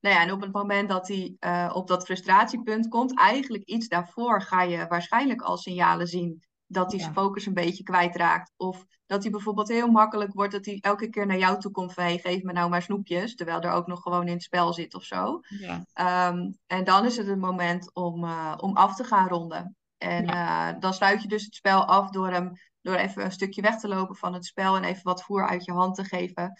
Nou 0.00 0.14
ja, 0.14 0.22
en 0.22 0.32
op 0.32 0.40
het 0.40 0.52
moment 0.52 0.88
dat 0.88 1.08
hij 1.08 1.36
eh, 1.38 1.70
op 1.74 1.88
dat 1.88 2.04
frustratiepunt 2.04 2.88
komt, 2.88 3.18
eigenlijk 3.18 3.64
iets 3.64 3.88
daarvoor 3.88 4.42
ga 4.42 4.62
je 4.62 4.86
waarschijnlijk 4.86 5.42
al 5.42 5.56
signalen 5.56 6.06
zien 6.06 6.42
dat 6.70 6.86
hij 6.90 6.96
Ja. 6.98 7.02
zijn 7.04 7.14
focus 7.16 7.46
een 7.46 7.54
beetje 7.54 7.82
kwijtraakt. 7.82 8.52
Of 8.56 8.84
dat 9.06 9.22
hij 9.22 9.30
bijvoorbeeld 9.30 9.68
heel 9.68 9.90
makkelijk 9.90 10.32
wordt 10.34 10.52
dat 10.52 10.64
hij 10.64 10.78
elke 10.80 11.08
keer 11.08 11.26
naar 11.26 11.38
jou 11.38 11.58
toe 11.60 11.70
komt 11.70 11.92
van 11.92 12.04
hey, 12.04 12.18
geef 12.18 12.42
me 12.42 12.52
nou 12.52 12.70
maar 12.70 12.82
snoepjes, 12.82 13.34
terwijl 13.34 13.60
er 13.60 13.70
ook 13.70 13.86
nog 13.86 14.02
gewoon 14.02 14.26
in 14.26 14.32
het 14.32 14.42
spel 14.42 14.72
zit 14.72 14.94
of 14.94 15.02
zo. 15.04 15.40
ja. 15.48 15.84
Ehm, 15.92 16.50
en 16.66 16.84
dan 16.84 17.04
is 17.04 17.16
het 17.16 17.26
het 17.26 17.38
moment 17.38 17.94
om, 17.94 18.24
eh, 18.24 18.54
om 18.56 18.76
af 18.76 18.94
te 18.96 19.04
gaan 19.04 19.28
ronden. 19.28 19.76
En 19.98 20.26
eh, 20.26 20.68
dan 20.78 20.94
sluit 20.94 21.22
je 21.22 21.28
dus 21.28 21.44
het 21.44 21.54
spel 21.54 21.84
af 21.84 22.10
door 22.10 22.30
hem 22.30 22.52
door 22.82 22.94
even 22.94 23.24
een 23.24 23.32
stukje 23.32 23.62
weg 23.62 23.78
te 23.78 23.88
lopen 23.88 24.16
van 24.16 24.34
het 24.34 24.44
spel 24.46 24.76
en 24.76 24.84
even 24.84 25.02
wat 25.02 25.22
voer 25.22 25.48
uit 25.48 25.64
je 25.64 25.72
hand 25.72 25.94
te 25.94 26.04
geven. 26.04 26.52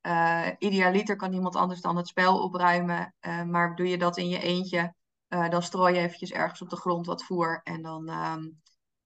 Eh, 0.00 0.46
idealiter 0.58 1.16
kan 1.16 1.30
niemand 1.30 1.56
anders 1.56 1.80
dan 1.80 1.96
het 1.96 2.08
spel 2.08 2.42
opruimen. 2.42 3.14
maar 3.46 3.74
doe 3.76 3.88
je 3.88 3.98
dat 3.98 4.16
in 4.16 4.28
je 4.28 4.40
eentje, 4.40 4.94
dan 5.28 5.62
strooi 5.62 5.94
je 5.94 6.00
eventjes 6.00 6.32
ergens 6.32 6.62
op 6.62 6.70
de 6.70 6.76
grond 6.76 7.06
wat 7.06 7.24
voer. 7.24 7.60
En 7.64 7.82
dan 7.82 8.08
ehm, 8.08 8.44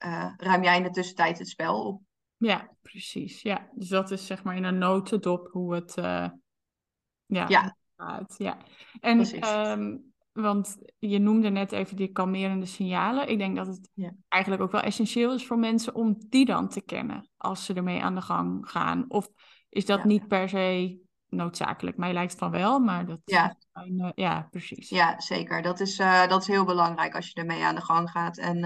eh, 0.01 0.33
ruim 0.37 0.63
jij 0.63 0.77
in 0.77 0.83
de 0.83 0.91
tussentijd 0.91 1.39
het 1.39 1.49
spel 1.49 1.85
op. 1.87 2.03
Ja, 2.37 2.71
precies. 2.83 3.43
Ja, 3.43 3.69
dus 3.75 3.89
dat 3.89 4.11
is 4.11 4.27
zeg 4.27 4.43
maar 4.43 4.57
in 4.57 4.65
een 4.65 4.79
notendop 4.79 5.49
hoe 5.53 5.75
het 5.75 5.95
eh, 5.97 6.29
ja, 7.27 7.49
Ja. 7.49 7.77
gaat. 7.97 8.35
Ja. 8.39 8.57
En 9.01 9.21
ehm, 9.21 9.97
want 10.33 10.77
je 10.99 11.19
noemde 11.19 11.49
net 11.49 11.73
even 11.73 11.97
die 11.97 12.13
kalmerende 12.13 12.67
signalen. 12.67 13.29
Ik 13.29 13.39
denk 13.39 13.57
dat 13.57 13.67
het 13.67 13.91
Ja. 13.95 14.13
eigenlijk 14.29 14.63
ook 14.63 14.73
wel 14.73 14.81
essentieel 14.81 15.35
is 15.35 15.47
voor 15.47 15.59
mensen 15.59 15.95
om 15.95 16.17
die 16.29 16.45
dan 16.45 16.69
te 16.69 16.81
kennen 16.81 17.31
als 17.37 17.65
ze 17.65 17.75
ermee 17.75 18.03
aan 18.03 18.15
de 18.15 18.21
gang 18.21 18.71
gaan. 18.71 19.05
Of 19.09 19.29
is 19.69 19.87
dat 19.87 19.99
Ja. 19.99 20.07
niet 20.07 20.29
per 20.29 20.49
se 20.49 20.99
noodzakelijk? 21.29 21.97
Mij 21.97 22.13
lijkt 22.13 22.35
van 22.35 22.51
wel, 22.51 22.79
maar 22.79 23.07
dat 23.07 23.21
Ja. 23.25 23.57
eh, 23.73 24.11
ja, 24.15 24.49
precies. 24.51 24.89
Ja, 24.89 25.21
zeker. 25.21 25.63
Dat 25.63 25.81
is, 25.81 25.99
eh, 25.99 26.29
dat 26.29 26.41
is 26.41 26.47
heel 26.47 26.65
belangrijk 26.65 27.15
als 27.15 27.27
je 27.29 27.35
ermee 27.41 27.65
aan 27.65 27.75
de 27.75 27.85
gang 27.85 28.11
gaat. 28.11 28.39
En 28.39 28.65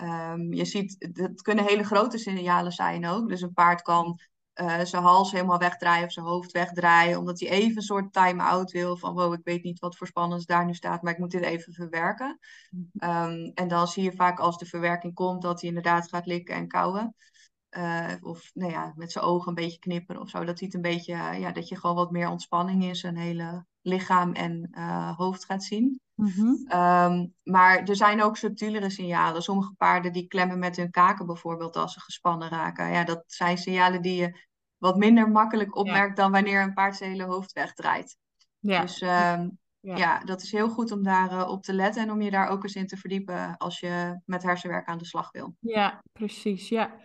ehm, 0.00 0.52
je 0.52 0.64
ziet, 0.64 0.96
het 1.12 1.42
kunnen 1.42 1.64
hele 1.64 1.84
grote 1.84 2.18
signalen 2.18 2.72
zijn 2.72 3.06
ook. 3.06 3.28
Dus 3.28 3.40
een 3.40 3.52
paard 3.52 3.82
kan 3.82 4.20
eh, 4.52 4.80
zijn 4.84 5.02
hals 5.02 5.32
helemaal 5.32 5.58
wegdraaien 5.58 6.04
of 6.04 6.12
zijn 6.12 6.26
hoofd 6.26 6.52
wegdraaien, 6.52 7.18
omdat 7.18 7.40
hij 7.40 7.48
even 7.48 7.76
een 7.76 7.82
soort 7.82 8.12
time-out 8.12 8.70
wil 8.70 8.96
van 8.96 9.14
wow, 9.14 9.32
ik 9.32 9.40
weet 9.44 9.62
niet 9.62 9.78
wat 9.78 9.96
voor 9.96 10.06
spannends 10.06 10.46
daar 10.46 10.66
nu 10.66 10.74
staat, 10.74 11.02
maar 11.02 11.12
ik 11.12 11.18
moet 11.18 11.30
dit 11.30 11.42
even 11.42 11.72
verwerken. 11.72 12.38
Mhm. 12.70 12.84
Ehm, 12.98 13.50
en 13.54 13.68
dan 13.68 13.86
zie 13.86 14.02
je 14.02 14.12
vaak 14.12 14.38
als 14.38 14.58
de 14.58 14.66
verwerking 14.66 15.14
komt 15.14 15.42
dat 15.42 15.60
hij 15.60 15.68
inderdaad 15.68 16.08
gaat 16.08 16.26
likken 16.26 16.54
en 16.54 16.68
kauwen. 16.68 17.14
Eh, 17.70 18.14
of 18.20 18.50
nou 18.54 18.72
ja, 18.72 18.92
met 18.96 19.12
zijn 19.12 19.24
ogen 19.24 19.48
een 19.48 19.54
beetje 19.54 19.78
knipperen 19.78 20.20
of 20.20 20.28
zo. 20.28 20.44
Dat 20.44 20.58
hij 20.58 20.66
het 20.66 20.74
een 20.74 20.90
beetje, 20.90 21.12
ja, 21.14 21.52
dat 21.52 21.68
je 21.68 21.76
gewoon 21.76 21.96
wat 21.96 22.10
meer 22.10 22.28
ontspanning 22.28 22.84
in 22.84 22.94
zijn 22.94 23.16
hele 23.16 23.66
lichaam 23.82 24.32
en 24.32 24.68
eh, 24.70 25.16
hoofd 25.16 25.44
gaat 25.44 25.64
zien. 25.64 26.00
Mhm. 26.14 26.54
Ehm, 26.66 27.26
maar 27.42 27.82
er 27.82 27.96
zijn 27.96 28.22
ook 28.22 28.36
subtielere 28.36 28.90
signalen. 28.90 29.42
Sommige 29.42 29.74
paarden 29.74 30.12
die 30.12 30.26
klemmen 30.26 30.58
met 30.58 30.76
hun 30.76 30.90
kaken 30.90 31.26
bijvoorbeeld 31.26 31.76
als 31.76 31.92
ze 31.92 32.00
gespannen 32.00 32.48
raken. 32.48 32.92
Ja, 32.92 33.04
dat 33.04 33.24
zijn 33.26 33.58
signalen 33.58 34.02
die 34.02 34.20
je 34.20 34.48
wat 34.78 34.96
minder 34.96 35.30
makkelijk 35.30 35.76
opmerkt 35.76 36.16
dan 36.16 36.32
wanneer 36.32 36.62
een 36.62 36.74
paard 36.74 36.96
zijn 36.96 37.10
hele 37.10 37.24
hoofd 37.24 37.52
wegdraait. 37.52 38.16
Ja. 38.58 38.80
Dus 38.80 39.00
ehm, 39.00 39.48
Ja. 39.80 39.96
ja. 39.96 40.18
dat 40.18 40.42
is 40.42 40.52
heel 40.52 40.68
goed 40.68 40.92
om 40.92 41.02
daar 41.02 41.30
eh, 41.30 41.48
op 41.48 41.62
te 41.62 41.72
letten 41.72 42.02
en 42.02 42.10
om 42.10 42.20
je 42.20 42.30
daar 42.30 42.48
ook 42.48 42.62
eens 42.62 42.74
in 42.74 42.86
te 42.86 42.96
verdiepen 42.96 43.56
als 43.56 43.80
je 43.80 44.20
met 44.24 44.42
hersenwerk 44.42 44.88
aan 44.88 44.98
de 44.98 45.04
slag 45.04 45.30
wil. 45.30 45.56
Ja, 45.60 46.02
precies. 46.12 46.68
Ja. 46.68 47.00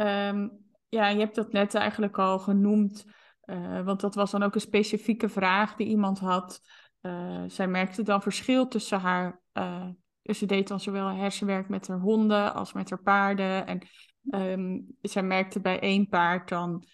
Ehm, 0.00 0.48
ja, 0.88 1.08
je 1.08 1.18
hebt 1.18 1.34
dat 1.34 1.52
net 1.52 1.74
eigenlijk 1.74 2.18
al 2.18 2.38
genoemd, 2.38 3.04
eh, 3.40 3.84
want 3.84 4.00
dat 4.00 4.14
was 4.14 4.30
dan 4.30 4.42
ook 4.42 4.54
een 4.54 4.60
specifieke 4.60 5.28
vraag 5.28 5.74
die 5.76 5.86
iemand 5.86 6.18
had. 6.18 6.60
Eh, 7.00 7.44
zij 7.46 7.68
merkte 7.68 8.02
dan 8.02 8.22
verschil 8.22 8.68
tussen 8.68 9.00
haar, 9.00 9.42
eh, 9.52 9.88
dus 10.22 10.38
ze 10.38 10.46
deed 10.46 10.68
dan 10.68 10.80
zowel 10.80 11.08
hersenwerk 11.08 11.68
met 11.68 11.88
haar 11.88 11.98
honden 11.98 12.54
als 12.54 12.72
met 12.72 12.90
haar 12.90 13.02
paarden. 13.02 13.66
En 13.66 13.88
ehm, 14.30 14.80
zij 15.02 15.22
merkte 15.22 15.60
bij 15.60 15.80
één 15.80 16.08
paard 16.08 16.48
dan 16.48 16.86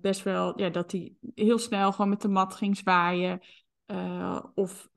best 0.00 0.22
wel 0.22 0.60
ja, 0.60 0.68
dat 0.68 0.92
hij 0.92 1.12
heel 1.34 1.58
snel 1.58 1.92
gewoon 1.92 2.08
met 2.08 2.20
de 2.20 2.28
mat 2.28 2.54
ging 2.54 2.76
zwaaien. 2.76 3.40
of 4.54 4.88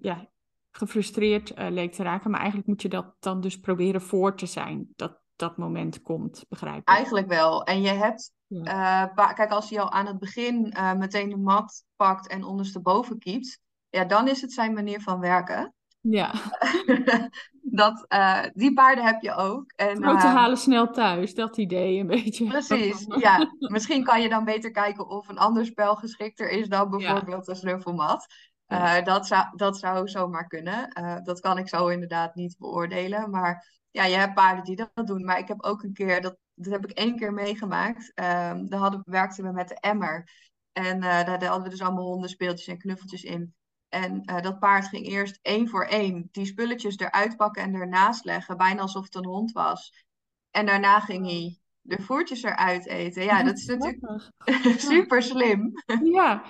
ja, 0.00 0.28
gefrustreerd 0.70 1.52
leek 1.56 1.92
te 1.92 2.02
raken. 2.02 2.30
Maar 2.30 2.40
eigenlijk 2.40 2.68
moet 2.68 2.82
je 2.82 2.88
dat 2.88 3.14
dan 3.20 3.40
dus 3.40 3.60
proberen 3.60 4.00
voor 4.00 4.36
te 4.36 4.46
zijn. 4.46 4.92
Dat 4.96 5.19
dat 5.40 5.56
moment 5.56 6.02
komt, 6.02 6.44
begrijp 6.48 6.78
ik. 6.80 6.88
Eigenlijk 6.88 7.28
wel. 7.28 7.64
En 7.64 7.82
je 7.82 7.88
hebt, 7.88 8.32
Ja. 8.46 9.08
eh, 9.16 9.34
kijk, 9.34 9.50
als 9.50 9.70
hij 9.70 9.80
al 9.80 9.92
aan 9.92 10.06
het 10.06 10.18
begin 10.18 10.70
eh, 10.72 10.92
meteen 10.92 11.28
de 11.28 11.36
mat 11.36 11.84
pakt 11.96 12.26
en 12.28 12.44
ondersteboven 12.44 13.18
kiept, 13.18 13.58
ja, 13.88 14.04
dan 14.04 14.28
is 14.28 14.40
het 14.40 14.52
zijn 14.52 14.72
manier 14.72 15.00
van 15.00 15.20
werken. 15.20 15.74
Ja, 16.00 16.32
dat, 17.62 18.04
eh, 18.08 18.42
die 18.52 18.72
paarden 18.72 19.04
heb 19.04 19.22
je 19.22 19.34
ook. 19.34 19.72
En, 19.76 20.02
grote 20.02 20.26
eh, 20.26 20.34
halen 20.34 20.56
snel 20.56 20.90
thuis, 20.90 21.34
dat 21.34 21.56
idee 21.56 21.98
een 21.98 22.06
beetje. 22.06 22.46
Precies, 22.46 23.04
ja. 23.26 23.54
Misschien 23.58 24.04
kan 24.04 24.22
je 24.22 24.28
dan 24.28 24.44
beter 24.44 24.70
kijken 24.70 25.08
of 25.08 25.28
een 25.28 25.38
ander 25.38 25.66
spel 25.66 25.94
geschikter 25.96 26.50
is 26.50 26.68
dan 26.68 26.80
Ja. 26.80 26.86
bijvoorbeeld 26.96 27.48
een 27.48 27.56
snuffelmat. 27.56 28.26
Ja. 28.66 29.00
Dat, 29.00 29.26
zou, 29.26 29.44
dat 29.56 29.78
zou 29.78 30.08
zomaar 30.08 30.46
kunnen. 30.46 30.88
Dat 31.24 31.40
kan 31.40 31.58
ik 31.58 31.68
zo 31.68 31.86
inderdaad 31.88 32.34
niet 32.34 32.56
beoordelen. 32.58 33.30
Maar 33.30 33.79
ja, 33.90 34.04
je 34.04 34.16
hebt 34.16 34.34
paarden 34.34 34.64
die 34.64 34.76
dat 34.76 35.06
doen. 35.06 35.24
Maar 35.24 35.38
ik 35.38 35.48
heb 35.48 35.62
ook 35.62 35.82
een 35.82 35.92
keer, 35.92 36.20
dat, 36.20 36.36
dat 36.54 36.72
heb 36.72 36.84
ik 36.84 36.96
één 36.96 37.16
keer 37.16 37.32
meegemaakt. 37.32 38.12
Ehm 38.14 38.66
daar 38.66 38.80
hadden, 38.80 39.02
werkten 39.04 39.44
we 39.44 39.52
met 39.52 39.68
de 39.68 39.80
emmer. 39.80 40.28
En 40.72 40.94
eh, 40.94 41.24
daar 41.24 41.44
hadden 41.44 41.62
we 41.62 41.68
dus 41.68 41.82
allemaal 41.82 42.04
hondenspeeltjes 42.04 42.66
en 42.66 42.78
knuffeltjes 42.78 43.22
in. 43.22 43.54
En 43.88 44.24
eh, 44.24 44.42
dat 44.42 44.58
paard 44.58 44.88
ging 44.88 45.06
eerst 45.06 45.38
één 45.42 45.68
voor 45.68 45.84
één 45.84 46.28
die 46.30 46.46
spulletjes 46.46 46.98
eruit 46.98 47.36
pakken 47.36 47.62
en 47.62 47.74
ernaast 47.74 48.24
leggen. 48.24 48.56
Bijna 48.56 48.80
alsof 48.80 49.04
het 49.04 49.14
een 49.14 49.26
hond 49.26 49.52
was. 49.52 50.04
En 50.50 50.66
daarna 50.66 51.00
ging 51.00 51.26
hij 51.26 51.58
de 51.80 52.02
voertjes 52.02 52.42
eruit 52.42 52.86
eten. 52.86 53.22
Ja, 53.22 53.42
dat 53.44 53.56
is 53.58 53.66
natuurlijk 53.66 54.30
super 54.92 55.22
slim. 55.22 55.72
Ja, 56.02 56.44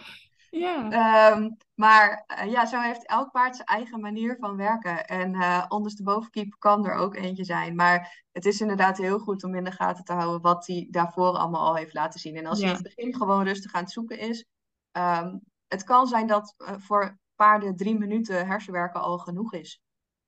ja. 0.51 0.91
Ehm, 0.91 1.51
maar 1.75 2.25
eh, 2.27 2.51
ja, 2.51 2.67
zo 2.67 2.81
heeft 2.81 3.07
elk 3.07 3.31
paard 3.31 3.57
zijn 3.57 3.69
eigen 3.69 4.01
manier 4.01 4.37
van 4.41 4.57
werken. 4.57 5.07
En 5.07 5.35
eh 5.35 5.65
onderstebovenkeep 5.69 6.55
kan 6.59 6.87
er 6.87 6.95
ook 6.95 7.15
eentje 7.15 7.45
zijn. 7.45 7.75
Maar 7.75 8.25
het 8.33 8.45
is 8.47 8.61
inderdaad 8.61 8.99
heel 8.99 9.19
goed 9.19 9.45
om 9.45 9.55
in 9.55 9.65
de 9.65 9.73
gaten 9.73 10.05
te 10.05 10.13
houden 10.13 10.41
wat 10.41 10.67
hij 10.67 10.87
daarvoor 10.91 11.37
allemaal 11.37 11.67
al 11.67 11.75
heeft 11.77 11.95
laten 11.95 12.21
zien. 12.21 12.37
En 12.37 12.47
als 12.47 12.59
hij 12.61 12.69
in 12.69 12.75
het 12.75 12.83
begin 12.83 13.15
gewoon 13.15 13.45
rustig 13.45 13.73
aan 13.73 13.83
het 13.83 13.93
zoeken 13.93 14.19
is. 14.19 14.45
ehm, 14.91 15.37
het 15.69 15.85
kan 15.85 16.07
zijn 16.07 16.27
dat 16.27 16.55
eh, 16.57 16.75
voor 16.79 17.19
paarden 17.35 17.77
drie 17.77 17.99
minuten 17.99 18.47
hersenwerken 18.47 19.01
al 19.01 19.19
genoeg 19.19 19.53
is. 19.53 19.81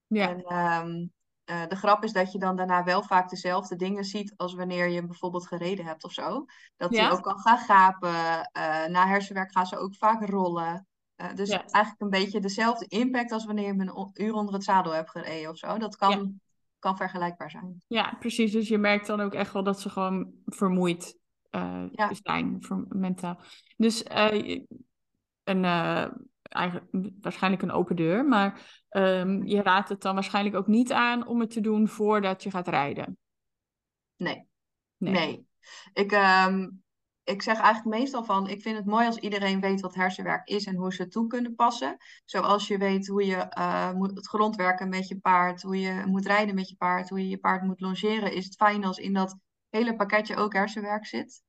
ja. 0.06 0.28
En 0.28 0.42
ehm, 0.44 1.06
eh, 1.44 1.66
de 1.68 1.76
grap 1.76 2.04
is 2.04 2.12
dat 2.12 2.32
je 2.32 2.38
dan 2.38 2.56
daarna 2.56 2.84
wel 2.84 3.02
vaak 3.02 3.30
dezelfde 3.30 3.76
dingen 3.76 4.04
ziet 4.04 4.34
als 4.36 4.54
wanneer 4.54 4.88
je 4.88 5.06
bijvoorbeeld 5.06 5.46
gereden 5.46 5.84
hebt 5.84 6.04
of 6.04 6.12
zo. 6.12 6.44
Dat 6.76 6.94
Ja? 6.94 7.02
hij 7.02 7.12
ook 7.12 7.22
kan 7.22 7.38
gaan 7.38 7.58
gapen. 7.58 8.10
eh, 8.52 8.86
na 8.86 9.06
hersenwerk 9.06 9.52
gaan 9.52 9.66
ze 9.66 9.78
ook 9.78 9.96
vaak 9.96 10.28
rollen. 10.28 10.86
Eh, 11.14 11.34
dus 11.34 11.48
Ja. 11.48 11.64
eigenlijk 11.66 12.00
een 12.02 12.10
beetje 12.20 12.40
dezelfde 12.40 12.86
impact 12.86 13.32
als 13.32 13.44
wanneer 13.44 13.74
je 13.74 13.80
een 13.80 14.10
uur 14.14 14.32
onder 14.32 14.54
het 14.54 14.64
zadel 14.64 14.92
hebt 14.92 15.10
gereden 15.10 15.50
of 15.50 15.56
zo. 15.56 15.78
Dat 15.78 15.96
kan, 15.96 16.10
Ja. 16.10 16.30
kan 16.78 16.96
vergelijkbaar 16.96 17.50
zijn. 17.50 17.82
Ja, 17.86 18.16
precies. 18.18 18.52
Dus 18.52 18.68
je 18.68 18.78
merkt 18.78 19.06
dan 19.06 19.20
ook 19.20 19.34
echt 19.34 19.52
wel 19.52 19.62
dat 19.62 19.80
ze 19.80 19.90
gewoon 19.90 20.32
vermoeid 20.46 21.18
zijn, 22.10 22.56
voor, 22.60 22.84
mentaal. 22.88 23.38
Dus 23.76 24.04
een, 25.44 25.68
eigenlijk, 26.52 27.10
waarschijnlijk 27.20 27.62
een 27.62 27.70
open 27.70 27.96
deur, 27.96 28.24
maar 28.24 28.82
ehm, 28.88 29.42
je 29.42 29.62
raadt 29.62 29.88
het 29.88 30.02
dan 30.02 30.14
waarschijnlijk 30.14 30.56
ook 30.56 30.66
niet 30.66 30.92
aan 30.92 31.26
om 31.26 31.40
het 31.40 31.50
te 31.50 31.60
doen 31.60 31.88
voordat 31.88 32.42
je 32.42 32.50
gaat 32.50 32.68
rijden. 32.68 33.18
Nee. 34.16 34.46
Nee. 34.96 35.12
Nee. 35.12 35.46
Ik, 35.92 36.12
ehm, 36.12 36.68
ik 37.24 37.42
zeg 37.42 37.60
eigenlijk 37.60 37.96
meestal 37.96 38.24
van, 38.24 38.48
ik 38.48 38.62
vind 38.62 38.76
het 38.76 38.86
mooi 38.86 39.06
als 39.06 39.16
iedereen 39.16 39.60
weet 39.60 39.80
wat 39.80 39.94
hersenwerk 39.94 40.48
is 40.48 40.66
en 40.66 40.76
hoe 40.76 40.94
ze 40.94 41.02
het 41.02 41.12
toe 41.12 41.26
kunnen 41.26 41.54
passen. 41.54 41.96
Zoals 42.24 42.68
je 42.68 42.78
weet 42.78 43.06
hoe 43.06 43.26
je 43.26 43.36
eh, 43.36 43.92
moet, 43.92 44.10
het 44.14 44.28
grondwerken 44.28 44.88
met 44.88 45.08
je 45.08 45.18
paard, 45.18 45.62
hoe 45.62 45.80
je 45.80 46.02
moet 46.06 46.26
rijden 46.26 46.54
met 46.54 46.68
je 46.68 46.76
paard, 46.76 47.08
hoe 47.08 47.20
je 47.20 47.28
je 47.28 47.38
paard 47.38 47.62
moet 47.62 47.80
longeren, 47.80 48.32
is 48.32 48.44
het 48.44 48.54
fijn 48.54 48.84
als 48.84 48.98
in 48.98 49.12
dat 49.12 49.36
hele 49.68 49.96
pakketje 49.96 50.36
ook 50.36 50.52
hersenwerk 50.52 51.06
zit. 51.06 51.42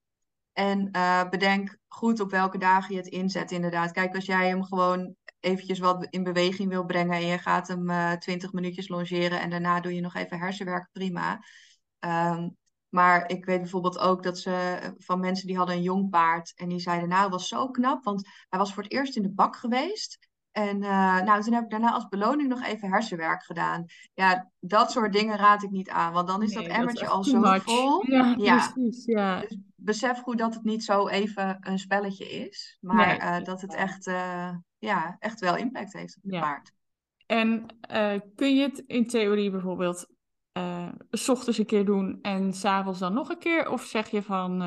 En 0.54 0.88
uh, 0.92 1.28
bedenk 1.28 1.78
goed 1.88 2.20
op 2.20 2.30
welke 2.30 2.58
dagen 2.58 2.94
je 2.94 3.00
het 3.00 3.10
inzet, 3.10 3.50
inderdaad. 3.50 3.92
Kijk, 3.92 4.14
als 4.14 4.26
jij 4.26 4.48
hem 4.48 4.64
gewoon 4.64 5.14
eventjes 5.40 5.78
wat 5.78 6.06
in 6.10 6.22
beweging 6.22 6.68
wil 6.68 6.84
brengen 6.84 7.14
en 7.14 7.26
je 7.26 7.38
gaat 7.38 7.68
hem 7.68 7.90
uh, 7.90 8.12
20 8.12 8.52
minuutjes 8.52 8.88
longeren 8.88 9.40
en 9.40 9.50
daarna 9.50 9.80
doe 9.80 9.94
je 9.94 10.00
nog 10.00 10.14
even 10.14 10.38
hersenwerk, 10.38 10.88
prima. 10.92 11.40
Um, 12.00 12.56
maar 12.88 13.30
ik 13.30 13.44
weet 13.44 13.60
bijvoorbeeld 13.60 13.98
ook 13.98 14.22
dat 14.22 14.38
ze 14.38 14.78
van 14.98 15.20
mensen 15.20 15.46
die 15.46 15.56
hadden 15.56 15.76
een 15.76 15.82
jong 15.82 16.10
paard 16.10 16.52
en 16.54 16.68
die 16.68 16.80
zeiden, 16.80 17.08
nou, 17.08 17.30
was 17.30 17.48
zo 17.48 17.70
knap, 17.70 18.04
want 18.04 18.28
hij 18.48 18.58
was 18.58 18.74
voor 18.74 18.82
het 18.82 18.92
eerst 18.92 19.16
in 19.16 19.22
de 19.22 19.30
bak 19.30 19.56
geweest. 19.56 20.18
En 20.54 20.82
uh, 20.82 21.20
nou, 21.22 21.42
toen 21.42 21.52
heb 21.52 21.64
ik 21.64 21.70
daarna 21.70 21.92
als 21.92 22.08
beloning 22.08 22.48
nog 22.48 22.62
even 22.62 22.90
hersenwerk 22.90 23.44
gedaan. 23.44 23.84
Ja, 24.12 24.50
dat 24.60 24.90
soort 24.90 25.12
dingen 25.12 25.36
raad 25.36 25.62
ik 25.62 25.70
niet 25.70 25.90
aan, 25.90 26.12
want 26.12 26.28
dan 26.28 26.42
is 26.42 26.52
dat 26.52 26.64
emmertje 26.64 27.06
al 27.06 27.24
zo 27.24 27.58
vol. 27.58 28.10
Ja, 28.10 28.34
ja, 28.38 28.72
precies. 28.72 29.04
Ja. 29.04 29.40
Dus 29.40 29.58
besef 29.74 30.18
goed 30.18 30.38
dat 30.38 30.54
het 30.54 30.64
niet 30.64 30.84
zo 30.84 31.08
even 31.08 31.56
een 31.60 31.78
spelletje 31.78 32.24
is, 32.24 32.78
maar 32.80 33.06
nee. 33.06 33.40
uh, 33.40 33.44
dat 33.44 33.60
het 33.60 33.74
echt, 33.74 34.06
uh, 34.06 34.50
ja, 34.78 35.16
echt 35.18 35.40
wel 35.40 35.56
impact 35.56 35.92
heeft 35.92 36.16
op 36.16 36.22
het 36.22 36.32
ja. 36.32 36.40
paard. 36.40 36.72
En 37.26 37.66
kun 38.34 38.56
je 38.56 38.62
het 38.62 38.82
in 38.86 39.06
theorie 39.06 39.50
bijvoorbeeld 39.50 40.06
s 41.10 41.28
ochtends 41.28 41.58
een 41.58 41.66
keer 41.66 41.84
doen 41.84 42.18
en 42.22 42.52
s'avonds 42.52 42.98
dan 42.98 43.12
nog 43.14 43.28
een 43.28 43.38
keer? 43.38 43.70
Of 43.70 43.82
zeg 43.82 44.10
je 44.10 44.22
van 44.22 44.62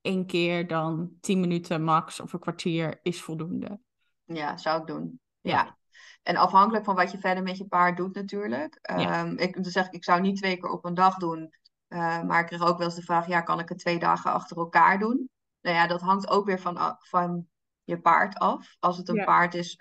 één 0.00 0.26
keer 0.26 0.66
dan 0.66 1.10
tien 1.20 1.40
minuten 1.40 1.82
max 1.82 2.20
of 2.20 2.32
een 2.32 2.40
kwartier 2.40 2.98
is 3.02 3.22
voldoende? 3.22 3.80
Ja, 4.24 4.56
zou 4.56 4.80
ik 4.80 4.86
doen. 4.86 5.20
Ja. 5.40 5.76
En 6.22 6.36
afhankelijk 6.36 6.84
van 6.84 6.94
wat 6.94 7.10
je 7.10 7.18
verder 7.18 7.42
met 7.42 7.58
je 7.58 7.66
paard 7.66 7.96
doet 7.96 8.14
natuurlijk. 8.14 8.78
Um, 8.90 9.38
ik, 9.38 9.54
dan 9.54 9.64
zeg 9.64 9.90
ik, 9.90 10.04
zou 10.04 10.20
niet 10.20 10.36
twee 10.36 10.56
keer 10.56 10.70
op 10.70 10.84
een 10.84 10.94
dag 10.94 11.16
doen. 11.16 11.54
Uh, 11.88 12.22
maar 12.22 12.40
ik 12.40 12.46
kreeg 12.46 12.62
ook 12.62 12.78
wel 12.78 12.86
eens 12.86 12.96
de 12.96 13.02
vraag, 13.02 13.26
ja, 13.26 13.40
kan 13.40 13.58
ik 13.58 13.68
het 13.68 13.78
twee 13.78 13.98
dagen 13.98 14.32
achter 14.32 14.56
elkaar 14.56 14.98
doen? 14.98 15.30
Nou 15.60 15.76
ja, 15.76 15.86
dat 15.86 16.00
hangt 16.00 16.28
ook 16.28 16.46
weer 16.46 16.60
van, 16.60 16.96
van 16.98 17.46
je 17.84 18.00
paard 18.00 18.38
af. 18.38 18.76
Als 18.78 18.96
het 18.96 19.08
een 19.08 19.14
ja. 19.14 19.24
paard 19.24 19.54
is 19.54 19.80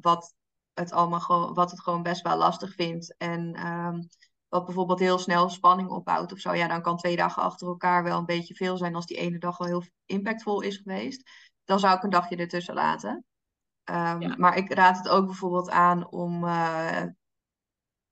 wat, 0.00 0.34
het 0.74 0.92
allemaal 0.92 1.20
gewoon, 1.20 1.54
wat 1.54 1.70
het 1.70 1.80
gewoon 1.82 2.02
best 2.02 2.22
wel 2.22 2.36
lastig 2.36 2.74
vindt 2.74 3.16
en... 3.16 3.66
Um, 3.66 4.08
wat 4.48 4.64
bijvoorbeeld 4.64 4.98
heel 4.98 5.18
snel 5.18 5.48
spanning 5.48 5.88
opbouwt 5.88 6.32
of 6.32 6.38
zo, 6.38 6.52
ja, 6.52 6.68
dan 6.68 6.82
kan 6.82 6.96
twee 6.96 7.16
dagen 7.16 7.42
achter 7.42 7.66
elkaar 7.66 8.02
wel 8.02 8.18
een 8.18 8.24
beetje 8.24 8.54
veel 8.54 8.76
zijn 8.76 8.94
als 8.94 9.06
die 9.06 9.16
ene 9.16 9.38
dag 9.38 9.58
wel 9.58 9.68
heel 9.68 9.84
impactvol 10.06 10.60
is 10.60 10.76
geweest. 10.76 11.30
Dan 11.64 11.78
zou 11.78 11.96
ik 11.96 12.02
een 12.02 12.10
dagje 12.10 12.36
ertussen 12.36 12.74
laten. 12.74 13.24
Um, 13.90 14.20
ja. 14.20 14.34
Maar 14.36 14.56
ik 14.56 14.72
raad 14.72 14.96
het 14.96 15.08
ook 15.08 15.26
bijvoorbeeld 15.26 15.70
aan 15.70 16.10
om, 16.10 16.44
uh, 16.44 17.02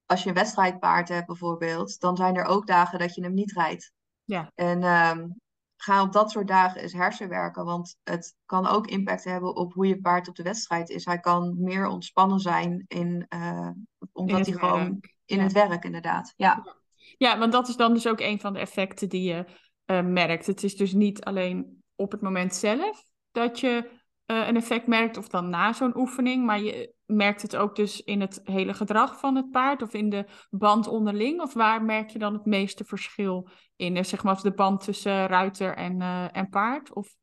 als 0.07 0.23
je 0.23 0.29
een 0.29 0.35
wedstrijdpaard 0.35 1.09
hebt 1.09 1.27
bijvoorbeeld, 1.27 2.01
dan 2.01 2.17
zijn 2.17 2.37
er 2.37 2.45
ook 2.45 2.67
dagen 2.67 2.99
dat 2.99 3.15
je 3.15 3.23
hem 3.23 3.35
niet 3.35 3.53
rijdt. 3.53 3.93
Ja. 4.25 4.51
En 4.55 4.83
um, 4.83 5.41
ga 5.77 6.03
op 6.03 6.13
dat 6.13 6.31
soort 6.31 6.49
dagen 6.49 6.81
eens 6.81 6.93
hersenwerken, 6.93 7.65
want 7.65 7.97
het 8.03 8.35
kan 8.47 8.67
ook 8.67 8.87
impact 8.87 9.25
hebben 9.25 9.57
op 9.57 9.73
hoe 9.73 9.87
je 9.87 10.01
paard 10.01 10.29
op 10.29 10.35
de 10.35 10.43
wedstrijd 10.43 10.89
is. 10.89 11.05
Hij 11.05 11.21
kan 11.21 11.55
meer 11.59 11.87
ontspannen 11.87 12.39
zijn 12.39 12.85
in, 12.89 13.27
uh, 13.35 13.71
omdat 14.13 14.47
in 14.47 14.53
hij 14.53 14.61
gewoon 14.61 15.01
in 15.25 15.37
ja. 15.37 15.43
het 15.43 15.53
werk 15.53 15.85
inderdaad. 15.85 16.33
Ja. 16.37 16.77
ja, 17.17 17.39
want 17.39 17.53
dat 17.53 17.69
is 17.69 17.77
dan 17.77 17.95
dus 17.95 18.07
ook 18.07 18.21
een 18.21 18.41
van 18.41 18.53
de 18.53 18.59
effecten 18.59 19.09
die 19.09 19.23
je 19.23 19.45
uh, 19.87 20.03
merkt. 20.03 20.47
Het 20.47 20.63
is 20.63 20.77
dus 20.77 20.93
niet 20.93 21.25
alleen 21.25 21.83
op 21.95 22.11
het 22.11 22.21
moment 22.21 22.55
zelf 22.55 23.05
dat 23.31 23.61
je 23.61 24.03
uh, 24.27 24.47
een 24.47 24.57
effect 24.57 24.87
merkt 24.87 25.17
of 25.17 25.29
dan 25.29 25.51
na 25.51 25.73
zo'n 25.73 25.97
oefening, 25.97 26.45
maar 26.45 26.61
je 26.61 26.95
merkt 27.07 27.43
het 27.43 27.57
ook 27.57 27.77
dus 27.77 28.01
in 28.01 28.21
het 28.21 28.41
hele 28.45 28.75
gedrag 28.75 29.19
van 29.19 29.37
het 29.37 29.51
paard 29.51 29.83
of 29.83 29.95
in 29.95 30.09
de 30.09 30.25
band 30.51 30.87
onderling? 30.87 31.41
Of 31.41 31.55
waar 31.55 31.83
merk 31.83 32.11
je 32.11 32.19
dan 32.19 32.33
het 32.33 32.45
meeste 32.45 32.85
verschil 32.85 33.49
in, 33.77 34.05
zeg 34.05 34.23
maar, 34.23 34.43
de 34.43 34.55
band 34.55 34.85
tussen 34.85 35.27
ruiter 35.27 35.77
en, 35.77 36.01
uh, 36.01 36.37
en 36.37 36.49
paard? 36.49 36.93
Of... 36.93 37.15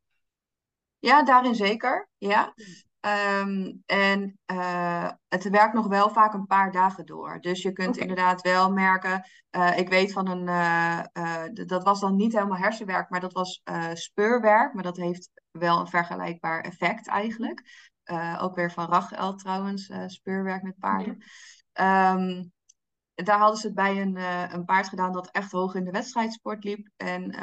Ja, 1.00 1.24
daarin 1.24 1.56
zeker. 1.56 2.10
Ja. 2.18 2.54
Um, 3.06 3.84
en 3.86 4.40
uh, 4.52 5.10
het 5.28 5.50
werkt 5.50 5.74
nog 5.74 5.88
wel 5.88 6.10
vaak 6.10 6.34
een 6.34 6.46
paar 6.46 6.72
dagen 6.72 7.06
door. 7.06 7.40
Dus 7.40 7.62
je 7.62 7.72
kunt 7.72 7.96
okay. 7.96 8.02
inderdaad 8.02 8.42
wel 8.42 8.72
merken. 8.72 9.24
Uh, 9.52 9.78
ik 9.78 9.90
weet 9.90 10.12
van 10.12 10.28
een. 10.28 10.48
Uh, 10.48 11.66
dat 11.68 11.84
was 11.84 12.00
dan 12.00 12.16
niet 12.16 12.34
helemaal 12.34 12.58
hersenwerk, 12.58 13.10
maar 13.10 13.20
dat 13.20 13.34
was 13.34 13.62
speurwerk. 13.94 14.74
Maar 14.74 14.84
dat 14.84 14.98
heeft 14.98 15.30
wel 15.52 15.80
een 15.80 15.88
vergelijkbaar 15.88 16.62
effect 16.62 17.08
eigenlijk. 17.08 17.90
ook 18.40 18.56
weer 18.56 18.72
van 18.72 18.90
Rachel 18.90 19.36
trouwens, 19.36 19.92
speurwerk 20.06 20.64
met 20.64 20.80
paarden. 20.80 21.24
Ja. 21.74 22.14
Um, 22.14 22.52
daar 23.16 23.40
hadden 23.40 23.60
ze 23.60 23.66
het 23.66 23.76
bij 23.76 24.02
een, 24.02 24.16
een 24.54 24.66
paard 24.66 24.90
gedaan 24.90 25.12
dat 25.12 25.32
echt 25.32 25.52
hoog 25.52 25.76
in 25.76 25.84
de 25.84 25.92
wedstrijdsport 25.92 26.64
liep. 26.64 26.90
En 26.98 27.36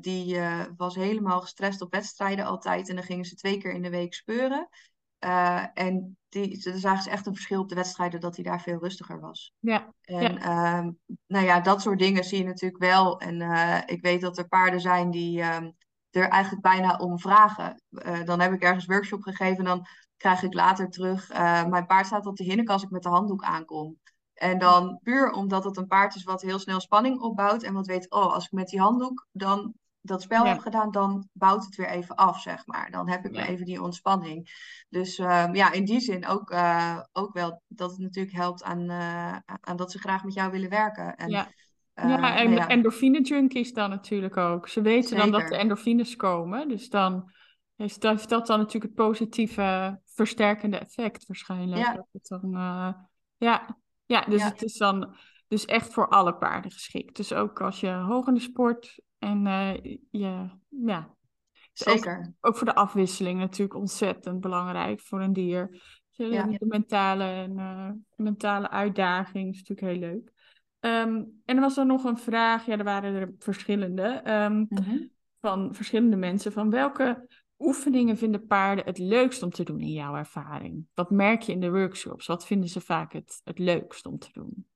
die 0.00 0.40
was 0.76 0.94
helemaal 0.94 1.40
gestrest 1.40 1.80
op 1.80 1.92
wedstrijden 1.92 2.44
altijd. 2.44 2.88
En 2.88 2.94
dan 2.94 3.04
gingen 3.04 3.24
ze 3.24 3.34
twee 3.34 3.58
keer 3.58 3.72
in 3.72 3.82
de 3.82 3.90
week 3.90 4.14
speuren. 4.14 4.68
Uh, 5.24 5.66
en 5.74 6.16
die, 6.28 6.60
zagen 6.60 7.02
ze 7.02 7.10
echt 7.10 7.26
een 7.26 7.34
verschil 7.34 7.60
op 7.60 7.68
de 7.68 7.74
wedstrijden 7.74 8.20
dat 8.20 8.34
hij 8.34 8.44
daar 8.44 8.60
veel 8.60 8.78
rustiger 8.78 9.20
was. 9.20 9.52
Ja. 9.58 9.94
En 10.00 10.34
ja. 10.34 10.78
Um, 10.78 10.98
nou 11.26 11.46
ja, 11.46 11.60
dat 11.60 11.82
soort 11.82 11.98
dingen 11.98 12.24
zie 12.24 12.38
je 12.38 12.44
natuurlijk 12.44 12.82
wel. 12.82 13.20
En 13.20 13.40
uh, 13.40 13.78
ik 13.86 14.02
weet 14.02 14.20
dat 14.20 14.38
er 14.38 14.48
paarden 14.48 14.80
zijn 14.80 15.10
die 15.10 15.42
um, 15.42 15.76
er 16.10 16.28
eigenlijk 16.28 16.62
bijna 16.62 16.96
om 16.96 17.18
vragen. 17.18 17.82
Uh, 17.90 18.24
dan 18.24 18.40
heb 18.40 18.52
ik 18.52 18.62
ergens 18.62 18.86
workshop 18.86 19.22
gegeven 19.22 19.58
en 19.58 19.64
dan 19.64 19.86
krijg 20.16 20.42
ik 20.42 20.54
later 20.54 20.88
terug. 20.88 21.28
mijn 21.68 21.86
paard 21.86 22.06
staat 22.06 22.26
op 22.26 22.36
de 22.36 22.44
hinnik 22.44 22.68
als 22.68 22.82
ik 22.82 22.90
met 22.90 23.02
de 23.02 23.08
handdoek 23.08 23.42
aankom. 23.42 24.00
En 24.34 24.58
dan 24.58 24.98
puur 25.02 25.30
omdat 25.30 25.64
het 25.64 25.76
een 25.76 25.86
paard 25.86 26.14
is 26.14 26.24
wat 26.24 26.42
heel 26.42 26.58
snel 26.58 26.80
spanning 26.80 27.20
opbouwt 27.20 27.62
en 27.62 27.74
wat 27.74 27.86
weet, 27.86 28.10
oh, 28.10 28.32
als 28.32 28.44
ik 28.44 28.52
met 28.52 28.68
die 28.68 28.80
handdoek 28.80 29.26
dan 29.32 29.74
dat 30.02 30.22
spel 30.22 30.44
ja. 30.44 30.50
heb 30.50 30.60
gedaan, 30.60 30.90
dan 30.90 31.28
bouwt 31.32 31.64
het 31.64 31.76
weer 31.76 31.88
even 31.88 32.14
af, 32.14 32.40
zeg 32.40 32.66
maar. 32.66 32.90
Dan 32.90 33.08
heb 33.08 33.24
ik 33.24 33.34
ja. 33.34 33.40
weer 33.40 33.50
even 33.50 33.64
die 33.64 33.82
ontspanning. 33.82 34.50
Dus 34.88 35.18
um, 35.18 35.54
ja, 35.54 35.72
in 35.72 35.84
die 35.84 36.00
zin 36.00 36.26
ook, 36.26 36.50
uh, 36.50 37.00
ook 37.12 37.32
wel 37.32 37.62
dat 37.68 37.90
het 37.90 38.00
natuurlijk 38.00 38.36
helpt 38.36 38.62
aan, 38.62 38.90
uh, 38.90 39.36
aan 39.60 39.76
dat 39.76 39.92
ze 39.92 39.98
graag 39.98 40.24
met 40.24 40.34
jou 40.34 40.50
willen 40.50 40.70
werken. 40.70 41.16
En, 41.16 41.28
ja. 41.28 41.48
Uh, 41.94 42.08
ja, 42.08 42.36
en 42.36 42.50
ja. 42.50 42.68
endorfine-junkies 42.68 43.72
dan 43.72 43.90
natuurlijk 43.90 44.36
ook. 44.36 44.68
Ze 44.68 44.80
weten 44.80 45.08
Zeker. 45.08 45.30
dan 45.30 45.40
dat 45.40 45.48
de 45.48 45.56
endorfines 45.56 46.16
komen. 46.16 46.68
Dus 46.68 46.88
dan 46.88 47.32
heeft 47.76 48.00
dat, 48.00 48.28
dat 48.28 48.46
dan 48.46 48.58
natuurlijk 48.58 48.84
het 48.96 49.06
positieve 49.06 50.00
versterkende 50.04 50.78
effect 50.78 51.26
waarschijnlijk. 51.26 51.82
Ja, 51.82 51.94
dat 51.94 52.08
het 52.12 52.26
dan, 52.28 52.50
ja. 53.36 53.78
ja, 54.06 54.20
dus 54.20 54.44
het 54.44 54.62
is 54.62 54.76
dan 54.76 55.16
dus 55.48 55.64
echt 55.64 55.92
voor 55.92 56.08
alle 56.08 56.34
paarden 56.34 56.70
geschikt. 56.70 57.16
Dus 57.16 57.32
ook 57.32 57.60
als 57.60 57.80
je 57.80 57.90
hoog 57.90 58.26
in 58.26 58.34
de 58.34 58.40
sport 58.40 59.00
en 59.22 59.46
uh, 59.46 59.74
je, 60.10 60.48
ja. 60.68 61.14
Zeker. 61.72 62.18
Ook, 62.18 62.46
ook, 62.48 62.56
voor 62.56 62.66
de 62.66 62.74
afwisseling 62.74 63.38
natuurlijk 63.38 63.74
ontzettend 63.74 64.40
belangrijk 64.40 65.00
voor 65.00 65.20
een 65.20 65.32
dier. 65.32 65.68
Dus 66.16 66.34
ja. 66.34 66.46
De 66.46 66.66
mentale, 66.66 67.24
en, 67.24 67.58
uh, 67.58 67.90
mentale 68.16 68.70
uitdaging 68.70 69.54
is 69.54 69.58
natuurlijk 69.58 69.88
heel 69.88 70.10
leuk. 70.10 70.32
Um, 70.80 71.42
en 71.44 71.56
er 71.56 71.60
was 71.60 71.76
er 71.76 71.86
nog 71.86 72.04
een 72.04 72.18
vraag, 72.18 72.66
ja, 72.66 72.78
er 72.78 72.84
waren 72.84 73.14
er 73.14 73.34
verschillende, 73.38 74.22
um, 74.24 74.52
mm 74.52 74.68
-hmm. 74.68 75.10
van 75.40 75.74
verschillende 75.74 76.16
mensen. 76.16 76.52
Van 76.52 76.70
welke 76.70 77.28
oefeningen 77.58 78.16
vinden 78.16 78.46
paarden 78.46 78.84
het 78.84 78.98
leukst 78.98 79.42
om 79.42 79.50
te 79.50 79.64
doen 79.64 79.80
in 79.80 79.92
jouw 79.92 80.14
ervaring? 80.14 80.86
Wat 80.94 81.10
merk 81.10 81.42
je 81.42 81.52
in 81.52 81.60
de 81.60 81.70
workshops? 81.70 82.26
Wat 82.26 82.46
vinden 82.46 82.68
ze 82.68 82.80
vaak 82.80 83.12
het, 83.12 83.40
het 83.44 83.58
leukst 83.58 84.06
om 84.06 84.18
te 84.18 84.28
doen? 84.32 84.66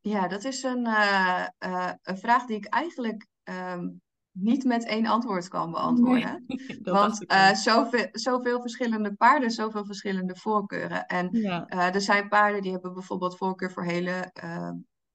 Ja, 0.00 0.28
dat 0.28 0.44
is 0.44 0.62
een, 0.62 0.86
uh, 0.86 1.46
uh, 1.58 1.92
een 2.02 2.18
vraag 2.18 2.44
die 2.44 2.56
ik 2.56 2.66
eigenlijk 2.66 3.26
um, 3.48 4.00
niet 4.38 4.64
met 4.64 4.84
één 4.84 5.06
antwoord 5.06 5.48
kan 5.48 5.70
beantwoorden. 5.70 6.44
Nee, 6.46 6.78
Want 6.82 7.32
uh, 7.32 7.52
zoveel, 7.52 8.08
zoveel 8.12 8.60
verschillende 8.60 9.14
paarden, 9.14 9.50
zoveel 9.50 9.84
verschillende 9.84 10.36
voorkeuren. 10.36 11.06
En 11.06 11.28
ja. 11.32 11.66
uh, 11.72 11.94
er 11.94 12.00
zijn 12.00 12.28
paarden 12.28 12.62
die 12.62 12.72
hebben 12.72 12.92
bijvoorbeeld 12.92 13.36
voorkeur 13.36 13.70
voor 13.70 13.84
hele 13.84 14.32
uh, 14.44 14.70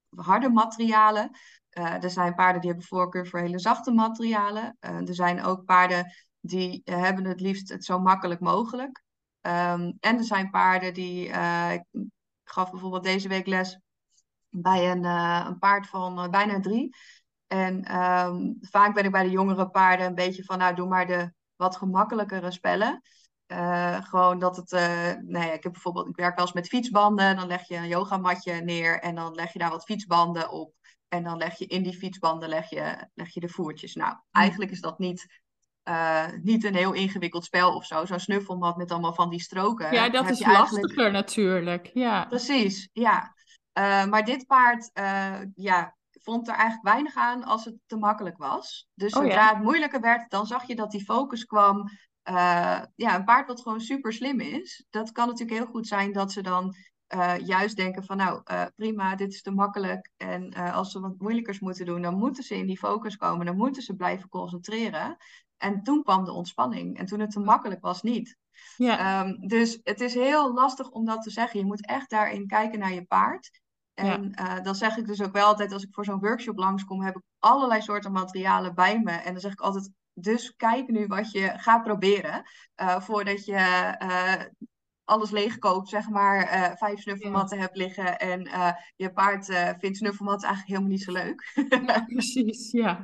harde 0.10 0.50
materialen. 0.50 1.30
er 1.70 2.10
zijn 2.10 2.36
paarden 2.36 2.62
die 2.62 2.70
hebben 2.70 2.88
voorkeur 2.88 3.28
voor 3.28 3.40
hele 3.40 3.60
zachte 3.60 3.92
materialen. 3.92 4.78
er 4.80 5.16
zijn 5.16 5.44
ook 5.44 5.66
paarden 5.66 6.14
die 6.40 6.82
hebben 6.84 7.26
het 7.26 7.40
liefst 7.40 7.70
het 7.70 7.86
zo 7.86 8.00
makkelijk 8.00 8.40
mogelijk. 8.40 9.04
Um, 9.42 9.98
en 10.00 10.18
er 10.18 10.24
zijn 10.24 10.50
paarden 10.50 10.94
die. 10.94 11.28
ik 11.72 11.84
gaf 12.44 12.72
bijvoorbeeld 12.72 13.04
deze 13.04 13.28
week 13.28 13.48
les 13.48 13.80
bij 14.50 14.92
een, 14.92 15.04
een 15.48 15.58
paard 15.58 15.88
van 15.88 16.32
bijna 16.32 16.60
drie. 16.60 16.96
En 17.54 18.02
um, 18.02 18.58
vaak 18.62 18.94
ben 18.94 19.06
ik 19.06 19.12
bij 19.12 19.24
de 19.24 19.30
jongere 19.30 19.70
paarden 19.70 20.06
een 20.06 20.16
beetje 20.16 20.44
van, 20.44 20.58
nou, 20.58 20.76
doe 20.76 20.88
maar 20.88 21.08
de 21.08 21.34
wat 21.56 21.76
gemakkelijkere 21.76 22.52
spellen. 22.52 23.02
Uh, 23.48 24.04
gewoon 24.04 24.40
dat 24.40 24.56
het, 24.56 24.72
uh, 24.72 25.12
nee, 25.22 25.54
ik 25.54 25.64
heb 25.64 25.72
bijvoorbeeld, 25.72 26.08
ik 26.08 26.16
werk 26.16 26.36
wel 26.36 26.46
eens 26.46 26.54
met 26.54 26.68
fietsbanden. 26.68 27.36
Dan 27.36 27.48
leg 27.48 27.68
je 27.68 27.76
een 27.76 27.88
yogamatje 27.88 28.54
neer 28.54 29.00
en 29.00 29.16
dan 29.16 29.34
leg 29.34 29.54
je 29.54 29.60
daar 29.60 29.70
wat 29.70 29.84
fietsbanden 29.84 30.50
op. 30.50 30.74
En 31.08 31.24
dan 31.24 31.38
leg 31.38 31.58
je 31.58 31.66
in 31.66 31.84
die 31.84 31.98
fietsbanden 31.98 32.50
leg 32.50 32.70
je, 32.70 33.08
leg 33.14 33.34
je 33.34 33.40
de 33.40 33.50
voertjes. 33.50 33.96
Nou, 33.96 34.16
eigenlijk 34.32 34.72
is 34.72 34.82
dat 34.82 35.00
niet, 35.00 35.42
uh, 35.90 36.26
niet 36.42 36.64
een 36.64 36.76
heel 36.76 36.94
ingewikkeld 36.94 37.46
spel 37.46 37.76
of 37.76 37.86
zo. 37.86 38.06
Zo'n 38.06 38.20
snuffelmat 38.20 38.78
met 38.78 38.92
allemaal 38.92 39.14
van 39.14 39.30
die 39.30 39.42
stroken. 39.42 39.94
Ja, 39.94 40.10
dat 40.10 40.30
is 40.30 40.46
lastiger 40.46 40.88
eigenlijk... 40.88 41.12
natuurlijk. 41.12 41.90
Ja. 41.94 42.26
Precies, 42.26 42.90
ja. 42.94 43.34
maar 44.06 44.26
dit 44.26 44.48
paard, 44.48 44.92
ja, 45.56 45.96
vond 46.24 46.48
er 46.48 46.54
eigenlijk 46.54 46.84
weinig 46.84 47.16
aan 47.16 47.44
als 47.44 47.66
het 47.66 47.76
te 47.86 47.98
makkelijk 47.98 48.38
was. 48.38 48.88
Dus 48.94 49.14
Oh 49.14 49.24
ja. 49.24 49.30
zodra 49.30 49.50
het 49.54 49.64
moeilijker 49.64 50.02
werd, 50.02 50.30
dan 50.30 50.48
zag 50.48 50.68
je 50.68 50.76
dat 50.76 50.92
die 50.92 51.04
focus 51.04 51.46
kwam. 51.46 51.90
Eh, 52.22 52.82
ja, 52.96 53.16
een 53.16 53.24
paard 53.24 53.48
wat 53.48 53.62
gewoon 53.62 53.82
super 53.82 54.14
slim 54.14 54.40
is. 54.40 54.86
Dat 54.90 55.12
kan 55.12 55.28
natuurlijk 55.28 55.60
heel 55.60 55.70
goed 55.70 55.88
zijn 55.88 56.12
dat 56.12 56.32
ze 56.32 56.42
dan 56.42 56.76
eh, 57.08 57.38
juist 57.38 57.76
denken 57.76 58.04
van 58.04 58.18
nou 58.18 58.42
eh, 58.44 58.66
prima, 58.76 59.16
dit 59.16 59.34
is 59.34 59.42
te 59.42 59.52
makkelijk. 59.52 60.12
En 60.18 60.54
als 60.54 60.92
ze 60.92 61.00
wat 61.00 61.18
moeilijkers 61.18 61.60
moeten 61.60 61.86
doen, 61.86 62.02
dan 62.02 62.18
moeten 62.18 62.44
ze 62.44 62.56
in 62.56 62.68
die 62.68 62.78
focus 62.78 63.18
komen. 63.18 63.46
Dan 63.46 63.58
moeten 63.58 63.82
ze 63.82 63.96
blijven 63.96 64.30
concentreren. 64.30 65.18
En 65.58 65.84
toen 65.84 66.04
kwam 66.04 66.24
de 66.24 66.32
ontspanning. 66.32 66.98
En 66.98 67.06
toen 67.06 67.20
het 67.20 67.32
te 67.32 67.40
makkelijk 67.40 67.82
was, 67.82 68.02
niet. 68.02 68.38
Ja, 68.78 68.98
Ehm, 68.98 69.48
dus 69.48 69.80
het 69.84 70.02
is 70.02 70.14
heel 70.14 70.54
lastig 70.54 70.90
om 70.90 71.06
dat 71.06 71.22
te 71.22 71.30
zeggen. 71.30 71.60
Je 71.60 71.66
moet 71.66 71.88
echt 71.88 72.10
daarin 72.10 72.48
kijken 72.48 72.80
naar 72.80 72.94
je 72.94 73.06
paard. 73.06 73.62
En 73.94 74.34
eh, 74.34 74.64
dan 74.64 74.76
zeg 74.76 74.98
ik 74.98 75.08
dus 75.08 75.22
ook 75.22 75.34
wel 75.34 75.46
altijd, 75.46 75.72
als 75.74 75.84
ik 75.84 75.94
voor 75.94 76.06
zo'n 76.06 76.20
workshop 76.20 76.58
langskom, 76.58 77.02
heb 77.02 77.16
ik 77.16 77.22
allerlei 77.40 77.82
soorten 77.82 78.12
materialen 78.12 78.76
bij 78.76 79.00
me. 79.00 79.12
En 79.12 79.32
dan 79.32 79.42
zeg 79.42 79.52
ik 79.52 79.60
altijd, 79.62 79.90
dus 80.14 80.56
kijk 80.56 80.88
nu 80.88 81.08
wat 81.08 81.32
je 81.32 81.54
gaat 81.56 81.84
proberen. 81.84 82.44
eh, 82.76 83.02
voordat 83.02 83.46
je 83.46 83.56
eh, 83.56 84.42
alles 85.04 85.32
leegkoopt, 85.32 85.90
zeg 85.90 86.10
maar, 86.10 86.74
vijf 86.78 87.00
snuffelmatten 87.00 87.60
hebt 87.60 87.76
liggen. 87.78 88.20
En 88.20 88.50
je 88.96 89.14
paard 89.14 89.46
vindt 89.80 89.98
snuffelmatten 89.98 90.48
eigenlijk 90.48 90.68
helemaal 90.68 90.90
niet 90.90 91.04
zo 91.04 91.12
leuk. 91.12 91.54
ja, 91.88 92.04
precies. 92.06 92.72
Ja. 92.72 93.04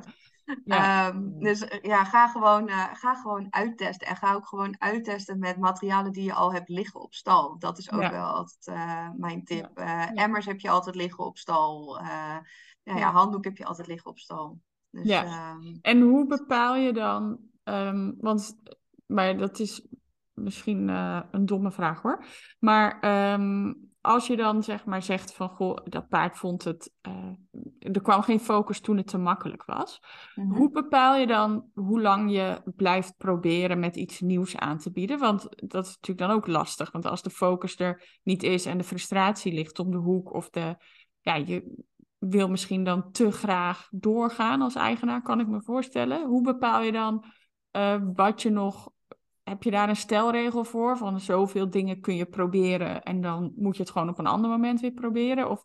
Ja. 0.64 1.08
Ehm, 1.08 1.38
dus 1.38 1.60
eh, 1.60 1.82
ja, 1.82 2.04
ga 2.04 2.28
gewoon, 2.28 2.68
eh, 2.68 2.94
ga 2.94 3.14
gewoon 3.14 3.46
uittesten. 3.50 4.06
En 4.06 4.16
ga 4.16 4.34
ook 4.34 4.46
gewoon 4.46 4.74
uittesten 4.78 5.38
met 5.38 5.58
materialen 5.58 6.12
die 6.12 6.24
je 6.24 6.34
al 6.34 6.52
hebt 6.52 6.68
liggen 6.68 7.00
op 7.00 7.14
stal. 7.14 7.58
Dat 7.58 7.78
is 7.78 7.92
ook 7.92 8.00
Ja. 8.00 8.10
wel 8.10 8.26
altijd 8.26 8.66
eh, 8.66 9.08
mijn 9.16 9.44
tip. 9.44 9.78
Emmers 10.14 10.46
heb 10.46 10.60
je 10.60 10.70
altijd 10.70 10.94
liggen 10.94 11.24
op 11.24 11.38
stal. 11.38 12.00
Ja, 12.82 13.12
handdoek 13.12 13.44
heb 13.44 13.56
je 13.56 13.64
altijd 13.64 13.86
liggen 13.86 14.10
op 14.10 14.18
stal. 14.18 14.60
Dus, 14.90 15.06
Ja. 15.06 15.24
ehm, 15.24 15.76
En 15.82 16.00
hoe 16.00 16.26
bepaal 16.26 16.76
je 16.76 16.92
dan, 16.92 17.38
ehm, 17.62 18.12
want, 18.18 18.56
maar 19.06 19.36
dat 19.36 19.58
is 19.58 19.86
misschien 20.34 20.88
een 20.88 21.46
domme 21.46 21.72
vraag 21.72 22.02
hoor, 22.02 22.24
maar 22.58 22.98
als 24.00 24.26
je 24.26 24.36
dan 24.36 24.62
zeg 24.62 24.84
maar 24.84 25.02
zegt 25.02 25.34
van, 25.34 25.48
goh, 25.48 25.76
dat 25.84 26.08
paard 26.08 26.38
vond 26.38 26.64
het, 26.64 26.92
eh, 27.00 27.32
er 27.78 28.02
kwam 28.02 28.22
geen 28.22 28.40
focus 28.40 28.80
toen 28.80 28.96
het 28.96 29.06
te 29.06 29.18
makkelijk 29.18 29.64
was. 29.64 30.02
mhm. 30.34 30.56
Hoe 30.56 30.70
bepaal 30.70 31.16
je 31.16 31.26
dan 31.26 31.70
hoe 31.74 32.00
lang 32.00 32.32
je 32.32 32.62
blijft 32.76 33.16
proberen 33.16 33.78
met 33.78 33.96
iets 33.96 34.20
nieuws 34.20 34.56
aan 34.56 34.78
te 34.78 34.90
bieden? 34.90 35.18
Want 35.18 35.48
dat 35.70 35.84
is 35.86 35.94
natuurlijk 35.94 36.28
dan 36.28 36.36
ook 36.36 36.46
lastig, 36.46 36.92
want 36.92 37.06
als 37.06 37.22
de 37.22 37.30
focus 37.30 37.78
er 37.78 38.18
niet 38.22 38.42
is 38.42 38.66
en 38.66 38.78
de 38.78 38.84
frustratie 38.84 39.52
ligt 39.52 39.78
om 39.78 39.90
de 39.90 39.96
hoek 39.96 40.34
of 40.34 40.50
de, 40.50 40.76
ja, 41.20 41.34
je 41.34 41.84
wil 42.18 42.48
misschien 42.48 42.84
dan 42.84 43.10
te 43.10 43.30
graag 43.30 43.88
doorgaan 43.90 44.62
als 44.62 44.74
eigenaar, 44.74 45.22
kan 45.22 45.40
ik 45.40 45.46
me 45.46 45.62
voorstellen. 45.62 46.26
Hoe 46.26 46.42
bepaal 46.42 46.82
je 46.82 46.92
dan 46.92 47.24
eh, 47.70 48.02
wat 48.14 48.42
je 48.42 48.50
nog, 48.50 48.90
heb 49.50 49.62
je 49.62 49.70
daar 49.70 49.88
een 49.88 49.96
stelregel 49.96 50.64
voor? 50.64 50.96
Van 50.96 51.20
zoveel 51.20 51.70
dingen 51.70 52.00
kun 52.00 52.16
je 52.16 52.26
proberen 52.26 53.02
en 53.02 53.20
dan 53.20 53.52
moet 53.56 53.76
je 53.76 53.82
het 53.82 53.92
gewoon 53.92 54.08
op 54.08 54.18
een 54.18 54.26
ander 54.26 54.50
moment 54.50 54.80
weer 54.80 54.92
proberen? 54.92 55.50
Of 55.50 55.64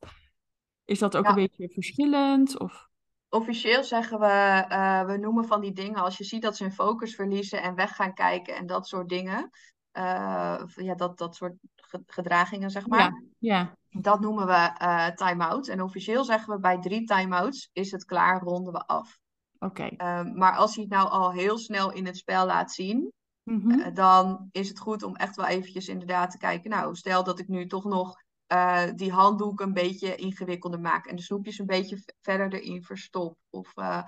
is 0.86 1.00
dat 1.00 1.18
ook 1.18 1.24
Ja. 1.24 1.30
een 1.30 1.36
beetje 1.36 1.70
verschillend? 1.70 2.60
Of... 2.60 2.88
Officieel 3.30 3.84
zeggen 3.84 4.20
we, 4.20 4.26
eh, 4.68 5.06
we 5.06 5.18
noemen 5.18 5.46
van 5.46 5.62
die 5.62 5.72
dingen 5.74 5.96
als 6.04 6.18
je 6.18 6.24
ziet 6.24 6.42
dat 6.42 6.58
ze 6.58 6.64
hun 6.64 6.72
focus 6.72 7.16
verliezen 7.16 7.62
en 7.62 7.76
weg 7.76 7.96
gaan 7.96 8.14
kijken 8.14 8.56
en 8.56 8.66
dat 8.66 8.88
soort 8.88 9.10
dingen. 9.10 9.50
Eh, 9.92 10.62
ja, 10.76 10.96
dat, 10.96 11.18
dat 11.18 11.36
soort 11.36 11.54
ge- 11.76 12.04
gedragingen, 12.06 12.70
zeg 12.70 12.88
maar. 12.88 13.00
Ja, 13.00 13.22
ja, 13.38 13.76
Dat 14.02 14.20
noemen 14.20 14.46
we 14.46 14.72
eh 14.78 15.08
time-out. 15.08 15.68
En 15.68 15.82
officieel 15.82 16.24
zeggen 16.24 16.54
we 16.54 16.60
bij 16.60 16.80
drie 16.80 17.04
time-outs 17.04 17.70
is 17.74 17.92
het 17.92 18.06
klaar, 18.06 18.42
ronden 18.42 18.74
we 18.74 18.86
af. 18.86 19.18
oké. 19.60 19.84
Ehm, 19.84 20.38
maar 20.38 20.56
als 20.56 20.76
hij 20.76 20.84
het 20.84 20.94
nou 20.94 21.10
al 21.10 21.32
heel 21.32 21.58
snel 21.58 21.92
in 21.92 22.06
het 22.06 22.18
spel 22.18 22.46
laat 22.46 22.72
zien, 22.72 23.12
Mhm. 23.46 23.80
eh, 23.80 23.94
dan 23.94 24.48
is 24.52 24.70
het 24.70 24.80
goed 24.80 25.04
om 25.04 25.16
echt 25.16 25.36
wel 25.36 25.46
eventjes 25.46 25.88
inderdaad 25.88 26.32
te 26.32 26.38
kijken. 26.38 26.70
Nou, 26.70 26.96
stel 26.96 27.24
dat 27.24 27.40
ik 27.40 27.48
nu 27.48 27.68
toch 27.68 27.84
nog 27.84 28.24
eh, 28.48 28.84
die 28.96 29.12
handdoek 29.12 29.60
een 29.60 29.74
beetje 29.74 30.16
ingewikkelder 30.16 30.80
maak 30.80 31.06
en 31.06 31.16
de 31.16 31.22
snoepjes 31.22 31.60
een 31.60 31.66
beetje 31.66 32.04
verder 32.22 32.54
erin 32.54 32.84
verstop. 32.84 33.38
Of 33.50 33.78
eh, 33.78 34.04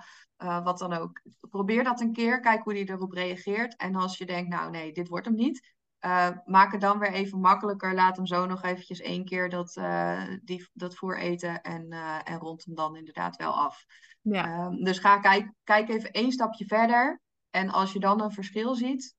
wat 0.64 0.78
dan 0.78 0.92
ook. 0.92 1.20
Probeer 1.50 1.84
dat 1.84 2.00
een 2.00 2.12
keer, 2.12 2.40
kijk 2.40 2.62
hoe 2.62 2.72
hij 2.72 2.86
erop 2.88 3.12
reageert. 3.12 3.76
En 3.76 3.94
als 3.94 4.18
je 4.18 4.26
denkt, 4.26 4.50
nou 4.50 4.70
nee, 4.70 4.92
dit 4.92 5.08
wordt 5.08 5.26
hem 5.26 5.34
niet. 5.34 5.74
maak 6.44 6.72
het 6.72 6.80
dan 6.80 6.98
weer 6.98 7.12
even 7.12 7.40
makkelijker. 7.40 7.94
Laat 7.94 8.16
hem 8.16 8.26
zo 8.26 8.46
nog 8.46 8.62
eventjes 8.62 9.00
één 9.00 9.24
keer 9.24 9.48
dat, 9.48 9.80
die, 10.44 10.68
dat 10.72 10.94
voer 10.94 11.18
eten 11.18 11.60
en, 11.62 11.90
en 12.24 12.38
rond 12.38 12.64
hem 12.64 12.74
dan 12.74 12.96
inderdaad 12.96 13.36
wel 13.36 13.52
af. 13.52 13.84
Ja, 14.20 14.44
Ehm, 14.44 14.82
dus 14.84 14.98
ga 14.98 15.18
kijk, 15.18 15.52
kijk 15.64 15.88
even 15.88 16.10
één 16.10 16.32
stapje 16.32 16.66
verder. 16.66 17.20
En 17.50 17.70
als 17.70 17.92
je 17.92 18.00
dan 18.00 18.22
een 18.22 18.32
verschil 18.32 18.74
ziet, 18.74 19.16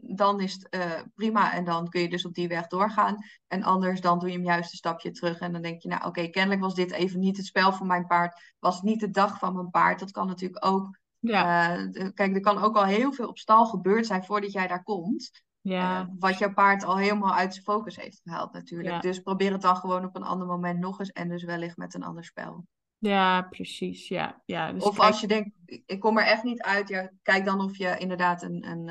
dan 0.00 0.40
is 0.40 0.52
het 0.52 0.68
eh, 0.68 1.00
prima. 1.14 1.52
En 1.52 1.64
dan 1.64 1.88
kun 1.88 2.00
je 2.00 2.08
dus 2.08 2.24
op 2.26 2.34
die 2.34 2.48
weg 2.48 2.66
doorgaan. 2.66 3.16
En 3.46 3.62
anders 3.62 4.00
dan 4.00 4.18
doe 4.18 4.28
je 4.28 4.34
hem 4.34 4.44
juist 4.44 4.70
een 4.70 4.78
stapje 4.78 5.10
terug. 5.10 5.38
En 5.38 5.52
dan 5.52 5.62
denk 5.62 5.82
je, 5.82 5.88
nou 5.88 6.04
oké, 6.04 6.26
kennelijk 6.28 6.60
was 6.60 6.74
dit 6.74 6.90
even 6.92 7.20
niet 7.20 7.36
het 7.36 7.46
spel 7.46 7.72
voor 7.72 7.86
mijn 7.86 8.06
paard. 8.06 8.54
Was 8.58 8.74
het 8.74 8.84
niet 8.84 9.00
de 9.00 9.10
dag 9.10 9.38
van 9.38 9.54
mijn 9.54 9.70
paard. 9.70 9.98
Dat 9.98 10.10
kan 10.10 10.26
natuurlijk 10.26 10.64
ook. 10.66 10.98
ja, 11.18 11.76
eh, 11.76 12.08
kijk, 12.14 12.34
er 12.34 12.40
kan 12.40 12.58
ook 12.58 12.76
al 12.76 12.84
heel 12.84 13.12
veel 13.12 13.28
op 13.28 13.38
stal 13.38 13.66
gebeurd 13.66 14.06
zijn 14.06 14.24
voordat 14.24 14.52
jij 14.52 14.66
daar 14.66 14.82
komt. 14.82 15.30
ja. 15.60 16.00
Eh, 16.00 16.06
wat 16.18 16.38
jouw 16.38 16.52
paard 16.52 16.84
al 16.84 16.96
helemaal 16.96 17.34
uit 17.34 17.52
zijn 17.52 17.64
focus 17.64 17.96
heeft 17.96 18.20
gehaald 18.24 18.52
natuurlijk. 18.52 18.88
Ja. 18.90 19.00
Dus 19.00 19.20
probeer 19.20 19.52
het 19.52 19.60
dan 19.62 19.76
gewoon 19.76 20.04
op 20.04 20.16
een 20.16 20.22
ander 20.22 20.46
moment 20.46 20.78
nog 20.78 20.98
eens. 20.98 21.10
En 21.10 21.28
dus 21.28 21.44
wellicht 21.44 21.76
met 21.76 21.94
een 21.94 22.02
ander 22.02 22.24
spel. 22.24 22.66
Ja, 22.98 23.42
precies. 23.42 24.08
Ja, 24.08 24.42
ja. 24.44 24.72
Dus 24.72 24.82
Of 24.82 24.96
kijk- 24.96 25.08
als 25.08 25.20
je 25.20 25.26
denkt, 25.26 25.50
ik- 25.64 26.00
kom 26.00 26.18
er 26.18 26.24
echt 26.24 26.42
niet 26.42 26.62
uit, 26.62 26.88
ja, 26.88 27.10
kijk 27.22 27.44
dan 27.44 27.60
of 27.60 27.76
je 27.76 27.96
inderdaad 27.98 28.42
een, 28.42 28.66
een 28.70 28.88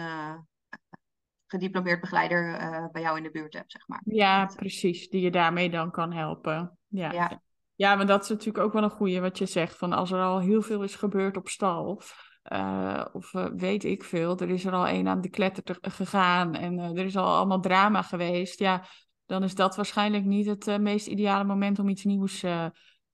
gediplomeerd 1.47 2.01
begeleider 2.01 2.53
eh, 2.55 2.85
bij 2.91 3.01
jou 3.01 3.17
in 3.17 3.23
de 3.23 3.31
buurt 3.31 3.53
hebt, 3.53 3.71
zeg 3.71 3.87
maar. 3.87 4.01
Ja, 4.05 4.45
precies. 4.55 5.09
Die 5.09 5.21
je 5.21 5.31
daarmee 5.31 5.69
dan 5.69 5.91
kan 5.91 6.13
helpen. 6.13 6.77
Ja. 6.87 7.11
Ja. 7.11 7.41
Ja, 7.75 7.95
maar 7.95 8.05
dat 8.05 8.23
is 8.23 8.29
natuurlijk 8.29 8.65
ook 8.65 8.73
wel 8.73 8.83
een 8.83 8.89
goeie 8.89 9.21
wat 9.21 9.37
je 9.37 9.45
zegt. 9.45 9.77
Van 9.77 9.93
als 9.93 10.11
er 10.11 10.21
al 10.21 10.39
heel 10.39 10.61
veel 10.61 10.83
is 10.83 10.95
gebeurd 10.95 11.37
op 11.37 11.47
stal. 11.47 12.01
eh, 12.41 13.05
of 13.13 13.33
eh, 13.33 13.45
weet 13.55 13.83
ik 13.83 14.03
veel. 14.03 14.37
Er 14.37 14.49
is 14.49 14.65
er 14.65 14.73
al 14.73 14.87
een 14.87 15.07
aan 15.07 15.21
de 15.21 15.29
kletter 15.29 15.63
te- 15.63 15.77
gegaan. 15.91 16.55
En 16.55 16.79
er 16.79 17.05
is 17.05 17.17
al 17.17 17.35
allemaal 17.35 17.59
drama 17.59 18.01
geweest. 18.01 18.59
Ja, 18.59 18.83
dan 19.25 19.43
is 19.43 19.55
dat 19.55 19.75
waarschijnlijk 19.75 20.23
niet 20.25 20.45
het 20.45 20.81
meest 20.81 21.07
ideale 21.07 21.43
moment 21.43 21.79
om 21.79 21.89
iets 21.89 22.03
nieuws 22.03 22.39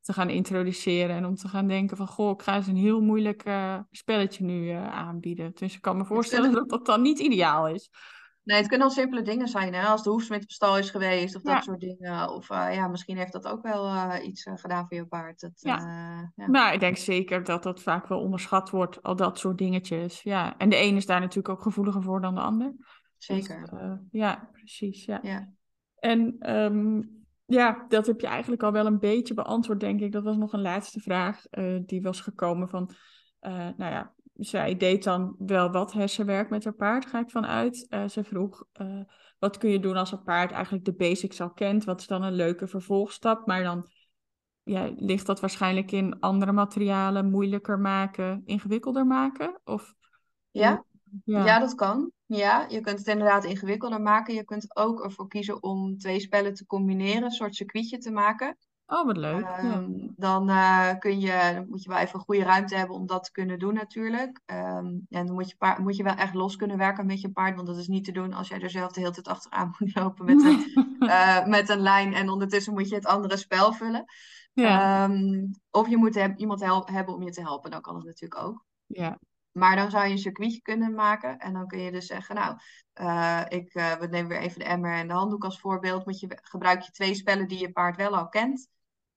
te 0.02 0.14
gaan 0.14 0.30
introduceren. 0.30 1.16
En 1.16 1.26
om 1.26 1.36
te 1.36 1.48
gaan 1.48 1.68
denken 1.68 1.98
van, 1.98 2.08
goh, 2.08 2.30
ik 2.32 2.42
ga 2.42 2.56
eens 2.56 2.68
een 2.68 2.76
heel 2.76 3.02
moeilijk 3.02 3.44
spelletje 3.92 4.44
nu 4.44 4.70
aanbieden. 4.72 5.52
Dus 5.54 5.76
ik 5.76 5.82
kan 5.82 5.98
me 5.98 6.06
voorstellen 6.06 6.52
dat 6.52 6.70
dat 6.70 6.86
dan 6.86 7.02
niet 7.02 7.20
ideaal 7.20 7.68
is. 7.68 7.90
Nee, 8.44 8.58
het 8.58 8.68
kunnen 8.68 8.88
al 8.88 8.94
simpele 8.94 9.22
dingen 9.22 9.48
zijn, 9.48 9.74
hè? 9.74 9.86
Als 9.88 10.04
de 10.04 10.10
hoefsmid 10.10 10.44
op 10.44 10.52
stal 10.52 10.78
is 10.78 10.90
geweest 10.90 11.36
of 11.36 11.44
Ja. 11.44 11.54
dat 11.54 11.64
soort 11.64 11.80
dingen. 11.80 12.30
Of 12.30 12.50
eh, 12.50 12.74
ja, 12.74 12.88
misschien 12.88 13.18
heeft 13.18 13.32
dat 13.32 13.48
ook 13.48 13.62
wel 13.62 13.88
eh, 13.88 14.26
iets 14.28 14.44
eh, 14.44 14.54
gedaan 14.56 14.88
voor 14.88 14.98
je 14.98 15.06
paard. 15.06 15.40
Dat, 15.40 15.52
Ja. 15.56 15.78
ja. 16.36 16.48
Nou, 16.48 16.74
ik 16.74 16.80
denk 16.80 16.98
zeker 16.98 17.44
dat 17.44 17.64
dat 17.64 17.82
vaak 17.82 18.08
wel 18.08 18.20
onderschat 18.20 18.70
wordt, 18.70 19.04
al 19.04 19.16
dat 19.16 19.40
soort 19.40 19.58
dingetjes. 19.58 20.22
Ja, 20.22 20.58
en 20.58 20.70
de 20.70 20.82
een 20.82 20.96
is 20.96 21.06
daar 21.06 21.20
natuurlijk 21.20 21.50
ook 21.50 21.62
gevoeliger 21.62 22.04
voor 22.04 22.22
dan 22.22 22.36
de 22.36 22.42
ander. 22.42 22.76
Zeker. 23.18 23.60
Dus, 23.60 23.80
eh, 23.80 23.94
ja, 24.12 24.50
precies. 24.52 25.06
Ja. 25.06 25.20
Ja. 25.22 25.50
En 26.00 26.36
ehm, 26.40 27.02
ja, 27.46 27.86
dat 27.88 28.06
heb 28.08 28.22
je 28.22 28.28
eigenlijk 28.28 28.64
al 28.64 28.72
wel 28.72 28.86
een 28.86 29.00
beetje 29.00 29.34
beantwoord, 29.34 29.80
denk 29.80 30.02
ik. 30.02 30.12
Dat 30.12 30.24
was 30.24 30.38
nog 30.38 30.54
een 30.54 30.62
laatste 30.62 31.00
vraag 31.00 31.44
die 31.86 32.02
was 32.02 32.22
gekomen 32.22 32.70
van, 32.70 32.90
nou 33.42 33.74
ja, 33.78 34.14
zij 34.34 34.78
deed 34.78 35.04
dan 35.04 35.36
wel 35.38 35.72
wat 35.72 35.94
hersenwerk 35.94 36.50
met 36.50 36.64
haar 36.64 36.74
paard, 36.74 37.06
ga 37.06 37.20
ik 37.20 37.30
vanuit. 37.30 37.86
Eh 37.90 38.08
ze 38.08 38.24
vroeg, 38.24 38.64
eh, 38.72 39.02
wat 39.40 39.58
kun 39.58 39.70
je 39.70 39.80
doen 39.80 39.96
als 39.96 40.12
een 40.12 40.24
paard 40.24 40.52
eigenlijk 40.52 40.86
de 40.86 40.94
basics 40.94 41.42
al 41.42 41.52
kent? 41.52 41.84
Wat 41.84 42.00
is 42.00 42.08
dan 42.08 42.24
een 42.24 42.34
leuke 42.34 42.68
vervolgstap? 42.68 43.48
Maar 43.48 43.64
dan 43.64 43.90
ja, 44.64 44.92
ligt 44.96 45.26
dat 45.26 45.40
waarschijnlijk 45.40 45.92
in 45.92 46.20
andere 46.20 46.52
materialen 46.52 47.30
moeilijker 47.30 47.80
maken, 47.80 48.42
ingewikkelder 48.46 49.06
maken? 49.06 49.60
Of, 49.64 49.94
Ja? 50.52 50.84
ja. 51.26 51.46
Ja, 51.46 51.60
dat 51.60 51.76
kan. 51.76 52.12
Ja, 52.26 52.66
je 52.70 52.82
kunt 52.82 52.98
het 52.98 53.08
inderdaad 53.08 53.44
ingewikkelder 53.44 54.02
maken. 54.02 54.34
Je 54.34 54.44
kunt 54.44 54.76
ook 54.76 55.04
ervoor 55.04 55.28
kiezen 55.28 55.64
om 55.64 55.98
twee 55.98 56.20
spellen 56.20 56.54
te 56.54 56.66
combineren, 56.66 57.24
een 57.24 57.32
soort 57.32 57.56
circuitje 57.56 57.98
te 57.98 58.12
maken. 58.12 58.58
Oh, 58.94 59.06
wat 59.06 59.18
leuk. 59.18 59.42
ja. 59.42 59.58
Ehm, 59.58 59.92
dan 60.16 60.50
eh, 60.50 60.90
kun 61.00 61.20
je, 61.20 61.52
dan 61.56 61.66
moet 61.70 61.84
je 61.84 61.90
wel 61.90 61.98
even 61.98 62.16
een 62.20 62.26
goede 62.26 62.44
ruimte 62.44 62.76
hebben 62.76 62.96
om 62.96 63.06
dat 63.08 63.24
te 63.24 63.32
kunnen 63.32 63.60
doen 63.60 63.74
natuurlijk. 63.74 64.40
Ehm, 64.46 64.86
en 65.10 65.26
dan 65.26 65.32
moet 65.34 65.50
je, 65.50 65.56
paard, 65.58 65.78
moet 65.78 65.96
je 65.96 66.04
wel 66.04 66.16
echt 66.16 66.34
los 66.34 66.56
kunnen 66.56 66.78
werken 66.78 67.06
met 67.06 67.22
je 67.22 67.32
paard, 67.32 67.56
want 67.56 67.68
dat 67.68 67.78
is 67.78 67.88
niet 67.88 68.06
te 68.06 68.12
doen 68.12 68.34
als 68.34 68.48
jij 68.48 68.60
er 68.62 68.70
zelf 68.70 68.92
de 68.92 69.00
hele 69.00 69.12
tijd 69.14 69.28
achteraan 69.28 69.76
moet 69.80 69.96
lopen 69.96 70.26
met 70.26 70.44
een, 70.44 70.64
eh, 71.10 71.46
met 71.46 71.70
een 71.70 71.80
lijn 71.80 72.14
en 72.14 72.30
ondertussen 72.30 72.74
moet 72.74 72.90
je 72.90 72.96
het 72.96 73.06
andere 73.06 73.38
spel 73.38 73.74
vullen. 73.74 74.06
ja, 74.54 75.04
Ehm, 75.04 75.46
of 75.72 75.90
je 75.90 75.98
moet 75.98 76.16
heb- 76.16 76.38
iemand 76.38 76.60
hel- 76.62 76.88
hebben 76.92 77.16
om 77.16 77.24
je 77.24 77.32
te 77.32 77.42
helpen, 77.42 77.72
dan 77.72 77.82
kan 77.82 77.96
het 77.96 78.06
natuurlijk 78.06 78.42
ook. 78.42 78.66
ja, 78.86 79.20
Maar 79.52 79.76
dan 79.76 79.92
zou 79.92 80.06
je 80.06 80.12
een 80.12 80.18
circuitje 80.18 80.62
kunnen 80.62 80.94
maken. 80.94 81.38
En 81.38 81.54
dan 81.54 81.68
kun 81.68 81.80
je 81.80 81.92
dus 81.92 82.06
zeggen, 82.06 82.36
nou, 82.36 82.58
eh, 82.94 83.42
ik, 83.48 83.74
eh, 83.74 83.92
we 83.94 84.08
nemen 84.08 84.28
weer 84.30 84.40
even 84.42 84.60
de 84.60 84.66
emmer 84.66 84.94
en 84.94 85.08
de 85.08 85.14
handdoek 85.14 85.44
als 85.44 85.60
voorbeeld. 85.60 86.06
Moet 86.06 86.20
je, 86.20 86.40
gebruik 86.42 86.82
je 86.82 86.92
twee 86.92 87.14
spellen 87.16 87.48
die 87.48 87.60
je 87.60 87.72
paard 87.72 87.96
wel 87.96 88.16
al 88.18 88.30
kent. 88.30 88.68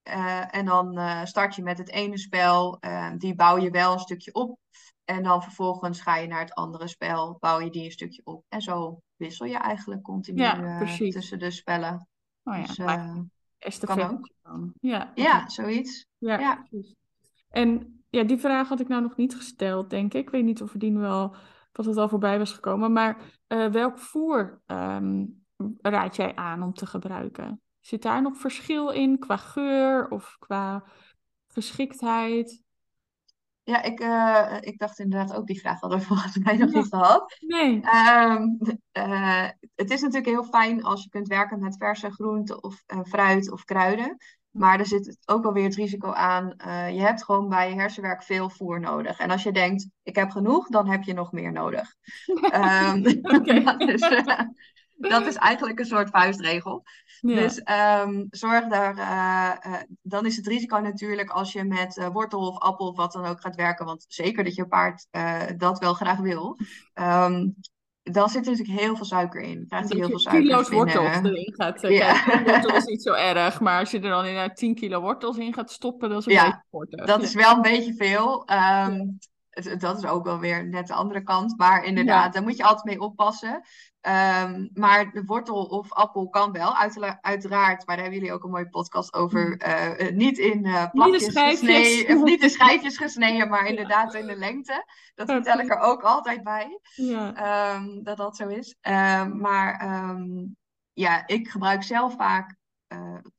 Eh, 0.07 0.55
en 0.55 0.65
dan 0.65 0.97
eh, 0.97 1.25
start 1.25 1.55
je 1.55 1.63
met 1.63 1.77
het 1.77 1.89
ene 1.89 2.17
spel, 2.17 2.77
eh, 2.79 3.11
die 3.17 3.35
bouw 3.35 3.57
je 3.57 3.69
wel 3.69 3.93
een 3.93 3.99
stukje 3.99 4.33
op. 4.33 4.59
En 5.05 5.23
dan 5.23 5.43
vervolgens 5.43 6.01
ga 6.01 6.15
je 6.17 6.27
naar 6.27 6.39
het 6.39 6.53
andere 6.53 6.87
spel, 6.87 7.37
bouw 7.39 7.59
je 7.59 7.69
die 7.69 7.83
een 7.85 7.91
stukje 7.91 8.21
op. 8.23 8.43
En 8.49 8.61
zo 8.61 9.01
wissel 9.15 9.45
je 9.45 9.57
eigenlijk 9.57 10.01
continu 10.01 10.41
Ja, 10.41 10.79
eh, 10.79 11.09
tussen 11.09 11.39
de 11.39 11.51
spellen. 11.51 12.07
Oh 12.43 12.55
ja, 12.55 12.65
Dus, 12.65 12.77
eh, 12.77 13.19
estafette 13.57 14.13
ook. 14.13 14.29
dan. 14.41 14.73
Ja, 14.79 15.11
ja, 15.15 15.49
zoiets. 15.49 16.05
Ja. 16.17 16.65
En 17.49 18.01
ja, 18.09 18.23
die 18.23 18.37
vraag 18.37 18.67
had 18.67 18.79
ik 18.79 18.87
nou 18.87 19.01
nog 19.01 19.15
niet 19.15 19.35
gesteld, 19.35 19.89
denk 19.89 20.13
ik. 20.13 20.21
Ik 20.21 20.29
weet 20.29 20.43
niet 20.43 20.61
of 20.61 20.73
er 20.73 20.79
die 20.79 20.91
nu 20.91 20.99
wel, 20.99 21.35
wat 21.71 21.85
het 21.85 21.97
al 21.97 22.09
voorbij 22.09 22.37
was 22.37 22.51
gekomen. 22.51 22.91
Maar 22.93 23.39
welk 23.47 23.99
voer 23.99 24.61
ehm, 24.65 25.25
raad 25.81 26.15
jij 26.15 26.35
aan 26.35 26.63
om 26.63 26.73
te 26.73 26.85
gebruiken? 26.85 27.61
Zit 27.87 28.01
daar 28.01 28.21
nog 28.21 28.37
verschil 28.37 28.89
in 28.89 29.19
qua 29.19 29.37
geur 29.37 30.09
of 30.09 30.35
qua 30.39 30.83
geschiktheid? 31.47 32.61
Ja, 33.63 33.83
ik, 33.83 33.99
eh, 33.99 34.57
ik 34.59 34.79
dacht 34.79 34.99
inderdaad 34.99 35.33
ook 35.35 35.47
die 35.47 35.59
vraag 35.59 35.79
hadden 35.79 35.99
we 35.99 36.05
volgens 36.13 36.37
mij 36.37 36.57
nog 36.57 36.71
Ja. 36.71 36.77
niet 36.77 36.87
gehad. 36.87 37.37
Nee. 37.39 37.81
Ehm, 37.81 38.43
eh, 38.91 39.47
het 39.75 39.91
is 39.91 40.01
natuurlijk 40.01 40.25
heel 40.25 40.43
fijn 40.43 40.83
als 40.83 41.03
je 41.03 41.09
kunt 41.09 41.27
werken 41.27 41.59
met 41.59 41.77
verse 41.77 42.11
groenten 42.11 42.63
of 42.63 42.83
eh, 42.85 42.99
fruit 43.03 43.51
of 43.51 43.63
kruiden. 43.63 44.17
Maar 44.49 44.79
er 44.79 44.85
zit 44.85 45.17
ook 45.25 45.45
alweer 45.45 45.63
het 45.63 45.75
risico 45.75 46.11
aan. 46.11 46.53
je 46.93 47.01
hebt 47.01 47.23
gewoon 47.23 47.49
bij 47.49 47.73
hersenwerk 47.73 48.23
veel 48.23 48.49
voer 48.49 48.79
nodig. 48.79 49.19
En 49.19 49.31
als 49.31 49.43
je 49.43 49.51
denkt, 49.51 49.87
ik 50.03 50.15
heb 50.15 50.29
genoeg, 50.29 50.67
dan 50.67 50.89
heb 50.89 51.03
je 51.03 51.13
nog 51.13 51.31
meer 51.31 51.51
nodig. 51.51 51.95
Oké. 52.35 53.01
dat, 53.63 53.81
is, 53.81 54.01
eh, 54.01 54.39
dat 54.97 55.25
is 55.25 55.35
eigenlijk 55.35 55.79
een 55.79 55.85
soort 55.85 56.09
vuistregel. 56.09 56.83
Ja. 57.21 57.35
Dus 57.35 57.59
ehm, 57.63 58.25
zorg 58.29 58.67
daar. 58.67 58.97
eh, 58.97 59.73
eh, 59.73 59.81
dan 60.01 60.25
is 60.25 60.35
het 60.35 60.47
risico 60.47 60.77
natuurlijk 60.77 61.29
als 61.29 61.51
je 61.51 61.63
met 61.63 61.97
eh, 61.97 62.07
wortel 62.07 62.47
of 62.47 62.57
appel 62.59 62.87
of 62.87 62.95
wat 62.95 63.11
dan 63.11 63.25
ook 63.25 63.41
gaat 63.41 63.55
werken. 63.55 63.85
Want 63.85 64.05
zeker 64.07 64.43
dat 64.43 64.55
je 64.55 64.67
paard 64.67 65.07
dat 65.57 65.79
wel 65.79 65.93
graag 65.93 66.19
wil. 66.19 66.57
ehm, 66.93 67.47
dan 68.11 68.29
zit 68.29 68.45
er 68.45 68.51
natuurlijk 68.51 68.79
heel 68.79 68.95
veel 68.95 69.05
suiker 69.05 69.41
in. 69.41 69.65
Krijgt 69.67 69.89
hij 69.89 69.97
heel 69.97 70.05
je 70.05 70.11
veel 70.11 70.19
suiker 70.19 70.41
kilo's 70.47 70.69
wortels 70.69 71.15
erin 71.17 71.53
gaat. 71.57 71.81
Ja. 71.81 72.23
Kijk, 72.23 72.45
wortel 72.49 72.75
is 72.75 72.85
niet 72.85 73.01
zo 73.03 73.13
erg, 73.13 73.59
maar 73.59 73.79
als 73.79 73.91
je 73.91 73.97
er 73.99 74.09
dan 74.09 74.25
inderdaad 74.25 74.57
10 74.57 74.75
kilo 74.75 75.01
wortels 75.01 75.37
in 75.37 75.53
gaat 75.53 75.71
stoppen, 75.71 76.09
dat 76.09 76.19
is 76.19 76.25
een 76.25 76.31
Ja, 76.31 76.43
beetje 76.45 76.63
korter. 76.69 77.05
Dat 77.05 77.21
is 77.21 77.33
wel 77.33 77.55
een 77.55 77.61
beetje 77.61 77.93
veel. 77.93 78.45
Ehm, 78.45 79.05
dat 79.77 79.97
is 79.97 80.05
ook 80.05 80.25
wel 80.25 80.39
weer 80.39 80.67
net 80.67 80.87
de 80.87 80.93
andere 80.93 81.23
kant. 81.23 81.57
Maar 81.57 81.83
inderdaad, 81.83 82.25
Ja. 82.25 82.29
daar 82.29 82.43
moet 82.43 82.57
je 82.57 82.63
altijd 82.63 82.85
mee 82.85 82.99
oppassen. 82.99 83.61
Ehm, 84.07 84.67
maar 84.73 85.11
de 85.11 85.23
wortel 85.25 85.63
of 85.65 85.93
appel 85.93 86.29
kan 86.29 86.51
wel, 86.51 86.75
uitera- 86.75 87.17
uiteraard. 87.21 87.85
Maar 87.85 87.95
daar 87.95 88.05
hebben 88.05 88.13
jullie 88.21 88.33
ook 88.35 88.43
een 88.43 88.49
mooie 88.49 88.69
podcast 88.69 89.13
over. 89.13 89.57
eh, 89.57 90.07
eh, 90.07 90.15
niet 90.15 90.37
in 90.37 90.65
eh 90.65 90.89
plakjes 90.91 91.23
gesneden, 91.59 92.17
of 92.17 92.23
niet 92.23 92.41
in 92.43 92.49
schijfjes 92.49 92.97
gesneden, 92.97 93.49
maar 93.49 93.65
inderdaad 93.65 94.13
in 94.13 94.25
de 94.27 94.35
lengte. 94.35 94.85
Dat 95.15 95.29
vertel 95.31 95.59
ik 95.59 95.69
er 95.71 95.79
ook 95.79 96.01
altijd 96.01 96.43
bij. 96.43 96.79
Ja. 96.95 97.33
Ehm, 97.35 98.03
dat 98.03 98.17
dat 98.17 98.35
zo 98.35 98.47
is. 98.47 98.75
Ehm, 98.81 99.37
maar 99.37 99.85
ja, 100.93 101.27
ik 101.27 101.47
gebruik 101.47 101.83
zelf 101.83 102.15
vaak 102.15 102.55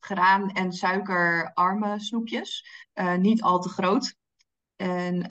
graan- 0.01 0.51
en 0.51 0.73
suikerarme 0.73 2.01
snoepjes. 2.01 2.67
Niet 3.19 3.43
al 3.43 3.61
te 3.61 3.69
groot. 3.69 4.15
En 4.77 5.27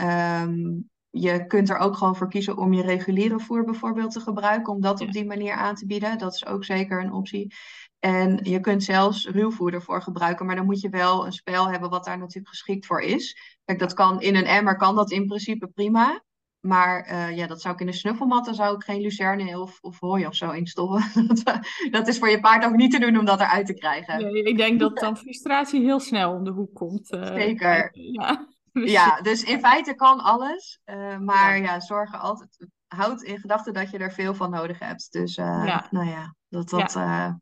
je 1.22 1.48
kunt 1.48 1.70
er 1.70 1.78
ook 1.78 1.96
gewoon 1.98 2.16
voor 2.16 2.30
kiezen 2.30 2.58
om 2.58 2.74
je 2.74 2.82
reguliere 2.82 3.40
voer 3.40 3.64
bijvoorbeeld 3.64 4.12
te 4.12 4.20
gebruiken. 4.20 4.74
Om 4.74 4.82
dat 4.82 5.02
op 5.02 5.12
die 5.12 5.26
manier 5.26 5.54
aan 5.54 5.76
te 5.76 5.86
bieden. 5.86 6.18
Dat 6.18 6.34
is 6.34 6.46
ook 6.46 6.66
zeker 6.66 7.02
een 7.04 7.14
optie. 7.14 7.54
En 8.00 8.40
je 8.44 8.60
kunt 8.60 8.84
zelfs 8.84 9.28
ruwvoer 9.28 9.74
ervoor 9.74 10.02
gebruiken. 10.02 10.46
Maar 10.46 10.56
dan 10.56 10.66
moet 10.66 10.82
je 10.82 10.90
wel 10.90 11.26
een 11.26 11.32
spel 11.32 11.70
hebben 11.70 11.90
wat 11.90 12.06
daar 12.06 12.18
natuurlijk 12.18 12.48
geschikt 12.48 12.86
voor 12.86 13.02
is. 13.02 13.38
Kijk, 13.66 13.80
dat 13.80 13.94
kan 13.94 14.22
in 14.22 14.36
een 14.36 14.46
emmer 14.46 14.76
kan 14.76 14.96
dat 14.96 15.12
in 15.12 15.26
principe 15.28 15.68
prima. 15.68 16.24
Maar 16.60 17.04
eh, 17.04 17.38
ja, 17.38 17.48
dat 17.48 17.62
zou 17.62 17.74
ik 17.74 17.80
in 17.80 17.88
een 17.88 17.94
snuffelmat, 17.94 18.46
dan 18.46 18.56
zou 18.56 18.76
ik 18.76 18.84
geen 18.84 19.02
lucerne 19.02 19.60
of, 19.60 19.78
of 19.82 20.00
hooi 20.00 20.26
of 20.28 20.36
zo 20.36 20.52
instoppen. 20.52 21.04
dat, 21.44 21.60
dat 21.92 22.08
is 22.08 22.18
voor 22.18 22.30
je 22.30 22.40
paard 22.40 22.66
ook 22.66 22.76
niet 22.76 22.92
te 22.92 23.00
doen 23.00 23.18
om 23.18 23.26
dat 23.26 23.40
eruit 23.40 23.66
te 23.66 23.74
krijgen. 23.74 24.24
Nee, 24.24 24.44
ik 24.44 24.58
denk 24.58 24.80
dat 24.80 24.98
dan 25.00 25.18
frustratie 25.18 25.82
heel 25.82 26.00
snel 26.00 26.34
om 26.34 26.44
de 26.44 26.52
hoek 26.52 26.74
komt. 26.74 27.12
eh, 27.12 27.34
Zeker. 27.34 27.90
Ja. 27.92 28.48
Ja, 28.98 29.22
dus 29.22 29.44
in 29.44 29.60
feite 29.60 29.94
kan 29.96 30.20
alles. 30.20 30.80
eh, 30.84 31.18
maar 31.18 31.58
ja, 31.58 31.80
zorg 31.80 32.14
er 32.14 32.20
altijd. 32.20 32.68
Houd 32.88 33.22
in 33.22 33.40
gedachten 33.40 33.74
dat 33.74 33.92
je 33.92 33.98
er 33.98 34.12
veel 34.12 34.34
van 34.34 34.50
nodig 34.50 34.80
hebt. 34.80 35.12
Dus 35.12 35.38
eh, 35.38 35.64
Ja. 35.66 35.88
nou 35.92 36.08
ja, 36.10 36.36
dat 36.50 36.70
dat. 36.70 36.96
eh, 36.96 37.34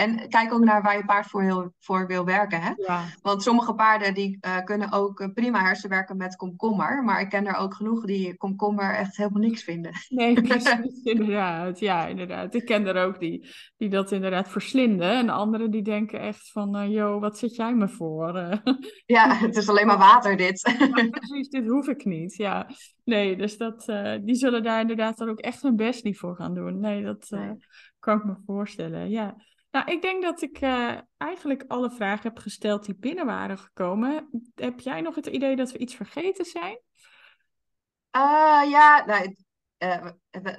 en 0.00 0.28
kijk 0.28 0.52
ook 0.52 0.64
naar 0.64 0.82
waar 0.82 0.96
je 0.96 1.04
paard 1.04 1.26
voor, 1.26 1.42
heel, 1.42 1.74
voor 1.78 2.06
wil 2.06 2.24
werken. 2.24 2.60
Hè? 2.62 2.72
Ja, 2.76 3.04
Want 3.22 3.42
sommige 3.42 3.74
paarden 3.74 4.14
die 4.14 4.38
eh, 4.40 4.64
kunnen 4.64 4.92
ook 4.92 5.20
eh, 5.20 5.32
prima 5.34 5.62
hersenwerken 5.62 6.16
met 6.16 6.36
komkommer. 6.36 7.04
Maar 7.04 7.20
ik 7.20 7.28
ken 7.28 7.46
er 7.46 7.56
ook 7.56 7.74
genoeg 7.74 8.04
die 8.04 8.36
komkommer 8.36 8.94
echt 8.94 9.16
helemaal 9.16 9.40
niks 9.40 9.62
vinden. 9.62 9.92
nee, 10.08 10.42
precies, 10.48 11.02
inderdaad. 11.02 11.78
Ja, 11.78 12.06
inderdaad. 12.06 12.54
Ik 12.54 12.64
ken 12.64 12.86
er 12.86 13.06
ook 13.06 13.20
die, 13.20 13.48
die 13.76 13.88
dat 13.88 14.12
inderdaad 14.12 14.48
verslinden. 14.48 15.10
En 15.10 15.28
anderen 15.28 15.70
die 15.70 15.82
denken 15.82 16.20
echt 16.20 16.50
van, 16.52 16.76
eh 16.76 16.88
joh, 16.90 17.20
wat 17.20 17.38
zit 17.38 17.56
jij 17.56 17.74
me 17.74 17.88
voor? 17.88 18.36
Eh, 18.36 18.58
Ja, 19.06 19.34
het 19.34 19.56
is 19.56 19.68
alleen 19.68 19.86
maar 19.86 19.98
water 19.98 20.36
dit. 20.36 20.60
Ja, 20.94 21.08
precies, 21.10 21.48
dit 21.48 21.66
hoef 21.66 21.88
ik 21.88 22.04
niet. 22.04 22.36
Ja, 22.36 22.68
nee, 23.04 23.36
dus 23.36 23.56
dat, 23.56 23.88
eh, 23.88 24.16
die 24.22 24.34
zullen 24.34 24.62
daar 24.62 24.80
inderdaad 24.80 25.18
dan 25.18 25.28
ook 25.28 25.38
echt 25.38 25.62
hun 25.62 25.76
best 25.76 26.04
niet 26.04 26.18
voor 26.18 26.36
gaan 26.36 26.54
doen. 26.54 26.80
Nee, 26.80 27.02
dat 27.02 27.26
eh, 27.30 27.50
kan 27.98 28.18
ik 28.18 28.24
me 28.24 28.34
voorstellen. 28.46 29.10
Ja. 29.10 29.36
Nou, 29.70 29.90
ik 29.90 30.02
denk 30.02 30.22
dat 30.22 30.42
ik 30.42 30.58
eh, 30.60 30.98
eigenlijk 31.16 31.64
alle 31.68 31.90
vragen 31.90 32.22
heb 32.22 32.38
gesteld 32.38 32.84
die 32.84 32.96
binnen 32.96 33.26
waren 33.26 33.58
gekomen. 33.58 34.30
Heb 34.54 34.80
jij 34.80 35.00
nog 35.00 35.14
het 35.14 35.26
idee 35.26 35.56
dat 35.56 35.72
we 35.72 35.78
iets 35.78 35.94
vergeten 35.94 36.44
zijn? 36.44 36.80
Ah, 38.10 38.70
ja, 38.70 39.04
nou, 39.06 39.34
eh, 39.80 40.06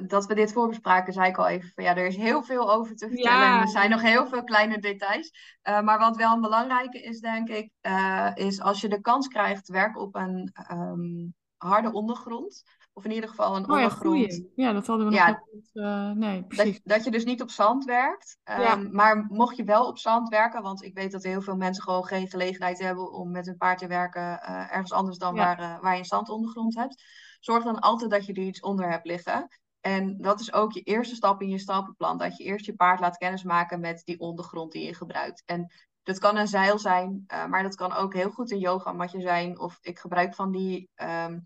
dat 0.07 0.25
we 0.25 0.35
dit 0.35 0.53
voorbespraken, 0.53 1.13
zei 1.13 1.29
ik 1.29 1.37
al 1.37 1.47
even. 1.47 1.71
Van, 1.75 1.83
ja, 1.83 1.95
er 1.95 2.05
is 2.05 2.15
heel 2.15 2.43
veel 2.43 2.71
over 2.71 2.95
te 2.95 3.07
vertellen. 3.07 3.39
Ja. 3.39 3.61
Er 3.61 3.67
zijn 3.67 3.89
nog 3.89 4.01
heel 4.01 4.27
veel 4.27 4.43
kleine 4.43 4.79
details. 4.79 5.31
Eh, 5.61 5.81
maar 5.81 5.99
wat 5.99 6.15
wel 6.15 6.33
een 6.33 6.41
belangrijke 6.41 7.01
is, 7.01 7.19
denk 7.19 7.49
ik, 7.49 7.71
eh, 7.81 8.31
is 8.33 8.61
als 8.61 8.81
je 8.81 8.89
de 8.89 9.01
kans 9.01 9.27
krijgt, 9.27 9.67
werk 9.67 9.97
op 9.97 10.15
een 10.15 10.49
ehm, 10.53 11.29
harde 11.57 11.91
ondergrond. 11.91 12.63
Of 13.01 13.07
in 13.07 13.13
ieder 13.15 13.29
geval 13.29 13.55
een 13.55 13.69
Oh 13.69 13.79
ja, 13.79 13.83
ondergrond. 13.83 14.43
Ja, 14.55 14.73
dat 14.73 14.87
hadden 14.87 15.07
we 15.07 15.13
Ja. 15.13 15.27
nog 15.27 15.39
niet. 15.53 15.69
eh, 15.73 16.11
nee, 16.11 16.43
precies. 16.43 16.81
Dat, 16.83 16.93
dat 16.95 17.03
je 17.03 17.11
dus 17.11 17.25
niet 17.25 17.41
op 17.41 17.49
zand 17.49 17.85
werkt. 17.85 18.37
Ja. 18.43 18.57
Ehm, 18.57 18.91
Maar 18.91 19.25
mocht 19.29 19.57
je 19.57 19.63
wel 19.63 19.87
op 19.87 19.97
zand 19.97 20.29
werken, 20.29 20.61
want 20.61 20.83
ik 20.83 20.93
weet 20.93 21.11
dat 21.11 21.23
heel 21.23 21.41
veel 21.41 21.55
mensen 21.55 21.83
gewoon 21.83 22.05
geen 22.05 22.27
gelegenheid 22.29 22.79
hebben 22.79 23.11
om 23.11 23.31
met 23.31 23.45
hun 23.45 23.57
paard 23.57 23.77
te 23.79 23.87
werken 23.87 24.41
eh, 24.41 24.71
ergens 24.71 24.91
anders 24.91 25.17
dan 25.17 25.35
waar, 25.35 25.59
eh, 25.59 25.79
waar 25.81 25.93
je 25.93 25.99
een 25.99 26.05
zandondergrond 26.05 26.75
hebt. 26.75 27.03
Zorg 27.39 27.63
dan 27.63 27.79
altijd 27.79 28.11
dat 28.11 28.25
je 28.25 28.33
er 28.33 28.41
iets 28.43 28.59
onder 28.61 28.89
hebt 28.89 29.05
liggen. 29.05 29.47
En 29.79 30.17
dat 30.17 30.39
is 30.39 30.53
ook 30.53 30.71
je 30.71 30.81
eerste 30.81 31.15
stap 31.15 31.41
in 31.41 31.49
je 31.49 31.59
stappenplan. 31.59 32.17
Dat 32.17 32.37
je 32.37 32.43
eerst 32.43 32.65
je 32.65 32.75
paard 32.75 32.99
laat 32.99 33.17
kennismaken 33.17 33.79
met 33.79 34.01
die 34.05 34.19
ondergrond 34.19 34.71
die 34.71 34.85
je 34.85 34.93
gebruikt. 34.93 35.43
En 35.45 35.71
dat 36.03 36.19
kan 36.19 36.37
een 36.37 36.47
zeil 36.47 36.79
zijn, 36.79 37.23
maar 37.49 37.63
dat 37.63 37.75
kan 37.75 37.93
ook 37.93 38.13
heel 38.13 38.29
goed 38.29 38.51
een 38.51 38.59
yogamatje 38.59 39.21
zijn. 39.21 39.59
Of 39.59 39.77
ik 39.81 39.99
gebruik 39.99 40.35
van 40.35 40.51
die 40.51 40.89
ehm 40.95 41.39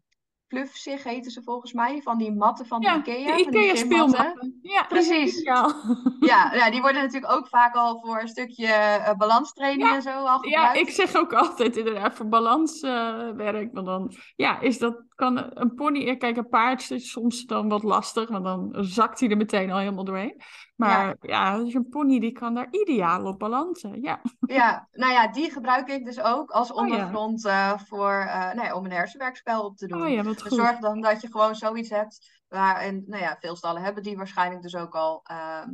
fluffzig 0.48 1.04
heten 1.04 1.32
ze 1.32 1.42
volgens 1.44 1.74
mij. 1.74 2.02
Van 2.02 2.18
die 2.18 2.32
matten 2.36 2.66
van 2.66 2.80
de 2.82 2.88
Ja, 2.88 2.96
Ikea. 2.96 3.36
de 3.36 3.42
Ikea 3.42 3.76
speelmatten. 3.76 4.60
Ja, 4.62 4.84
Precies. 4.84 5.42
Ja. 5.42 5.74
Ja, 6.20 6.54
ja, 6.54 6.70
die 6.72 6.82
worden 6.82 7.02
natuurlijk 7.02 7.32
ook 7.34 7.48
vaak 7.48 7.76
al 7.76 8.00
voor 8.06 8.22
een 8.22 8.28
stukje 8.28 8.68
eh, 8.68 9.16
balanstraining 9.18 9.90
Ja, 9.90 9.96
en 9.96 10.02
zo 10.02 10.10
al 10.10 10.40
gebruikt. 10.40 10.50
Ja, 10.50 10.74
ik 10.74 10.90
zeg 10.90 11.16
ook 11.16 11.34
altijd 11.34 11.78
inderdaad 11.78 12.14
voor 12.14 12.28
balanswerk. 12.28 13.70
want 13.74 13.86
dan 13.86 14.14
ja, 14.36 14.60
is 14.60 14.78
dat 14.78 15.04
kan 15.16 15.52
een 15.54 15.74
pony. 15.74 16.08
eh, 16.08 16.18
Kijk, 16.18 16.38
een 16.38 16.50
paard 16.50 16.92
is 16.92 17.12
soms 17.12 17.46
dan 17.46 17.70
wat 17.70 17.84
lastig, 17.84 18.30
want 18.30 18.44
dan 18.44 18.76
zakt 18.80 19.20
hij 19.20 19.30
er 19.30 19.38
meteen 19.38 19.72
al 19.72 19.78
helemaal 19.78 20.04
doorheen. 20.06 20.42
Maar 20.76 21.16
ja, 21.22 21.58
dus 21.58 21.74
een 21.74 21.90
pony 21.90 22.20
die 22.20 22.32
kan 22.32 22.54
daar 22.54 22.68
ideaal 22.72 23.26
op 23.26 23.40
balansen. 23.40 24.02
Ja, 24.02 24.22
Ja, 24.40 24.88
nou 24.92 25.12
ja, 25.12 25.28
die 25.32 25.52
gebruik 25.52 25.88
ik 25.88 26.06
dus 26.06 26.22
ook 26.22 26.52
als 26.52 26.72
Oh 26.72 26.88
ja. 26.88 26.94
ondergrond 26.94 27.46
eh, 27.46 27.78
voor, 27.78 28.12
eh, 28.14 28.54
nou 28.54 28.62
ja, 28.64 28.76
om 28.76 28.86
een 28.86 28.92
hersenwerkspel 28.92 29.66
op 29.66 29.78
te 29.78 29.88
doen. 29.88 30.02
oh 30.02 30.10
ja, 30.10 30.24
wat 30.24 30.34
Dus 30.34 30.42
goed. 30.42 30.52
zorg 30.58 30.80
dan 30.80 31.02
dat 31.02 31.22
je 31.22 31.28
gewoon 31.32 31.56
zoiets 31.56 31.90
hebt. 31.90 32.44
Waar, 32.48 32.76
en 32.76 33.04
nou 33.08 33.22
ja, 33.22 33.38
veel 33.40 33.56
stallen 33.56 33.82
hebben 33.82 34.04
die 34.04 34.18
waarschijnlijk 34.18 34.62
dus 34.62 34.76
ook 34.76 34.96
al. 34.96 35.22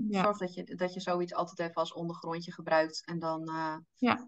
Ja. 0.07 0.23
Zorg 0.23 0.37
dat 0.37 0.53
je, 0.53 0.75
dat 0.75 0.93
je 0.93 0.99
zoiets 0.99 1.33
altijd 1.33 1.59
even 1.59 1.73
als 1.81 1.93
ondergrondje 1.93 2.51
gebruikt. 2.53 3.05
En 3.05 3.19
dan, 3.19 3.51
Ja. 3.95 4.25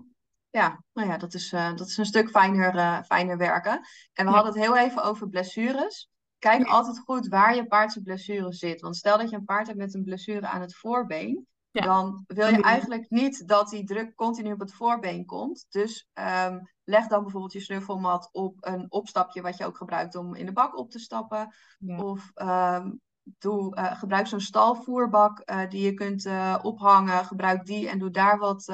Ja, 0.54 0.84
nou 0.93 1.08
ja, 1.10 1.18
dat 1.18 1.34
is, 1.34 1.54
eh, 1.54 1.76
dat 1.76 1.88
is 1.88 1.97
een 1.97 2.06
stuk 2.06 2.30
fijner, 2.30 2.76
eh, 2.76 3.01
fijner 3.04 3.38
werken. 3.38 3.72
En 4.14 4.26
we 4.26 4.32
Ja. 4.32 4.36
hadden 4.36 4.54
het 4.54 4.62
heel 4.62 4.78
even 4.78 5.04
over 5.04 5.30
blessures. 5.30 6.10
Kijk 6.39 6.66
Ja. 6.66 6.72
altijd 6.74 6.99
goed 6.99 7.28
waar 7.28 7.56
je 7.56 7.68
paard 7.68 7.91
zijn 7.91 8.04
blessure 8.04 8.54
zit. 8.54 8.82
Want 8.82 8.95
stel 8.95 9.18
dat 9.18 9.30
je 9.30 9.36
een 9.36 9.45
paard 9.45 9.68
hebt 9.68 9.80
met 9.80 9.93
een 9.93 10.04
blessure 10.04 10.47
aan 10.47 10.62
het 10.62 10.76
voorbeen. 10.76 11.47
Ja. 11.72 11.82
Dan 11.82 12.24
wil 12.28 12.47
je 12.47 12.62
eigenlijk 12.62 13.10
niet 13.10 13.47
dat 13.47 13.70
die 13.70 13.84
druk 13.86 14.16
continu 14.16 14.51
op 14.51 14.60
het 14.60 14.74
voorbeen 14.74 15.26
komt. 15.26 15.66
Dus 15.70 16.08
ehm, 16.14 16.60
leg 16.84 17.08
dan 17.08 17.22
bijvoorbeeld 17.22 17.54
je 17.54 17.60
snuffelmat 17.60 18.30
op 18.32 18.56
een 18.60 18.86
opstapje 18.91 19.41
wat 19.41 19.58
je 19.58 19.66
ook 19.66 19.78
gebruikt 19.78 20.16
om 20.16 20.36
in 20.36 20.45
de 20.45 20.54
bak 20.54 20.78
op 20.78 20.91
te 20.91 20.99
stappen. 20.99 21.56
Of 21.97 22.32
ehm, 22.34 22.91
doe, 23.24 23.78
uh, 23.78 23.97
gebruik 23.99 24.28
zo'n 24.28 24.39
stalvoerbak 24.39 25.41
uh, 25.45 25.69
die 25.69 25.82
je 25.82 25.93
kunt 25.93 26.26
uh, 26.26 26.55
ophangen. 26.61 27.26
Gebruik 27.26 27.65
die 27.65 27.89
en 27.89 27.99
doe 27.99 28.09
daar 28.09 28.38
wat, 28.38 28.74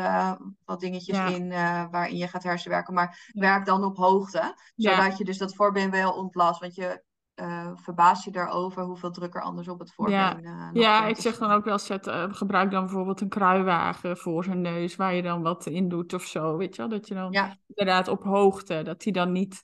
wat 0.66 0.80
dingetjes 0.80 1.18
ja. 1.18 1.28
in 1.28 1.50
waarin 1.91 2.18
je 2.18 2.28
gaat 2.28 2.43
hersenwerken. 2.43 2.93
Maar 2.93 3.32
werk 3.34 3.66
dan 3.66 3.84
op 3.84 3.97
hoogte. 3.97 4.56
Zodat 4.76 5.18
je 5.18 5.26
dus 5.26 5.38
dat 5.38 5.56
voorbeen 5.56 5.91
wel 5.91 6.12
ontlast. 6.12 6.60
Want 6.60 6.76
je 6.76 7.04
verbaast 7.76 8.24
je 8.24 8.32
daarover 8.32 8.84
hoeveel 8.84 9.12
druk 9.12 9.36
er 9.36 9.41
anders 9.41 9.68
op 9.68 9.80
het 9.80 9.93
voorbeen 9.93 10.16
Ja, 10.16 10.70
ja 10.74 11.06
ik 11.06 11.18
zeg 11.18 11.38
dan 11.38 11.52
ook 11.52 11.66
wel, 11.66 11.80
zet, 11.80 12.12
gebruik 12.30 12.72
dan 12.72 12.86
bijvoorbeeld 12.86 13.22
een 13.22 13.30
kruiwagen 13.30 14.18
voor 14.18 14.43
zijn 14.43 14.62
neus. 14.62 14.95
Waar 14.95 15.14
je 15.14 15.22
dan 15.22 15.41
wat 15.41 15.66
in 15.66 15.89
doet 15.89 16.14
of 16.14 16.24
zo. 16.24 16.58
Weet 16.58 16.76
je 16.76 16.82
wel? 16.82 16.91
Dat 16.91 17.08
je 17.08 17.14
dan 17.14 17.56
inderdaad 17.68 18.08
op 18.08 18.24
hoogte, 18.24 18.82
dat 18.84 19.04
hij 19.04 19.14
dan 19.14 19.32
niet 19.32 19.62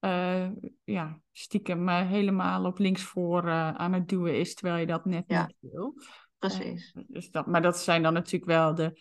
uh, 0.00 0.48
ja, 0.84 1.20
stiekem 1.32 1.88
uh, 1.88 2.08
helemaal 2.08 2.64
op 2.64 2.78
linksvoor 2.78 3.44
uh, 3.44 3.74
aan 3.74 3.92
het 3.92 4.08
duwen 4.08 4.38
is, 4.38 4.54
terwijl 4.54 4.80
je 4.80 4.86
dat 4.86 5.04
net 5.04 5.24
ja. 5.26 5.46
niet 5.46 5.72
wil. 5.72 5.94
Precies. 6.38 6.94
dus 7.06 7.30
dat, 7.30 7.46
maar 7.46 7.62
dat 7.62 7.78
zijn 7.78 8.02
dan 8.02 8.12
natuurlijk 8.12 8.50
wel 8.50 8.74
de, 8.74 9.00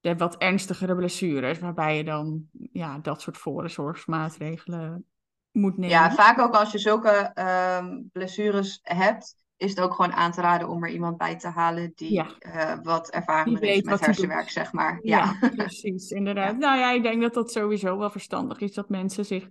de 0.00 0.16
wat 0.16 0.36
ernstigere 0.36 0.94
blessures, 0.94 1.58
waarbij 1.58 1.96
je 1.96 2.04
dan 2.04 2.42
ja, 2.72 2.98
dat 2.98 3.20
soort 3.20 3.36
voorzorgsmaatregelen 3.36 5.04
moet 5.50 5.76
nemen. 5.76 5.96
Ja, 5.96 6.10
vaak 6.10 6.38
ook 6.38 6.54
als 6.54 6.72
je 6.72 6.78
zulke 6.78 7.32
um, 7.80 8.08
blessures 8.12 8.80
hebt, 8.82 9.36
is 9.56 9.70
het 9.70 9.80
ook 9.80 9.94
gewoon 9.94 10.12
aan 10.12 10.32
te 10.32 10.40
raden 10.40 10.68
om 10.68 10.84
er 10.84 10.90
iemand 10.90 11.16
bij 11.16 11.38
te 11.38 11.48
halen 11.48 11.92
die 11.94 12.12
ja. 12.12 12.80
wat 12.82 13.10
ervaring 13.10 13.60
is 13.60 13.82
met 13.82 14.06
hersenwerk, 14.06 14.50
zeg 14.50 14.72
maar. 14.72 14.98
Ja, 15.02 15.36
ja 15.40 15.48
precies, 15.48 16.10
inderdaad. 16.10 16.56
Nou 16.68 16.78
ja, 16.78 16.92
ik 16.92 17.02
denk 17.02 17.22
dat 17.22 17.34
dat 17.34 17.52
sowieso 17.52 17.98
wel 17.98 18.10
verstandig 18.10 18.60
is 18.60 18.72
dat 18.72 18.88
mensen 18.88 19.24
zich 19.24 19.48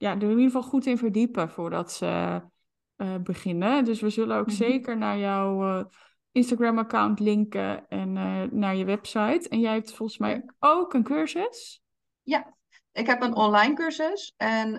ja, 0.00 0.10
er 0.10 0.22
in 0.22 0.28
ieder 0.28 0.44
geval 0.44 0.62
goed 0.62 0.86
in 0.86 0.98
verdiepen 0.98 1.50
voordat 1.50 1.92
ze 1.92 2.42
uh, 2.96 3.16
beginnen. 3.16 3.84
Dus 3.84 4.00
we 4.00 4.10
zullen 4.10 4.36
ook 4.36 4.46
mhm. 4.46 4.54
zeker 4.54 4.96
naar 4.96 5.18
jouw 5.18 5.78
uh, 5.78 5.84
Instagram-account 6.32 7.20
linken 7.20 7.88
en 7.88 8.16
uh, 8.16 8.42
naar 8.50 8.76
je 8.76 8.84
website. 8.84 9.48
En 9.48 9.60
jij 9.60 9.72
hebt 9.72 9.94
volgens 9.94 10.18
mij 10.18 10.44
ook 10.58 10.94
een 10.94 11.02
cursus? 11.02 11.82
Ja, 12.22 12.56
ik 12.92 13.06
heb 13.06 13.22
een 13.22 13.34
online 13.34 13.74
cursus 13.74 14.34
en 14.36 14.72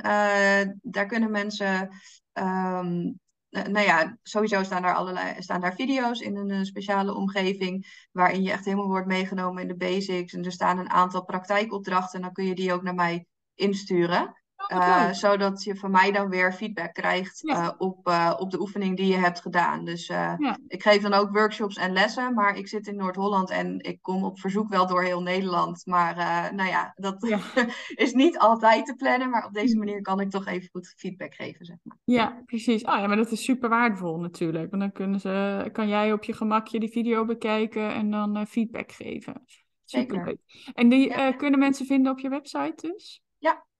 daar 0.81 1.05
kunnen 1.05 1.31
mensen. 1.31 1.89
Um, 2.33 3.19
nou 3.49 3.79
ja, 3.79 4.17
sowieso 4.23 4.63
staan 4.63 4.81
daar 4.81 4.95
allerlei 4.95 5.41
staan 5.41 5.61
daar 5.61 5.75
video's 5.75 6.19
in 6.19 6.35
een 6.35 6.65
speciale 6.65 7.13
omgeving. 7.13 8.05
Waarin 8.11 8.43
je 8.43 8.51
echt 8.51 8.65
helemaal 8.65 8.87
wordt 8.87 9.07
meegenomen 9.07 9.61
in 9.61 9.67
de 9.67 9.75
basics. 9.75 10.33
En 10.33 10.43
er 10.43 10.51
staan 10.51 10.77
een 10.77 10.89
aantal 10.89 11.23
praktijkopdrachten. 11.23 12.15
En 12.15 12.21
dan 12.21 12.33
kun 12.33 12.45
je 12.45 12.55
die 12.55 12.73
ook 12.73 12.81
naar 12.81 12.95
mij 12.95 13.25
insturen. 13.55 14.40
Uh, 14.69 15.11
zodat 15.11 15.63
je 15.63 15.75
van 15.75 15.91
mij 15.91 16.11
dan 16.11 16.29
weer 16.29 16.53
feedback 16.53 16.93
krijgt 16.93 17.43
uh, 17.43 17.69
op, 17.77 18.07
uh, 18.07 18.33
op 18.37 18.51
de 18.51 18.59
oefening 18.59 18.97
die 18.97 19.07
je 19.07 19.17
hebt 19.17 19.41
gedaan. 19.41 19.85
Dus 19.85 20.07
ja. 20.07 20.59
ik 20.67 20.81
geef 20.81 21.01
dan 21.01 21.13
ook 21.13 21.31
workshops 21.31 21.75
en 21.75 21.93
lessen, 21.93 22.33
maar 22.33 22.57
ik 22.57 22.67
zit 22.67 22.87
in 22.87 22.95
Noord-Holland 22.95 23.49
en 23.49 23.79
ik 23.79 24.01
kom 24.01 24.23
op 24.23 24.39
verzoek 24.39 24.69
wel 24.69 24.87
door 24.87 25.03
heel 25.03 25.21
Nederland. 25.21 25.85
Maar 25.85 26.15
nou 26.55 26.69
ja, 26.69 26.93
dat 26.95 27.27
ja. 27.27 27.39
is 28.05 28.13
niet 28.13 28.37
altijd 28.37 28.85
te 28.85 28.95
plannen, 28.95 29.29
maar 29.29 29.45
op 29.45 29.53
deze 29.53 29.77
manier 29.77 30.01
kan 30.01 30.19
ik 30.19 30.29
toch 30.29 30.47
even 30.47 30.69
goed 30.71 30.93
feedback 30.97 31.33
geven, 31.35 31.65
zeg 31.65 31.77
maar. 31.83 31.97
Ja, 32.03 32.41
precies. 32.45 32.85
Ah 32.85 32.99
ja, 32.99 33.07
maar 33.07 33.17
dat 33.17 33.31
is 33.31 33.43
super 33.43 33.69
waardevol 33.69 34.19
natuurlijk. 34.19 34.69
Want 34.69 34.81
dan 34.81 34.91
kunnen 34.91 35.19
ze, 35.19 35.69
kan 35.71 35.87
jij 35.87 36.13
op 36.13 36.23
je 36.23 36.33
gemakje 36.33 36.79
die 36.79 36.91
video 36.91 37.25
bekijken 37.25 37.93
en 37.93 38.11
dan 38.11 38.47
feedback 38.47 38.91
geven. 38.91 39.45
Super 39.85 40.25
leuk. 40.25 40.71
En 40.73 40.89
die 40.89 41.35
kunnen 41.35 41.59
mensen 41.59 41.85
vinden 41.85 42.11
op 42.11 42.19
je 42.19 42.29
website 42.29 42.87
dus? 42.87 43.21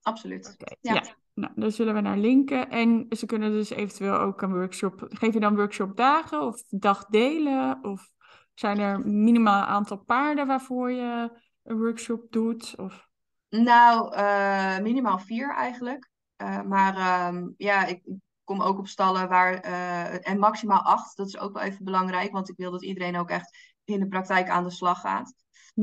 Absoluut. 0.01 0.55
ja. 0.79 0.93
ja. 0.93 1.03
Nou, 1.33 1.53
daar 1.55 1.71
zullen 1.71 1.93
we 1.93 2.01
naar 2.01 2.17
linken. 2.17 2.69
En 2.69 3.05
ze 3.09 3.25
kunnen 3.25 3.51
dus 3.51 3.69
eventueel 3.69 4.17
ook 4.17 4.41
een 4.41 4.53
workshop. 4.53 5.05
Geef 5.09 5.33
je 5.33 5.39
dan 5.39 5.55
workshopdagen 5.55 6.41
of 6.41 6.63
dagdelen? 6.69 7.83
Of 7.83 8.11
zijn 8.53 8.79
er 8.79 9.07
minimaal 9.07 9.63
aantal 9.63 9.97
paarden 9.97 10.47
waarvoor 10.47 10.91
je 10.91 11.31
een 11.63 11.77
workshop 11.77 12.31
doet? 12.31 12.73
Of... 12.77 13.07
Nou, 13.49 14.15
uh, 14.15 14.79
minimaal 14.79 15.19
vier 15.19 15.53
eigenlijk. 15.55 16.09
Uh, 16.37 16.61
maar 16.61 17.27
um, 17.27 17.53
ja, 17.57 17.85
ik 17.85 18.01
kom 18.43 18.61
ook 18.61 18.77
op 18.77 18.87
stallen 18.87 19.29
waar. 19.29 19.65
Uh, 19.65 20.29
en 20.29 20.39
maximaal 20.39 20.81
acht. 20.81 21.17
Dat 21.17 21.27
is 21.27 21.37
ook 21.37 21.53
wel 21.53 21.63
even 21.63 21.85
belangrijk, 21.85 22.31
want 22.31 22.49
ik 22.49 22.57
wil 22.57 22.71
dat 22.71 22.83
iedereen 22.83 23.17
ook 23.17 23.29
echt 23.29 23.57
in 23.83 23.99
de 23.99 24.07
praktijk 24.07 24.49
aan 24.49 24.63
de 24.63 24.71
slag 24.71 24.99
gaat. 24.99 25.33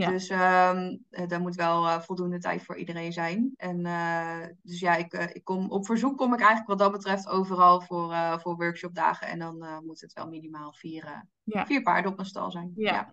Ja. 0.01 0.11
Dus 0.11 0.30
um, 0.30 1.05
daar 1.28 1.40
moet 1.40 1.55
wel 1.55 1.84
uh, 1.84 2.01
voldoende 2.01 2.38
tijd 2.38 2.62
voor 2.62 2.76
iedereen 2.76 3.12
zijn. 3.12 3.53
En 3.57 3.78
uh, 3.86 4.46
dus 4.62 4.80
ja, 4.80 4.96
ik, 4.96 5.14
uh, 5.14 5.22
ik 5.32 5.44
kom, 5.44 5.70
op 5.70 5.86
verzoek 5.86 6.16
kom 6.16 6.32
ik 6.32 6.38
eigenlijk 6.38 6.68
wat 6.68 6.78
dat 6.78 6.92
betreft 6.92 7.28
overal 7.28 7.80
voor, 7.80 8.14
voor 8.40 8.57
workshopdagen. 8.57 9.28
En 9.28 9.38
dan 9.38 9.82
moet 9.84 10.01
het 10.01 10.12
wel 10.12 10.28
minimaal 10.28 10.72
vier, 10.72 11.26
ja. 11.42 11.66
vier 11.66 11.82
paarden 11.82 12.11
op 12.11 12.16
mijn 12.16 12.28
stal 12.28 12.51
zijn. 12.51 12.72
Ja. 12.74 12.92
ja. 12.92 13.12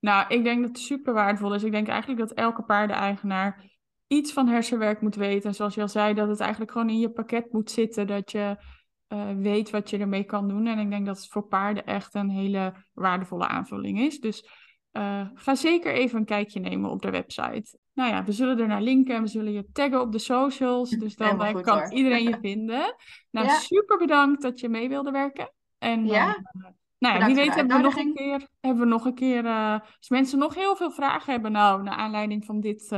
Nou, 0.00 0.34
ik 0.34 0.44
denk 0.44 0.60
dat 0.60 0.68
het 0.68 0.78
super 0.78 1.12
waardevol 1.12 1.54
is. 1.54 1.62
Ik 1.62 1.72
denk 1.72 1.88
eigenlijk 1.88 2.20
dat 2.20 2.32
elke 2.32 2.62
paardeneigenaar 2.62 3.64
iets 4.06 4.32
van 4.32 4.48
hersenwerk 4.48 5.00
moet 5.00 5.16
weten. 5.16 5.48
En 5.48 5.54
zoals 5.54 5.74
je 5.74 5.80
al 5.80 5.88
zei, 5.88 6.14
dat 6.14 6.28
het 6.28 6.40
eigenlijk 6.40 6.72
gewoon 6.72 6.88
in 6.88 6.98
je 6.98 7.10
pakket 7.10 7.52
moet 7.52 7.70
zitten. 7.70 8.06
Dat 8.06 8.30
je 8.30 8.56
weet 9.36 9.70
wat 9.70 9.90
je 9.90 9.98
ermee 9.98 10.24
kan 10.24 10.48
doen. 10.48 10.66
En 10.66 10.78
ik 10.78 10.90
denk 10.90 11.06
dat 11.06 11.16
het 11.16 11.28
voor 11.28 11.46
paarden 11.46 11.86
echt 11.86 12.14
een 12.14 12.30
hele 12.30 12.74
waardevolle 12.92 13.46
aanvulling 13.46 14.00
is. 14.00 14.20
Dus 14.20 14.48
uh, 14.98 15.26
ga 15.34 15.54
zeker 15.54 15.92
even 15.92 16.18
een 16.18 16.24
kijkje 16.24 16.60
nemen 16.60 16.90
op 16.90 17.02
de 17.02 17.10
website. 17.10 17.78
Nou 17.92 18.10
ja, 18.10 18.24
we 18.24 18.32
zullen 18.32 18.58
er 18.58 18.66
naar 18.66 18.82
linken 18.82 19.14
en 19.14 19.22
we 19.22 19.28
zullen 19.28 19.52
je 19.52 19.70
taggen 19.72 20.00
op 20.00 20.12
de 20.12 20.18
socials. 20.18 20.90
Dus 20.90 21.16
dan 21.16 21.54
goed, 21.54 21.62
kan 21.62 21.78
hoor. 21.78 21.92
iedereen 21.92 22.22
je 22.22 22.38
vinden. 22.50 22.94
Nou, 23.30 23.46
ja. 23.46 23.58
super 23.58 23.98
bedankt 23.98 24.42
dat 24.42 24.60
je 24.60 24.68
mee 24.68 24.88
wilde 24.88 25.10
werken. 25.10 25.52
En 25.78 26.06
ja. 26.06 26.28
Uh, 26.28 26.66
nou 26.98 27.18
ja, 27.18 27.26
wie 27.26 27.34
weet 27.34 27.54
hebben 27.54 27.76
we 27.76 27.82
nog 27.82 27.96
een 27.96 28.14
keer, 28.14 28.48
hebben 28.60 28.82
we 28.82 28.88
nog 28.88 29.04
een 29.04 29.14
keer, 29.14 29.44
uh, 29.44 29.72
als 29.72 30.08
mensen 30.08 30.38
nog 30.38 30.54
heel 30.54 30.76
veel 30.76 30.90
vragen 30.90 31.32
hebben, 31.32 31.52
nou, 31.52 31.82
naar 31.82 31.94
aanleiding 31.94 32.44
van 32.44 32.60
dit 32.60 32.92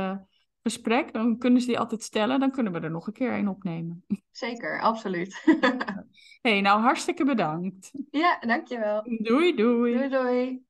gesprek, 0.63 1.13
dan 1.13 1.37
kunnen 1.37 1.61
ze 1.61 1.67
die 1.67 1.79
altijd 1.79 2.03
stellen. 2.03 2.39
Dan 2.39 2.51
kunnen 2.51 2.73
we 2.73 2.79
er 2.79 2.91
nog 2.91 3.07
een 3.07 3.13
keer 3.13 3.33
een 3.33 3.47
opnemen. 3.47 4.05
Zeker, 4.31 4.81
absoluut. 4.81 5.43
hey, 6.41 6.61
nou 6.61 6.81
hartstikke 6.81 7.25
bedankt. 7.25 7.91
Ja, 8.11 8.39
dankjewel. 8.39 9.01
Doei, 9.03 9.55
doei. 9.55 9.93
Doei, 9.93 10.09
doei. 10.09 10.59